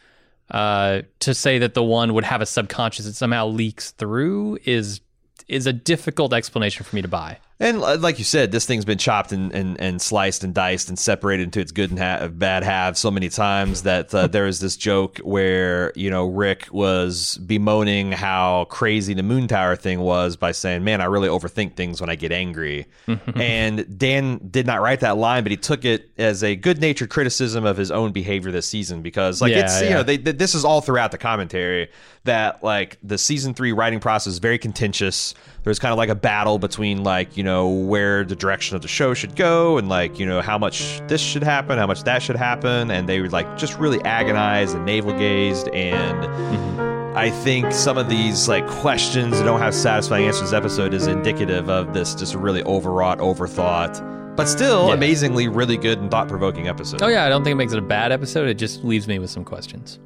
uh, 0.51 1.01
to 1.21 1.33
say 1.35 1.59
that 1.61 1.73
the 1.73 1.83
one 1.83 2.13
would 2.13 2.25
have 2.25 2.43
a 2.43 2.47
subconscious 2.47 3.07
that 3.07 3.15
somehow 3.15 3.47
leaks 3.47 3.93
through 3.93 4.59
is 4.65 5.01
is 5.49 5.67
a 5.67 5.73
difficult 5.73 6.35
explanation 6.35 6.85
for 6.85 6.95
me 6.95 7.01
to 7.01 7.09
buy. 7.09 7.39
And 7.59 7.79
uh, 7.79 7.97
like 7.97 8.19
you 8.19 8.25
said, 8.25 8.53
this 8.53 8.67
thing's 8.67 8.85
been 8.85 8.99
chopped 8.99 9.33
and, 9.33 9.51
and, 9.55 9.81
and 9.81 10.01
sliced 10.01 10.45
and 10.45 10.53
diced 10.53 10.91
and 10.91 10.99
separated 10.99 11.45
into 11.45 11.61
its 11.61 11.73
good 11.73 11.91
and 11.91 11.99
ha- 11.99 12.29
bad 12.29 12.63
halves 12.63 13.01
so 13.01 13.11
many 13.11 13.31
times 13.31 13.83
that 13.85 14.15
uh, 14.15 14.27
there 14.27 14.47
is 14.47 14.61
this 14.61 14.77
joke 14.77 15.19
where 15.19 15.91
you 15.95 16.11
know 16.11 16.27
Rick 16.27 16.69
was 16.71 17.39
bemoaning 17.39 18.13
how 18.13 18.67
crazy 18.67 19.15
the 19.15 19.23
Moon 19.23 19.49
Tower 19.49 19.75
thing 19.75 20.01
was 20.01 20.37
by 20.37 20.53
saying, 20.53 20.85
"Man, 20.85 21.01
I 21.01 21.07
really 21.07 21.29
overthink 21.29 21.77
things 21.77 21.99
when 21.99 22.11
I 22.11 22.15
get 22.15 22.31
angry." 22.31 22.87
and 23.37 23.99
Dan 23.99 24.39
did 24.51 24.67
not 24.67 24.83
write 24.83 25.01
that 25.01 25.17
line, 25.17 25.43
but 25.43 25.51
he 25.51 25.57
took 25.57 25.87
it 25.87 26.11
as 26.19 26.45
a 26.45 26.57
good 26.57 26.79
natured 26.79 27.09
criticism 27.09 27.65
of 27.65 27.79
his 27.79 27.91
own 27.91 28.13
behavior 28.13 28.53
this 28.53 28.67
season 28.67 29.01
because 29.01 29.41
like 29.41 29.53
Yeah, 29.53 29.65
it's 29.65 29.81
you 29.81 29.91
know 29.91 30.03
they, 30.03 30.19
th- 30.19 30.37
this 30.37 30.55
is 30.55 30.67
all 30.67 30.83
throughout 30.83 31.11
the 31.11 31.19
commentary 31.19 31.89
that 32.25 32.63
like 32.63 32.99
the 33.03 33.17
season 33.17 33.55
three 33.55 33.73
writing 33.73 34.01
process 34.01 34.35
is 34.35 34.39
very 34.41 34.59
contentious. 34.59 35.35
There's 35.67 35.81
kind 35.81 35.91
of 35.91 35.99
like 35.99 36.11
a 36.11 36.15
battle 36.15 36.61
between 36.61 37.03
like 37.03 37.37
you 37.37 37.43
know 37.43 37.69
where 37.69 38.25
the 38.25 38.37
direction 38.37 38.77
of 38.77 38.83
the 38.83 38.89
show 38.89 39.15
should 39.15 39.35
go 39.35 39.79
and 39.79 39.89
like 39.89 40.17
you 40.17 40.25
know 40.25 40.41
how 40.41 40.57
much 40.59 41.01
this 41.09 41.21
should 41.21 41.43
happen, 41.43 41.77
how 41.77 41.89
much 41.89 42.05
that 42.05 42.23
should 42.23 42.37
happen, 42.37 42.89
and 42.93 43.09
they 43.09 43.21
were 43.21 43.29
like 43.29 43.59
just 43.59 43.77
really 43.77 44.01
agonized 44.03 44.77
and 44.77 44.87
navel 44.87 45.13
gazed 45.13 45.67
and. 45.69 46.23
Mm-hmm. 46.23 46.87
I 47.17 47.31
think 47.31 47.73
some 47.73 47.99
of 47.99 48.09
these 48.11 48.47
like 48.47 48.65
questions 48.69 49.39
that 49.39 49.45
don't 49.45 49.59
have 49.59 49.75
satisfying 49.75 50.27
answers 50.27 50.53
episode 50.53 50.95
is 50.95 51.07
indicative 51.09 51.69
of 51.71 51.95
this 51.95 52.15
just 52.15 52.35
really 52.35 52.63
overwrought, 52.65 53.19
overthought, 53.19 54.37
but 54.37 54.47
still 54.47 54.89
Yeah. 54.89 54.95
amazingly 54.95 55.49
really 55.49 55.79
good 55.79 55.99
and 55.99 56.11
thought 56.11 56.29
provoking 56.29 56.69
episode. 56.69 57.03
Oh 57.03 57.09
yeah, 57.09 57.25
I 57.25 57.29
don't 57.31 57.43
think 57.43 57.53
it 57.53 57.57
makes 57.57 57.73
it 57.73 57.79
a 57.79 57.83
bad 57.83 58.13
episode. 58.13 58.49
It 58.49 58.55
just 58.55 58.85
leaves 58.85 59.09
me 59.09 59.19
with 59.19 59.31
some 59.31 59.45
questions. 59.45 59.99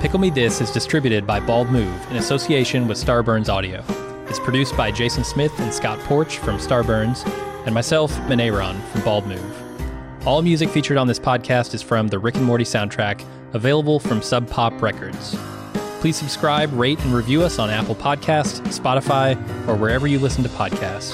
Pickle 0.00 0.18
Me 0.18 0.30
This 0.30 0.62
is 0.62 0.70
distributed 0.70 1.26
by 1.26 1.40
Bald 1.40 1.68
Move 1.68 2.10
in 2.10 2.16
association 2.16 2.88
with 2.88 2.96
Starburns 2.96 3.50
Audio. 3.50 3.84
It's 4.28 4.40
produced 4.40 4.74
by 4.74 4.90
Jason 4.90 5.24
Smith 5.24 5.52
and 5.60 5.74
Scott 5.74 5.98
Porch 6.00 6.38
from 6.38 6.56
Starburns, 6.56 7.26
and 7.66 7.74
myself, 7.74 8.10
Manayron 8.20 8.80
from 8.92 9.02
Bald 9.02 9.26
Move. 9.26 10.26
All 10.26 10.40
music 10.40 10.70
featured 10.70 10.96
on 10.96 11.06
this 11.06 11.18
podcast 11.18 11.74
is 11.74 11.82
from 11.82 12.08
the 12.08 12.18
Rick 12.18 12.36
and 12.36 12.46
Morty 12.46 12.64
soundtrack, 12.64 13.22
available 13.52 14.00
from 14.00 14.22
Sub 14.22 14.48
Pop 14.48 14.80
Records. 14.80 15.36
Please 16.00 16.16
subscribe, 16.16 16.72
rate, 16.72 16.98
and 17.00 17.12
review 17.12 17.42
us 17.42 17.58
on 17.58 17.68
Apple 17.68 17.94
Podcasts, 17.94 18.62
Spotify, 18.68 19.36
or 19.68 19.76
wherever 19.76 20.06
you 20.06 20.18
listen 20.18 20.42
to 20.42 20.48
podcasts. 20.48 21.12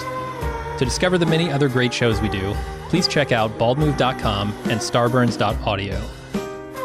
To 0.78 0.84
discover 0.84 1.18
the 1.18 1.26
many 1.26 1.50
other 1.50 1.68
great 1.68 1.92
shows 1.92 2.20
we 2.20 2.28
do, 2.28 2.54
please 2.88 3.08
check 3.08 3.32
out 3.32 3.50
baldmove.com 3.58 4.52
and 4.66 4.80
starburns.audio. 4.80 6.15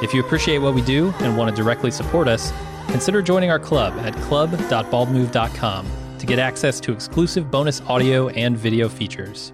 If 0.02 0.14
you 0.14 0.22
appreciate 0.22 0.58
what 0.58 0.74
we 0.74 0.82
do 0.82 1.14
and 1.20 1.38
want 1.38 1.56
to 1.56 1.62
directly 1.62 1.92
support 1.92 2.28
us, 2.28 2.52
consider 2.88 3.22
joining 3.22 3.52
our 3.52 3.60
club 3.60 3.94
at 4.00 4.16
club.baldmove.com 4.24 5.86
to 6.18 6.26
get 6.26 6.40
access 6.40 6.80
to 6.82 6.92
exclusive 6.92 7.50
bonus 7.50 7.82
audio 7.82 8.30
and 8.30 8.58
video 8.58 8.90
features. 8.90 9.54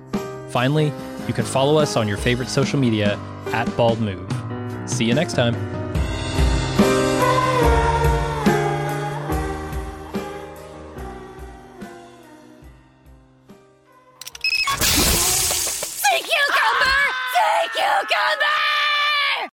Finally, 0.50 0.92
you 1.28 1.34
can 1.34 1.46
follow 1.46 1.78
us 1.78 1.96
on 1.96 2.08
your 2.08 2.18
favorite 2.18 2.50
social 2.50 2.80
media 2.80 3.20
at 3.48 3.68
baldmove. 3.70 4.90
See 4.90 5.06
you 5.06 5.14
next 5.14 5.34
time. 5.34 5.77